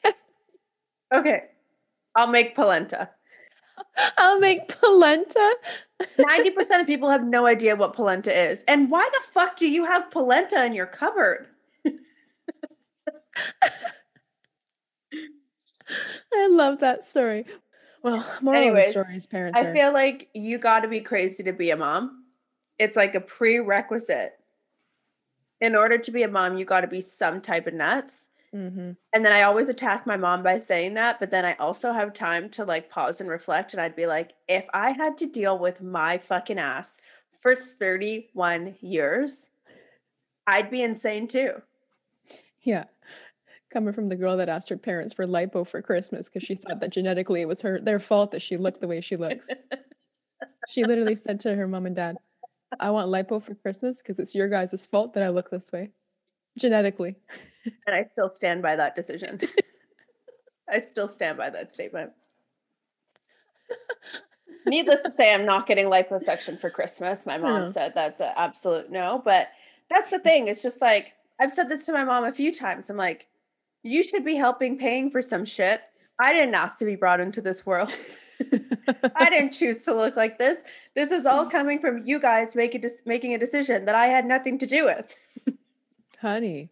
okay. 1.14 1.44
I'll 2.16 2.28
make 2.28 2.56
polenta. 2.56 3.10
I'll 4.18 4.40
make 4.40 4.68
polenta. 4.70 5.56
90% 6.20 6.82
of 6.82 6.88
people 6.88 7.10
have 7.10 7.24
no 7.24 7.48
idea 7.48 7.76
what 7.76 7.94
polenta 7.94 8.52
is. 8.52 8.64
And 8.68 8.92
why 8.92 9.10
the 9.14 9.22
fuck 9.32 9.56
do 9.56 9.70
you 9.70 9.86
have 9.86 10.12
polenta 10.12 10.64
in 10.66 10.74
your 10.74 10.86
cupboard? 10.88 11.48
I 16.34 16.48
love 16.48 16.80
that 16.80 17.06
story. 17.06 17.46
Well, 18.04 18.26
the 18.42 18.52
Anyways, 18.52 18.90
story 18.92 19.20
parents 19.30 19.60
I 19.62 19.66
are 19.66 19.74
feel 19.74 19.94
like 19.94 20.30
you 20.34 20.58
got 20.58 20.82
to 20.82 20.88
be 20.88 21.02
crazy 21.02 21.44
to 21.44 21.54
be 21.54 21.70
a 21.72 21.78
mom. 21.78 22.26
It's 22.80 22.98
like 22.98 23.16
a 23.16 23.22
prerequisite. 23.22 24.34
in 25.62 25.76
order 25.76 25.98
to 25.98 26.12
be 26.12 26.24
a 26.24 26.28
mom, 26.28 26.58
you 26.58 26.66
got 26.66 26.82
to 26.82 26.88
be 26.88 27.00
some 27.02 27.40
type 27.42 27.68
of 27.68 27.74
nuts. 27.74 28.30
Mm-hmm. 28.54 28.92
And 29.14 29.26
then 29.26 29.34
I 29.34 29.44
always 29.44 29.70
attack 29.70 30.06
my 30.06 30.18
mom 30.18 30.44
by 30.44 30.60
saying 30.60 30.94
that, 30.94 31.20
but 31.20 31.32
then 31.32 31.44
I 31.46 31.54
also 31.56 31.92
have 31.92 32.14
time 32.14 32.50
to 32.52 32.66
like 32.66 32.90
pause 32.90 33.20
and 33.20 33.30
reflect. 33.30 33.74
And 33.74 33.82
I'd 33.82 33.96
be 33.96 34.06
like, 34.06 34.34
if 34.48 34.68
I 34.74 34.92
had 34.92 35.18
to 35.18 35.26
deal 35.26 35.58
with 35.58 35.82
my 35.82 36.18
fucking 36.18 36.60
ass 36.60 37.00
for 37.32 37.56
31 37.56 38.76
years, 38.82 39.50
I'd 40.46 40.70
be 40.70 40.82
insane 40.82 41.28
too. 41.28 41.62
Yeah. 42.62 42.86
Coming 43.72 43.94
from 43.94 44.10
the 44.10 44.16
girl 44.16 44.38
that 44.38 44.50
asked 44.50 44.70
her 44.70 44.78
parents 44.78 45.14
for 45.14 45.26
lipo 45.26 45.68
for 45.68 45.82
Christmas 45.82 46.30
because 46.30 46.46
she 46.46 46.56
thought 46.56 46.80
that 46.80 46.92
genetically 46.92 47.42
it 47.42 47.48
was 47.48 47.62
her 47.62 47.80
their 47.82 48.00
fault 48.00 48.32
that 48.32 48.42
she 48.42 48.56
looked 48.56 48.82
the 48.82 48.88
way 48.88 49.02
she 49.02 49.18
looks. 49.18 49.48
She 50.70 50.84
literally 50.84 51.16
said 51.16 51.40
to 51.42 51.56
her 51.56 51.68
mom 51.68 51.86
and 51.86 51.96
dad, 51.96 52.18
I 52.80 52.92
want 52.92 53.10
lipo 53.10 53.44
for 53.44 53.56
Christmas 53.56 53.98
because 53.98 54.20
it's 54.20 54.34
your 54.34 54.50
guys' 54.50 54.86
fault 54.86 55.14
that 55.14 55.24
I 55.24 55.30
look 55.30 55.50
this 55.50 55.72
way. 55.72 55.92
Genetically. 56.58 57.16
And 57.88 57.96
I 57.96 58.06
still 58.12 58.30
stand 58.30 58.62
by 58.62 58.76
that 58.76 58.96
decision. 58.96 59.40
I 60.70 60.82
still 60.82 61.08
stand 61.08 61.38
by 61.38 61.50
that 61.50 61.74
statement. 61.74 62.12
Needless 64.66 65.04
to 65.04 65.12
say, 65.12 65.34
I'm 65.34 65.46
not 65.46 65.68
getting 65.68 65.88
liposuction 65.88 66.60
for 66.60 66.70
Christmas. 66.70 67.26
My 67.26 67.38
mom 67.38 67.62
No. 67.62 67.68
said 67.68 67.94
that's 67.96 68.22
an 68.22 68.32
absolute 68.36 68.92
no. 68.92 69.22
But 69.24 69.50
that's 69.90 70.12
the 70.12 70.20
thing. 70.20 70.48
It's 70.48 70.62
just 70.64 70.82
like, 70.82 71.14
I've 71.40 71.52
said 71.52 71.70
this 71.70 71.86
to 71.86 71.94
my 71.94 72.04
mom 72.04 72.24
a 72.26 72.32
few 72.34 72.52
times. 72.54 72.90
I'm 72.90 72.98
like, 72.98 73.28
you 73.84 74.04
should 74.04 74.24
be 74.24 74.36
helping 74.36 74.78
paying 74.78 75.10
for 75.12 75.22
some 75.22 75.44
shit. 75.46 75.82
I 76.20 76.34
didn't 76.34 76.56
ask 76.56 76.80
to 76.80 76.86
be 76.86 76.96
brought 76.96 77.20
into 77.20 77.42
this 77.42 77.66
world. 77.66 77.92
I 79.16 79.30
didn't 79.30 79.52
choose 79.54 79.84
to 79.86 79.94
look 79.94 80.16
like 80.16 80.38
this. 80.38 80.62
This 80.96 81.12
is 81.12 81.26
all 81.26 81.50
coming 81.50 81.80
from 81.80 82.04
you 82.06 82.20
guys 82.20 82.56
making 82.56 82.84
making 83.06 83.34
a 83.34 83.38
decision 83.38 83.86
that 83.86 83.96
I 83.96 84.08
had 84.08 84.26
nothing 84.26 84.58
to 84.60 84.66
do 84.66 84.86
with. 84.86 85.30
Honey. 86.20 86.70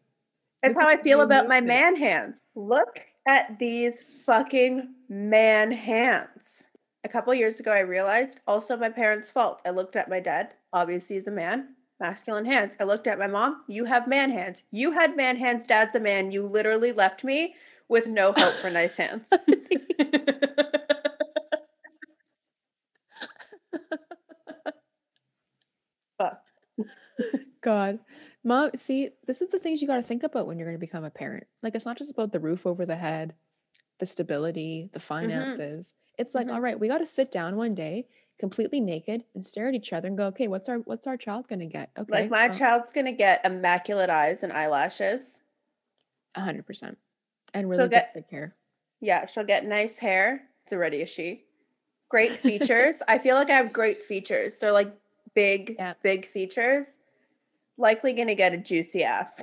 That's 0.64 0.80
how 0.80 0.88
I 0.88 0.98
feel 0.98 1.22
about 1.22 1.48
my 1.48 1.60
man 1.62 1.96
hands. 1.96 2.42
Look 2.56 3.08
at 3.28 3.58
these 3.60 4.02
fucking 4.26 4.94
man 5.10 5.72
hands. 5.72 6.64
A 7.04 7.10
couple 7.10 7.34
years 7.34 7.60
ago, 7.60 7.72
I 7.72 7.80
realized 7.80 8.40
also 8.48 8.78
my 8.78 8.90
parents' 8.90 9.32
fault. 9.32 9.62
I 9.66 9.72
looked 9.72 9.96
at 9.96 10.10
my 10.10 10.20
dad, 10.20 10.54
obviously, 10.72 11.16
he's 11.16 11.28
a 11.28 11.32
man, 11.32 11.70
masculine 12.00 12.46
hands. 12.46 12.76
I 12.80 12.84
looked 12.84 13.08
at 13.08 13.18
my 13.18 13.28
mom, 13.28 13.64
you 13.68 13.86
have 13.86 14.08
man 14.08 14.30
hands. 14.32 14.62
You 14.72 14.92
had 14.92 15.18
man 15.18 15.38
hands, 15.38 15.66
dad's 15.66 15.96
a 15.96 16.00
man. 16.00 16.32
You 16.32 16.46
literally 16.46 16.92
left 16.92 17.24
me 17.24 17.56
with 17.90 18.06
no 18.08 18.32
hope 18.32 18.54
for 18.56 18.70
nice 18.70 18.98
hands. 18.98 19.30
Fuck. 26.18 26.42
God. 27.62 28.00
Mom, 28.44 28.72
see, 28.76 29.10
this 29.28 29.42
is 29.42 29.50
the 29.50 29.60
things 29.60 29.82
you 29.82 29.88
got 29.88 29.98
to 29.98 30.02
think 30.04 30.24
about 30.24 30.48
when 30.48 30.58
you're 30.58 30.68
going 30.68 30.78
to 30.78 30.80
become 30.80 31.04
a 31.04 31.10
parent. 31.12 31.46
Like, 31.62 31.76
it's 31.76 31.86
not 31.86 31.98
just 31.98 32.10
about 32.12 32.32
the 32.32 32.40
roof 32.40 32.66
over 32.66 32.86
the 32.86 32.96
head, 32.96 33.36
the 34.00 34.06
stability, 34.06 34.90
the 34.94 35.00
finances. 35.00 35.94
It's 36.18 36.34
like, 36.34 36.48
Mhm. 36.48 36.54
all 36.54 36.62
right, 36.62 36.80
we 36.80 36.88
got 36.88 36.98
to 37.00 37.06
sit 37.06 37.32
down 37.32 37.56
one 37.56 37.76
day, 37.76 38.08
completely 38.40 38.80
naked, 38.80 39.24
and 39.36 39.46
stare 39.46 39.68
at 39.68 39.76
each 39.76 39.94
other 39.94 40.08
and 40.08 40.18
go, 40.18 40.26
okay, 40.28 40.48
what's 40.48 40.68
our 40.70 40.78
what's 40.80 41.06
our 41.06 41.18
child 41.18 41.48
going 41.48 41.60
to 41.60 41.66
get? 41.68 41.92
Okay, 41.98 42.12
Like 42.12 42.30
my 42.32 42.48
well, 42.48 42.58
child's 42.58 42.92
gonna 42.92 43.14
get 43.14 43.42
immaculate 43.46 44.10
eyes 44.10 44.42
and 44.44 44.52
eyelashes. 44.52 45.40
a 46.34 46.42
hundred 46.42 46.66
percent, 46.66 46.98
and 47.54 47.70
really 47.70 47.84
good 47.84 47.92
get- 47.92 48.14
thick 48.14 48.30
hair. 48.32 48.56
Yeah, 49.02 49.26
she'll 49.28 49.44
get 49.44 49.66
nice 49.66 50.00
hair. 50.00 50.48
It's 50.64 50.74
already 50.74 51.02
a 51.02 51.06
she. 51.06 51.44
Great 52.10 52.32
features. 52.48 53.04
I 53.08 53.20
feel 53.20 53.36
like 53.36 53.50
I 53.52 53.58
have 53.58 53.72
great 53.74 54.04
features. 54.06 54.58
They're 54.58 54.72
like 54.72 54.92
big, 55.36 55.76
Yeah. 55.78 55.94
big 56.02 56.26
features. 56.26 57.00
Likely 57.82 58.14
gonna 58.14 58.36
get 58.36 58.54
a 58.54 58.58
juicy 58.58 59.04
ass. 59.04 59.42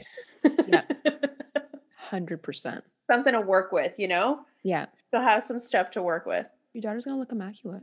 Yeah. 0.69 0.83
Hundred 1.97 2.43
percent. 2.43 2.85
Something 3.11 3.33
to 3.33 3.41
work 3.41 3.73
with, 3.73 3.99
you 3.99 4.07
know? 4.09 4.41
Yeah, 4.63 4.87
She'll 5.13 5.23
have 5.23 5.43
some 5.43 5.59
stuff 5.59 5.91
to 5.93 6.03
work 6.03 6.25
with. 6.27 6.47
your 6.73 6.83
daughter's 6.83 7.05
gonna 7.05 7.19
look 7.19 7.33
immaculate. 7.33 7.83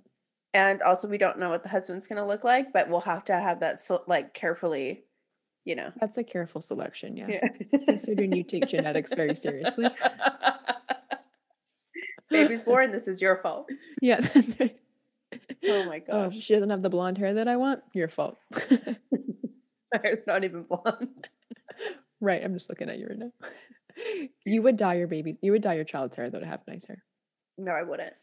And 0.54 0.82
also, 0.82 1.08
we 1.10 1.18
don't 1.18 1.38
know 1.40 1.50
what 1.50 1.64
the 1.64 1.70
husband's 1.70 2.08
gonna 2.08 2.26
look 2.26 2.44
like, 2.46 2.72
but 2.72 2.90
we'll 2.90 3.02
have 3.02 3.26
to 3.26 3.34
have 3.34 3.60
that 3.60 3.80
like 4.08 4.34
carefully, 4.34 5.04
you 5.66 5.76
know. 5.76 5.92
That's 6.00 6.18
a 6.18 6.24
careful 6.24 6.62
selection. 6.62 7.18
Yeah, 7.18 7.28
Yeah. 7.30 7.48
considering 7.86 8.32
you 8.32 8.44
take 8.44 8.68
genetics 8.68 9.14
very 9.14 9.36
seriously. 9.36 9.88
Baby's 12.30 12.62
born. 12.64 12.92
This 12.92 13.08
is 13.08 13.22
your 13.22 13.38
fault. 13.38 13.70
Yeah, 14.02 14.22
that's 14.34 14.60
right. 14.60 14.80
Oh 15.68 15.86
my 15.86 15.98
oh, 16.10 16.28
gosh. 16.30 16.34
Oh, 16.36 16.40
she 16.40 16.54
doesn't 16.54 16.70
have 16.70 16.82
the 16.82 16.90
blonde 16.90 17.18
hair 17.18 17.34
that 17.36 17.48
I 17.48 17.58
want. 17.58 17.82
Your 17.94 18.08
fault. 18.08 18.38
My 19.94 20.00
hair's 20.04 20.26
not 20.28 20.44
even 20.44 20.64
blonde. 20.64 21.28
right. 22.22 22.44
I'm 22.44 22.54
just 22.54 22.70
looking 22.70 22.90
at 22.90 22.98
you 22.98 23.08
right 23.08 23.20
now. 23.20 23.32
You 24.46 24.62
would 24.62 24.78
dye 24.78 24.96
your 24.96 25.08
babies. 25.08 25.38
You 25.42 25.52
would 25.54 25.62
dye 25.62 25.76
your 25.76 25.86
child's 25.86 26.16
hair 26.16 26.30
though 26.30 26.40
to 26.40 26.46
have 26.46 26.62
nice 26.68 26.86
hair. 26.86 27.04
No, 27.58 27.72
I 27.72 27.84
wouldn't. 27.84 28.14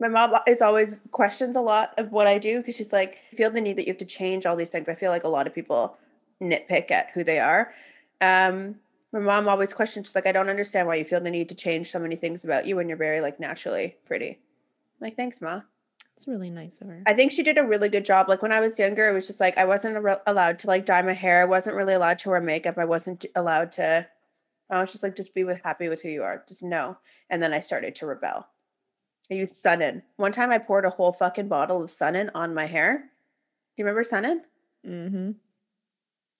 My 0.00 0.08
mom 0.08 0.34
is 0.46 0.62
always 0.62 0.96
questions 1.10 1.56
a 1.56 1.60
lot 1.60 1.92
of 1.98 2.10
what 2.10 2.26
I 2.26 2.38
do 2.38 2.58
because 2.58 2.74
she's 2.76 2.92
like, 2.92 3.18
I 3.32 3.36
feel 3.36 3.50
the 3.50 3.60
need 3.60 3.76
that 3.76 3.86
you 3.86 3.92
have 3.92 3.98
to 3.98 4.06
change 4.06 4.46
all 4.46 4.56
these 4.56 4.70
things. 4.70 4.88
I 4.88 4.94
feel 4.94 5.10
like 5.10 5.24
a 5.24 5.28
lot 5.28 5.46
of 5.46 5.54
people 5.54 5.96
nitpick 6.42 6.90
at 6.90 7.10
who 7.12 7.22
they 7.22 7.38
are. 7.38 7.72
Um, 8.20 8.76
my 9.12 9.18
mom 9.18 9.48
always 9.48 9.74
questions, 9.74 10.08
she's 10.08 10.14
like, 10.14 10.26
I 10.26 10.32
don't 10.32 10.48
understand 10.48 10.86
why 10.86 10.94
you 10.94 11.04
feel 11.04 11.20
the 11.20 11.30
need 11.30 11.48
to 11.50 11.54
change 11.54 11.90
so 11.90 11.98
many 11.98 12.16
things 12.16 12.44
about 12.44 12.66
you 12.66 12.76
when 12.76 12.88
you're 12.88 12.96
very 12.96 13.20
like 13.20 13.40
naturally 13.40 13.96
pretty. 14.06 14.30
I'm 14.30 15.06
like, 15.06 15.16
thanks, 15.16 15.40
ma. 15.40 15.62
It's 16.20 16.28
really 16.28 16.50
nice 16.50 16.82
of 16.82 16.88
her. 16.88 17.02
I 17.06 17.14
think 17.14 17.32
she 17.32 17.42
did 17.42 17.56
a 17.56 17.64
really 17.64 17.88
good 17.88 18.04
job. 18.04 18.28
Like 18.28 18.42
when 18.42 18.52
I 18.52 18.60
was 18.60 18.78
younger, 18.78 19.08
it 19.08 19.14
was 19.14 19.26
just 19.26 19.40
like 19.40 19.56
I 19.56 19.64
wasn't 19.64 20.06
allowed 20.26 20.58
to 20.58 20.66
like 20.66 20.84
dye 20.84 21.00
my 21.00 21.14
hair. 21.14 21.40
I 21.40 21.46
wasn't 21.46 21.76
really 21.76 21.94
allowed 21.94 22.18
to 22.18 22.28
wear 22.28 22.42
makeup. 22.42 22.76
I 22.76 22.84
wasn't 22.84 23.24
allowed 23.34 23.72
to. 23.72 24.06
I 24.68 24.80
was 24.82 24.92
just 24.92 25.02
like, 25.02 25.16
just 25.16 25.34
be 25.34 25.44
with 25.44 25.62
happy 25.64 25.88
with 25.88 26.02
who 26.02 26.10
you 26.10 26.22
are. 26.22 26.44
Just 26.46 26.62
know. 26.62 26.98
And 27.30 27.42
then 27.42 27.54
I 27.54 27.60
started 27.60 27.94
to 27.94 28.06
rebel. 28.06 28.46
I 29.30 29.34
used 29.34 29.54
Sun-In. 29.54 30.02
One 30.16 30.30
time 30.30 30.50
I 30.50 30.58
poured 30.58 30.84
a 30.84 30.90
whole 30.90 31.14
fucking 31.14 31.48
bottle 31.48 31.82
of 31.82 31.90
Sun-In 31.90 32.30
on 32.34 32.54
my 32.54 32.66
hair. 32.66 32.98
Do 32.98 33.02
you 33.78 33.86
remember 33.86 34.04
Sun-In? 34.04 34.42
mm-hmm. 34.86 35.30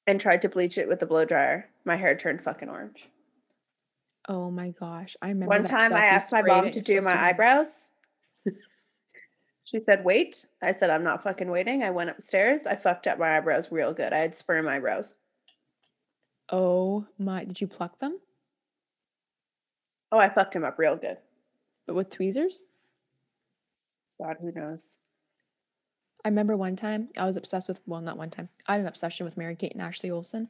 And 0.07 0.21
tried 0.21 0.43
to 0.43 0.51
bleach 0.51 0.77
it 0.77 0.89
with 0.89 1.01
the 1.01 1.07
blow 1.07 1.25
dryer. 1.25 1.71
My 1.87 1.97
hair 1.97 2.15
turned 2.15 2.43
fucking 2.43 2.69
orange. 2.69 3.09
Oh 4.29 4.51
my 4.51 4.75
gosh. 4.79 5.17
I 5.23 5.29
remember 5.29 5.49
One 5.49 5.65
time. 5.65 5.95
I 5.95 6.05
asked 6.05 6.33
my 6.33 6.43
mom 6.43 6.71
to 6.71 6.83
do 6.83 7.01
my 7.01 7.29
eyebrows. 7.29 7.90
She 9.71 9.79
said, 9.87 10.05
wait. 10.05 10.47
I 10.61 10.73
said, 10.73 10.91
I'm 10.91 11.05
not 11.05 11.23
fucking 11.23 11.49
waiting. 11.49 11.85
I 11.85 11.91
went 11.91 12.11
upstairs. 12.11 12.67
I 12.67 12.75
fucked 12.75 13.07
up 13.07 13.19
my 13.19 13.37
eyebrows 13.37 13.71
real 13.71 13.93
good. 13.95 14.13
I 14.13 14.19
had 14.19 14.35
sperm 14.35 14.67
eyebrows. 14.67 15.15
Oh 16.51 17.07
my 17.19 17.45
did 17.45 17.61
you 17.61 17.69
pluck 17.69 18.01
them? 18.01 18.19
Oh, 20.11 20.19
I 20.19 20.29
fucked 20.29 20.57
him 20.57 20.65
up 20.65 20.79
real 20.79 20.97
good. 20.97 21.19
But 21.87 21.95
with 21.95 22.11
tweezers? 22.11 22.61
God, 24.21 24.39
who 24.41 24.51
knows? 24.51 24.97
I 26.25 26.29
remember 26.29 26.57
one 26.57 26.75
time 26.75 27.09
I 27.17 27.25
was 27.25 27.37
obsessed 27.37 27.69
with 27.69 27.79
well, 27.87 28.01
not 28.01 28.19
one 28.19 28.31
time. 28.31 28.49
I 28.67 28.73
had 28.73 28.81
an 28.81 28.89
obsession 28.89 29.25
with 29.25 29.37
Mary 29.37 29.55
Kate 29.55 29.73
and 29.73 29.83
Ashley 29.83 30.11
Olsen. 30.11 30.49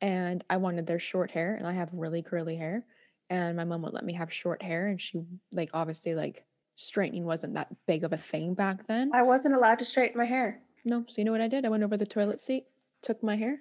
And 0.00 0.42
I 0.48 0.56
wanted 0.56 0.86
their 0.86 0.98
short 0.98 1.30
hair 1.30 1.56
and 1.56 1.66
I 1.66 1.72
have 1.74 1.90
really 1.92 2.22
curly 2.22 2.56
hair. 2.56 2.86
And 3.28 3.54
my 3.54 3.64
mom 3.64 3.82
would 3.82 3.92
let 3.92 4.04
me 4.04 4.14
have 4.14 4.32
short 4.32 4.62
hair 4.62 4.86
and 4.86 4.98
she 4.98 5.20
like 5.52 5.70
obviously 5.74 6.14
like 6.14 6.46
straightening 6.76 7.24
wasn't 7.24 7.54
that 7.54 7.68
big 7.86 8.04
of 8.04 8.12
a 8.12 8.16
thing 8.16 8.54
back 8.54 8.86
then. 8.86 9.10
I 9.14 9.22
wasn't 9.22 9.54
allowed 9.54 9.78
to 9.80 9.84
straighten 9.84 10.18
my 10.18 10.24
hair. 10.24 10.60
No, 10.84 11.04
so 11.08 11.14
you 11.18 11.24
know 11.24 11.32
what 11.32 11.40
I 11.40 11.48
did? 11.48 11.64
I 11.64 11.68
went 11.68 11.82
over 11.82 11.96
the 11.96 12.06
toilet 12.06 12.40
seat, 12.40 12.66
took 13.02 13.22
my 13.22 13.36
hair, 13.36 13.58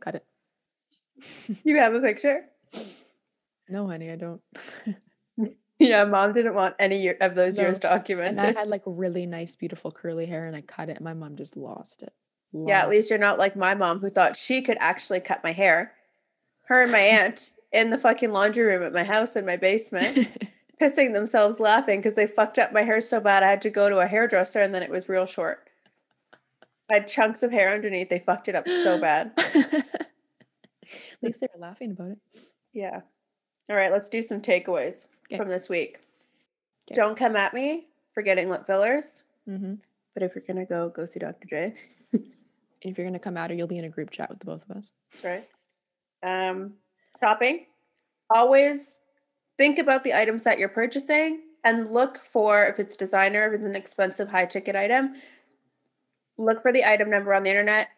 cut 0.00 0.14
it. 0.16 0.24
You 1.64 1.78
have 1.78 1.94
a 1.94 2.00
picture? 2.00 2.44
No, 3.68 3.86
honey, 3.86 4.10
I 4.10 4.16
don't. 4.16 4.40
Yeah, 5.80 6.04
mom 6.06 6.32
didn't 6.32 6.54
want 6.54 6.74
any 6.80 7.06
of 7.08 7.36
those 7.36 7.56
No. 7.56 7.62
years 7.62 7.78
and 7.84 8.40
I 8.40 8.50
had 8.50 8.66
like 8.68 8.82
really 8.86 9.26
nice, 9.26 9.54
beautiful 9.54 9.92
curly 9.92 10.26
hair 10.26 10.44
and 10.46 10.56
I 10.56 10.60
cut 10.60 10.88
it 10.88 10.96
and 10.96 11.04
my 11.04 11.14
mom 11.14 11.36
just 11.36 11.56
lost 11.56 12.02
it. 12.02 12.12
Yeah, 12.52 12.80
at 12.82 12.88
least 12.88 13.10
you're 13.10 13.18
not 13.18 13.38
like 13.38 13.54
my 13.54 13.74
mom 13.74 14.00
who 14.00 14.10
thought 14.10 14.36
she 14.36 14.60
could 14.62 14.76
actually 14.80 15.20
cut 15.20 15.44
my 15.44 15.52
hair. 15.52 15.92
Her 16.64 16.82
and 16.82 16.90
my 16.90 16.98
aunt 16.98 17.52
in 17.72 17.90
the 17.90 17.98
fucking 17.98 18.32
laundry 18.32 18.64
room 18.64 18.82
at 18.82 18.92
my 18.92 19.04
house 19.04 19.36
in 19.36 19.46
my 19.46 19.56
basement. 19.56 20.28
Pissing 20.80 21.12
themselves 21.12 21.60
laughing 21.60 21.98
because 22.00 22.14
they 22.14 22.26
fucked 22.26 22.58
up 22.58 22.72
my 22.72 22.82
hair 22.82 23.00
so 23.00 23.20
bad 23.20 23.42
I 23.42 23.50
had 23.50 23.62
to 23.62 23.70
go 23.70 23.88
to 23.88 23.98
a 23.98 24.06
hairdresser 24.06 24.60
and 24.60 24.74
then 24.74 24.82
it 24.82 24.90
was 24.90 25.08
real 25.08 25.26
short. 25.26 25.68
I 26.90 26.94
had 26.94 27.08
chunks 27.08 27.42
of 27.42 27.52
hair 27.52 27.72
underneath. 27.72 28.08
They 28.08 28.18
fucked 28.20 28.48
it 28.48 28.54
up 28.54 28.68
so 28.68 28.98
bad. 29.00 29.32
At 29.36 29.86
least 31.22 31.40
they 31.40 31.48
were 31.54 31.60
laughing 31.60 31.90
about 31.92 32.12
it. 32.12 32.18
Yeah. 32.72 33.00
All 33.68 33.76
right, 33.76 33.92
let's 33.92 34.08
do 34.08 34.22
some 34.22 34.40
takeaways 34.40 35.06
Okay. 35.26 35.36
from 35.36 35.48
this 35.48 35.68
week. 35.68 36.00
'Kay. 36.86 36.94
Don't 36.94 37.16
come 37.16 37.36
at 37.36 37.52
me 37.52 37.88
for 38.14 38.22
getting 38.22 38.48
lip 38.48 38.66
fillers, 38.66 39.24
hmm 39.46 39.74
but 40.14 40.22
if 40.24 40.34
you're 40.34 40.42
gonna 40.48 40.64
go, 40.64 40.88
go 40.88 41.04
see 41.04 41.20
Dr. 41.20 41.46
J. 41.48 41.74
If 42.80 42.96
you're 42.96 43.06
gonna 43.06 43.18
come 43.18 43.36
out, 43.36 43.50
or 43.50 43.54
you'll 43.54 43.66
be 43.66 43.78
in 43.78 43.84
a 43.84 43.88
group 43.88 44.10
chat 44.10 44.30
with 44.30 44.38
the 44.38 44.44
both 44.46 44.62
of 44.70 44.76
us. 44.76 44.90
That's 45.12 45.24
right. 46.22 46.48
Um, 46.48 46.74
shopping. 47.20 47.66
Always 48.32 49.00
think 49.58 49.78
about 49.78 50.04
the 50.04 50.14
items 50.14 50.44
that 50.44 50.58
you're 50.58 50.68
purchasing 50.68 51.42
and 51.64 51.90
look 51.90 52.18
for 52.24 52.64
if 52.66 52.78
it's 52.78 52.96
designer, 52.96 53.48
if 53.48 53.54
it's 53.60 53.64
an 53.68 53.76
expensive 53.76 54.28
high 54.28 54.46
ticket 54.46 54.76
item. 54.76 55.14
Look 56.38 56.62
for 56.62 56.72
the 56.72 56.84
item 56.84 57.10
number 57.10 57.34
on 57.34 57.42
the 57.42 57.50
internet. 57.50 57.88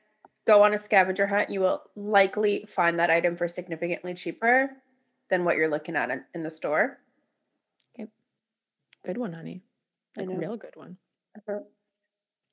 go 0.47 0.63
on 0.65 0.75
a 0.75 0.79
scavenger 0.79 1.27
hunt, 1.27 1.51
you 1.51 1.61
will 1.61 1.83
likely 1.95 2.65
find 2.67 2.99
that 2.99 3.11
item 3.11 3.37
for 3.37 3.47
significantly 3.47 4.15
cheaper 4.15 4.71
than 5.29 5.45
what 5.45 5.57
you're 5.57 5.69
looking 5.69 5.95
at 5.97 6.11
in, 6.35 6.43
the 6.43 6.51
store. 6.51 6.99
Okay. 7.95 8.09
Good 9.05 9.19
one, 9.19 9.33
honey. 9.35 9.63
Like 10.17 10.29
a 10.29 10.35
real 10.35 10.57
good 10.57 10.75
one. 10.75 10.97
Uh-huh. 11.37 11.61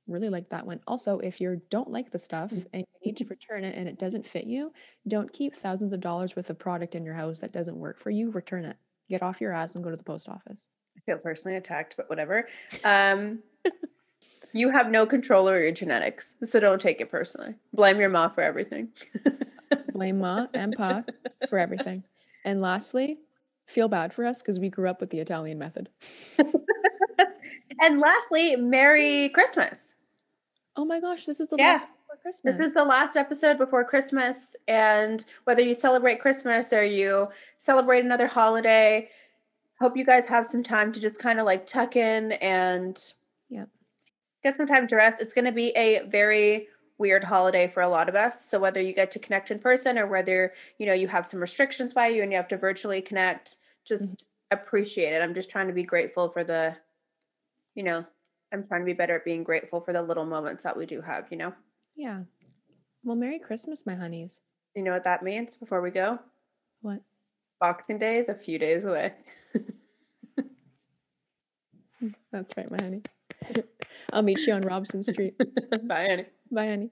Really 0.07 0.29
like 0.29 0.49
that 0.49 0.65
one. 0.65 0.79
Also, 0.85 1.19
if 1.19 1.41
you 1.41 1.61
don't 1.69 1.89
like 1.89 2.11
the 2.11 2.19
stuff 2.19 2.51
Mm. 2.51 2.67
and 2.73 2.81
you 3.01 3.11
need 3.11 3.17
to 3.17 3.25
return 3.25 3.63
it 3.63 3.75
and 3.75 3.87
it 3.89 3.97
doesn't 3.99 4.27
fit 4.27 4.45
you, 4.45 4.71
don't 5.07 5.31
keep 5.33 5.55
thousands 5.55 5.91
of 5.93 6.01
dollars 6.01 6.35
worth 6.35 6.49
of 6.49 6.59
product 6.59 6.93
in 6.95 7.03
your 7.03 7.15
house 7.15 7.39
that 7.39 7.51
doesn't 7.53 7.77
work 7.79 7.99
for 7.99 8.09
you. 8.11 8.29
Return 8.31 8.65
it. 8.65 8.77
Get 9.09 9.23
off 9.23 9.39
your 9.41 9.53
ass 9.53 9.75
and 9.75 9.83
go 9.83 9.89
to 9.89 9.95
the 9.97 10.03
post 10.03 10.27
office. 10.27 10.65
I 10.97 10.99
feel 11.05 11.17
personally 11.17 11.57
attacked, 11.57 11.95
but 11.97 12.09
whatever. 12.09 12.47
Um, 12.83 13.39
you 14.53 14.69
have 14.69 14.89
no 14.89 15.05
control 15.05 15.47
over 15.47 15.61
your 15.61 15.71
genetics, 15.71 16.35
so 16.43 16.59
don't 16.59 16.81
take 16.81 16.99
it 17.01 17.09
personally. 17.09 17.55
Blame 17.73 17.99
your 17.99 18.09
ma 18.09 18.29
for 18.29 18.41
everything. 18.41 18.89
Blame 19.93 20.19
ma 20.19 20.47
and 20.53 20.75
pa 20.75 21.03
for 21.49 21.59
everything. 21.59 22.03
And 22.45 22.61
lastly, 22.61 23.19
feel 23.67 23.87
bad 23.87 24.13
for 24.13 24.25
us 24.25 24.41
because 24.41 24.59
we 24.59 24.69
grew 24.69 24.89
up 24.89 24.99
with 25.01 25.09
the 25.09 25.19
Italian 25.19 25.57
method. 25.59 25.89
and 27.81 27.99
lastly, 27.99 28.55
Merry 28.55 29.29
Christmas. 29.29 29.95
Oh 30.75 30.85
my 30.85 30.99
gosh, 30.99 31.25
this 31.25 31.39
is 31.39 31.47
the 31.49 31.57
Yeah. 31.57 31.73
last 31.73 31.85
Christmas. 32.21 32.57
This 32.57 32.67
is 32.67 32.73
the 32.73 32.83
last 32.83 33.15
episode 33.15 33.57
before 33.57 33.83
Christmas. 33.83 34.55
And 34.67 35.23
whether 35.45 35.61
you 35.61 35.73
celebrate 35.73 36.19
Christmas 36.19 36.73
or 36.73 36.83
you 36.83 37.27
celebrate 37.57 38.03
another 38.03 38.27
holiday, 38.27 39.09
hope 39.79 39.95
you 39.95 40.05
guys 40.05 40.27
have 40.27 40.45
some 40.45 40.63
time 40.63 40.91
to 40.91 40.99
just 40.99 41.19
kind 41.19 41.39
of 41.39 41.45
like 41.45 41.65
tuck 41.65 41.95
in 41.95 42.33
and 42.33 43.13
Yep. 43.49 43.69
get 44.43 44.57
some 44.57 44.67
time 44.67 44.87
to 44.87 44.95
rest. 44.95 45.21
It's 45.21 45.33
going 45.33 45.45
to 45.45 45.51
be 45.51 45.69
a 45.69 46.05
very 46.07 46.67
weird 46.97 47.23
holiday 47.23 47.67
for 47.67 47.81
a 47.81 47.89
lot 47.89 48.09
of 48.09 48.15
us. 48.15 48.49
So 48.49 48.59
whether 48.59 48.81
you 48.81 48.93
get 48.93 49.11
to 49.11 49.19
connect 49.19 49.51
in 49.51 49.59
person 49.59 49.97
or 49.97 50.07
whether, 50.07 50.53
you 50.79 50.85
know, 50.85 50.93
you 50.93 51.07
have 51.07 51.25
some 51.25 51.39
restrictions 51.39 51.93
by 51.93 52.07
you 52.07 52.23
and 52.23 52.31
you 52.31 52.37
have 52.37 52.47
to 52.49 52.57
virtually 52.57 53.01
connect, 53.01 53.57
just 53.85 54.17
mm-hmm. 54.17 54.59
appreciate 54.59 55.13
it. 55.13 55.21
I'm 55.21 55.35
just 55.35 55.49
trying 55.49 55.67
to 55.67 55.73
be 55.73 55.83
grateful 55.83 56.29
for 56.29 56.43
the, 56.43 56.75
you 57.75 57.83
know, 57.83 58.03
I'm 58.51 58.65
trying 58.65 58.81
to 58.81 58.85
be 58.85 58.93
better 58.93 59.15
at 59.15 59.25
being 59.25 59.43
grateful 59.43 59.81
for 59.81 59.93
the 59.93 60.01
little 60.01 60.25
moments 60.25 60.63
that 60.63 60.75
we 60.75 60.85
do 60.85 61.01
have, 61.01 61.27
you 61.29 61.37
know? 61.37 61.53
Yeah. 61.97 62.21
Well, 63.03 63.15
Merry 63.15 63.39
Christmas, 63.39 63.85
my 63.85 63.95
honeys. 63.95 64.39
You 64.75 64.83
know 64.83 64.91
what 64.91 65.03
that 65.05 65.23
means 65.23 65.57
before 65.57 65.81
we 65.81 65.91
go? 65.91 66.19
What? 66.81 67.01
Boxing 67.59 67.97
Day 67.97 68.17
is 68.17 68.29
a 68.29 68.35
few 68.35 68.59
days 68.59 68.85
away. 68.85 69.13
That's 72.31 72.53
right, 72.55 72.69
my 72.69 72.77
honey. 72.79 73.01
I'll 74.13 74.21
meet 74.21 74.41
you 74.41 74.53
on 74.53 74.61
Robson 74.61 75.01
Street. 75.03 75.33
Bye, 75.87 76.03
Annie. 76.09 76.25
Bye, 76.51 76.67
honey. 76.67 76.91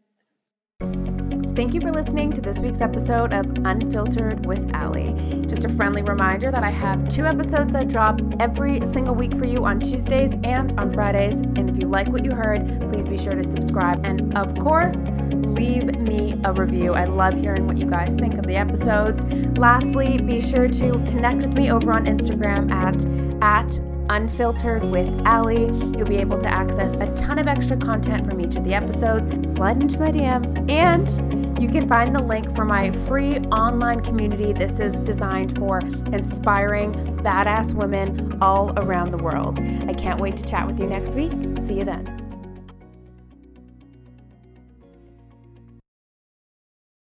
Thank 1.55 1.73
you 1.73 1.79
for 1.79 1.89
listening 1.89 2.33
to 2.33 2.41
this 2.41 2.59
week's 2.59 2.81
episode 2.81 3.31
of 3.31 3.45
Unfiltered 3.63 4.45
with 4.45 4.69
Allie. 4.73 5.45
Just 5.47 5.63
a 5.63 5.69
friendly 5.69 6.01
reminder 6.01 6.51
that 6.51 6.65
I 6.65 6.69
have 6.69 7.07
two 7.07 7.25
episodes 7.25 7.71
that 7.71 7.87
drop 7.87 8.19
every 8.41 8.85
single 8.85 9.15
week 9.15 9.37
for 9.37 9.45
you 9.45 9.63
on 9.63 9.79
Tuesdays 9.79 10.33
and 10.43 10.77
on 10.77 10.91
Fridays. 10.91 11.39
And 11.39 11.69
if 11.69 11.77
you 11.77 11.87
like 11.87 12.09
what 12.09 12.25
you 12.25 12.31
heard, 12.31 12.89
please 12.89 13.07
be 13.07 13.17
sure 13.17 13.35
to 13.35 13.43
subscribe. 13.45 14.05
And 14.05 14.37
of 14.37 14.53
course, 14.55 14.97
leave 15.31 15.97
me 15.97 16.37
a 16.43 16.51
review. 16.51 16.93
I 16.93 17.05
love 17.05 17.35
hearing 17.35 17.67
what 17.67 17.77
you 17.77 17.89
guys 17.89 18.15
think 18.15 18.33
of 18.33 18.45
the 18.45 18.57
episodes. 18.57 19.23
Lastly, 19.57 20.17
be 20.17 20.41
sure 20.41 20.67
to 20.67 20.91
connect 21.05 21.43
with 21.43 21.53
me 21.53 21.71
over 21.71 21.93
on 21.93 22.03
Instagram 22.03 22.69
at 22.69 23.05
at 23.41 23.79
Unfiltered 24.09 24.83
with 24.83 25.07
Allie. 25.25 25.65
You'll 25.65 26.07
be 26.07 26.17
able 26.17 26.37
to 26.39 26.47
access 26.47 26.93
a 26.93 27.11
ton 27.13 27.39
of 27.39 27.47
extra 27.47 27.77
content 27.77 28.25
from 28.27 28.39
each 28.39 28.55
of 28.55 28.63
the 28.63 28.73
episodes. 28.73 29.25
Slide 29.51 29.81
into 29.81 29.97
my 29.99 30.11
DMs, 30.11 30.55
and 30.69 31.61
you 31.61 31.69
can 31.69 31.87
find 31.87 32.15
the 32.15 32.21
link 32.21 32.55
for 32.55 32.65
my 32.65 32.91
free 32.91 33.37
online 33.47 34.01
community. 34.01 34.53
This 34.53 34.79
is 34.79 34.99
designed 34.99 35.57
for 35.57 35.79
inspiring 36.11 36.93
badass 37.23 37.73
women 37.73 38.37
all 38.41 38.77
around 38.79 39.11
the 39.11 39.17
world. 39.17 39.59
I 39.59 39.93
can't 39.93 40.19
wait 40.19 40.37
to 40.37 40.43
chat 40.43 40.67
with 40.67 40.79
you 40.79 40.87
next 40.87 41.15
week. 41.15 41.31
See 41.59 41.75
you 41.75 41.85
then. 41.85 42.24